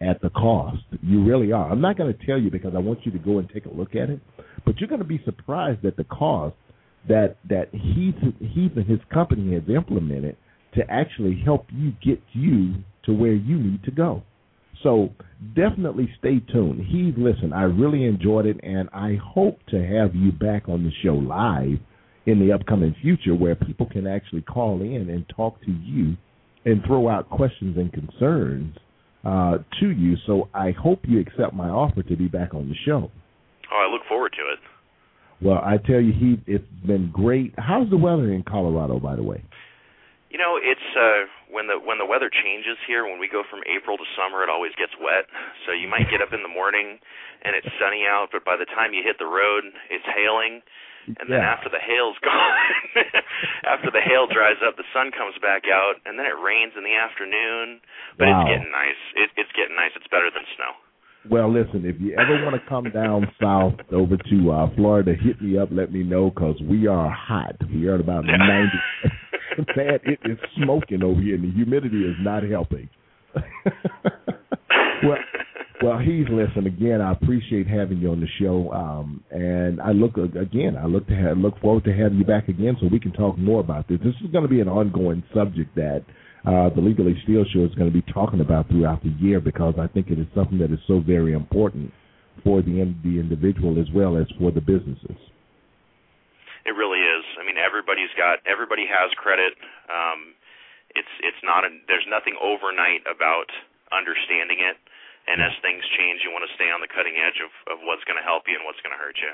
at 0.01 0.21
the 0.21 0.29
cost. 0.29 0.83
You 1.01 1.23
really 1.23 1.51
are. 1.51 1.71
I'm 1.71 1.81
not 1.81 1.97
going 1.97 2.13
to 2.13 2.25
tell 2.25 2.39
you 2.39 2.51
because 2.51 2.73
I 2.75 2.79
want 2.79 3.05
you 3.05 3.11
to 3.11 3.19
go 3.19 3.39
and 3.39 3.49
take 3.49 3.65
a 3.65 3.73
look 3.73 3.95
at 3.95 4.09
it, 4.09 4.19
but 4.65 4.79
you're 4.79 4.89
going 4.89 5.01
to 5.01 5.07
be 5.07 5.21
surprised 5.25 5.85
at 5.85 5.97
the 5.97 6.03
cost 6.05 6.55
that 7.07 7.37
that 7.49 7.69
Heath 7.71 8.15
Heath 8.39 8.71
and 8.75 8.85
his 8.85 8.99
company 9.13 9.53
has 9.53 9.63
implemented 9.69 10.37
to 10.73 10.81
actually 10.89 11.41
help 11.43 11.67
you 11.71 11.93
get 12.03 12.21
you 12.33 12.75
to 13.05 13.13
where 13.13 13.33
you 13.33 13.57
need 13.57 13.83
to 13.83 13.91
go. 13.91 14.23
So 14.83 15.09
definitely 15.55 16.09
stay 16.19 16.39
tuned. 16.51 16.85
Heath, 16.85 17.15
listen, 17.17 17.53
I 17.53 17.63
really 17.63 18.05
enjoyed 18.05 18.45
it, 18.45 18.59
and 18.63 18.89
I 18.93 19.17
hope 19.23 19.59
to 19.67 19.77
have 19.77 20.13
you 20.13 20.31
back 20.31 20.67
on 20.67 20.83
the 20.83 20.91
show 21.03 21.13
live 21.13 21.79
in 22.25 22.39
the 22.39 22.51
upcoming 22.53 22.95
future 23.01 23.35
where 23.35 23.55
people 23.55 23.85
can 23.85 24.07
actually 24.07 24.41
call 24.41 24.81
in 24.81 25.09
and 25.09 25.25
talk 25.35 25.61
to 25.61 25.71
you 25.71 26.17
and 26.65 26.81
throw 26.85 27.07
out 27.07 27.29
questions 27.29 27.77
and 27.77 27.93
concerns 27.93 28.75
uh, 29.25 29.57
to 29.79 29.89
you. 29.89 30.15
So 30.27 30.49
I 30.53 30.71
hope 30.71 30.99
you 31.03 31.19
accept 31.19 31.53
my 31.53 31.69
offer 31.69 32.03
to 32.03 32.15
be 32.15 32.27
back 32.27 32.53
on 32.53 32.69
the 32.69 32.75
show. 32.85 33.11
Oh, 33.71 33.87
I 33.87 33.91
look 33.91 34.05
forward 34.07 34.33
to 34.37 34.53
it. 34.53 34.59
Well, 35.41 35.59
I 35.59 35.77
tell 35.77 35.99
you, 35.99 36.13
Heath, 36.13 36.39
it's 36.47 36.63
been 36.85 37.11
great. 37.11 37.53
How's 37.57 37.89
the 37.89 37.97
weather 37.97 38.31
in 38.31 38.43
Colorado, 38.43 38.99
by 38.99 39.15
the 39.15 39.23
way? 39.23 39.43
You 40.29 40.39
know, 40.39 40.59
it's 40.59 40.89
uh 40.99 41.31
when 41.47 41.67
the 41.67 41.79
when 41.79 41.95
the 41.97 42.05
weather 42.05 42.27
changes 42.27 42.75
here, 42.87 43.07
when 43.07 43.19
we 43.19 43.31
go 43.31 43.43
from 43.47 43.63
April 43.71 43.95
to 43.95 44.03
summer, 44.19 44.43
it 44.43 44.51
always 44.51 44.75
gets 44.75 44.91
wet. 44.99 45.31
So 45.63 45.71
you 45.71 45.87
might 45.87 46.11
get 46.11 46.19
up 46.19 46.35
in 46.35 46.43
the 46.43 46.51
morning 46.51 46.99
and 47.43 47.55
it's 47.55 47.71
sunny 47.79 48.03
out, 48.03 48.35
but 48.35 48.43
by 48.43 48.59
the 48.59 48.67
time 48.67 48.91
you 48.91 48.99
hit 48.99 49.15
the 49.15 49.31
road, 49.31 49.63
it's 49.87 50.03
hailing. 50.11 50.59
And 51.07 51.29
then 51.29 51.41
Yeah. 51.41 51.53
after 51.53 51.69
the 51.69 51.79
hail's 51.79 52.17
gone, 52.25 52.57
after 53.65 53.91
the 53.91 54.01
hail 54.01 54.27
dries 54.27 54.57
up, 54.65 54.75
the 54.77 54.87
sun 54.93 55.11
comes 55.11 55.37
back 55.41 55.63
out, 55.71 55.95
and 56.05 56.17
then 56.17 56.25
it 56.25 56.37
rains 56.41 56.73
in 56.77 56.83
the 56.83 56.95
afternoon. 56.95 57.81
But 58.17 58.27
Wow. 58.27 58.41
it's 58.41 58.49
getting 58.49 58.71
nice. 58.71 59.01
It, 59.15 59.29
it's 59.37 59.51
getting 59.53 59.75
nice. 59.75 59.91
It's 59.95 60.07
better 60.07 60.29
than 60.33 60.43
snow. 60.57 60.73
Well, 61.27 61.49
listen, 61.51 61.85
if 61.85 61.99
you 61.99 62.13
ever 62.13 62.37
want 62.45 62.53
to 62.53 62.69
come 62.69 62.85
down 62.91 63.25
south 63.41 63.73
over 63.91 64.17
to 64.17 64.51
uh, 64.51 64.69
Florida, 64.75 65.13
hit 65.15 65.41
me 65.41 65.57
up. 65.57 65.69
Let 65.71 65.91
me 65.91 66.03
know 66.03 66.29
because 66.29 66.55
we 66.61 66.85
are 66.87 67.09
hot. 67.09 67.55
We 67.73 67.87
are 67.87 67.95
at 67.95 68.01
about 68.01 68.25
Yeah. 68.25 68.37
ninety. 68.37 68.77
Man, 69.75 69.99
it 70.03 70.19
is 70.25 70.37
smoking 70.57 71.01
over 71.01 71.19
here, 71.21 71.35
and 71.35 71.43
the 71.43 71.51
humidity 71.51 72.03
is 72.05 72.15
not 72.19 72.43
helping. 72.43 72.89
well, 75.03 75.17
well, 75.81 75.99
Heath, 75.99 76.27
listen 76.29 76.67
again. 76.67 77.01
I 77.01 77.11
appreciate 77.11 77.67
having 77.67 77.99
you 77.99 78.11
on 78.11 78.21
the 78.21 78.27
show, 78.39 78.71
um, 78.71 79.23
and 79.31 79.81
I 79.81 79.91
look 79.91 80.17
again. 80.17 80.77
I 80.77 80.85
look 80.85 81.07
to 81.07 81.15
have, 81.15 81.37
look 81.37 81.59
forward 81.59 81.83
to 81.83 81.93
having 81.93 82.17
you 82.17 82.25
back 82.25 82.47
again 82.47 82.77
so 82.79 82.87
we 82.91 82.99
can 82.99 83.11
talk 83.11 83.37
more 83.37 83.59
about 83.59 83.87
this. 83.87 83.99
This 83.99 84.15
is 84.23 84.31
going 84.31 84.43
to 84.43 84.49
be 84.49 84.61
an 84.61 84.69
ongoing 84.69 85.23
subject 85.33 85.75
that 85.75 86.05
uh, 86.47 86.69
the 86.73 86.81
Legally 86.81 87.19
Steel 87.23 87.43
Show 87.53 87.65
is 87.65 87.75
going 87.75 87.91
to 87.91 87.93
be 87.93 88.05
talking 88.13 88.39
about 88.39 88.69
throughout 88.69 89.03
the 89.03 89.13
year 89.19 89.41
because 89.41 89.73
I 89.79 89.87
think 89.87 90.09
it 90.09 90.19
is 90.19 90.27
something 90.35 90.59
that 90.59 90.71
is 90.71 90.79
so 90.87 91.01
very 91.01 91.33
important 91.33 91.91
for 92.43 92.61
the 92.61 92.95
the 93.03 93.19
individual 93.19 93.81
as 93.81 93.87
well 93.93 94.15
as 94.15 94.27
for 94.39 94.51
the 94.51 94.61
businesses. 94.61 95.17
It 96.65 96.73
really 96.77 97.01
is. 97.01 97.25
I 97.41 97.45
mean, 97.45 97.57
everybody's 97.57 98.13
got 98.15 98.39
everybody 98.45 98.85
has 98.87 99.11
credit. 99.17 99.53
Um, 99.91 100.37
it's 100.95 101.11
it's 101.19 101.41
not 101.43 101.65
a, 101.65 101.69
there's 101.87 102.07
nothing 102.07 102.37
overnight 102.39 103.03
about 103.09 103.49
understanding 103.91 104.63
it 104.63 104.77
and 105.27 105.41
as 105.41 105.53
things 105.61 105.81
change, 105.97 106.21
you 106.21 106.29
want 106.29 106.45
to 106.45 106.53
stay 106.53 106.69
on 106.69 106.81
the 106.81 106.91
cutting 106.91 107.17
edge 107.17 107.41
of, 107.41 107.51
of 107.73 107.77
what's 107.83 108.03
going 108.05 108.17
to 108.17 108.25
help 108.25 108.45
you 108.45 108.55
and 108.55 108.65
what's 108.65 108.81
going 108.85 108.93
to 108.93 109.01
hurt 109.01 109.17
you. 109.17 109.33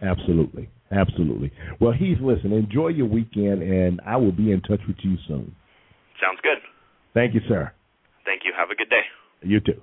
Absolutely. 0.00 0.68
Absolutely. 0.90 1.52
Well, 1.78 1.92
Heath, 1.92 2.18
listen, 2.20 2.52
enjoy 2.52 2.88
your 2.88 3.06
weekend, 3.06 3.62
and 3.62 4.00
I 4.06 4.16
will 4.16 4.32
be 4.32 4.50
in 4.50 4.60
touch 4.62 4.80
with 4.88 4.96
you 5.02 5.16
soon. 5.28 5.54
Sounds 6.20 6.40
good. 6.42 6.58
Thank 7.14 7.34
you, 7.34 7.40
sir. 7.48 7.72
Thank 8.24 8.42
you. 8.44 8.52
Have 8.56 8.70
a 8.70 8.74
good 8.74 8.88
day. 8.88 9.04
You 9.42 9.60
too. 9.60 9.80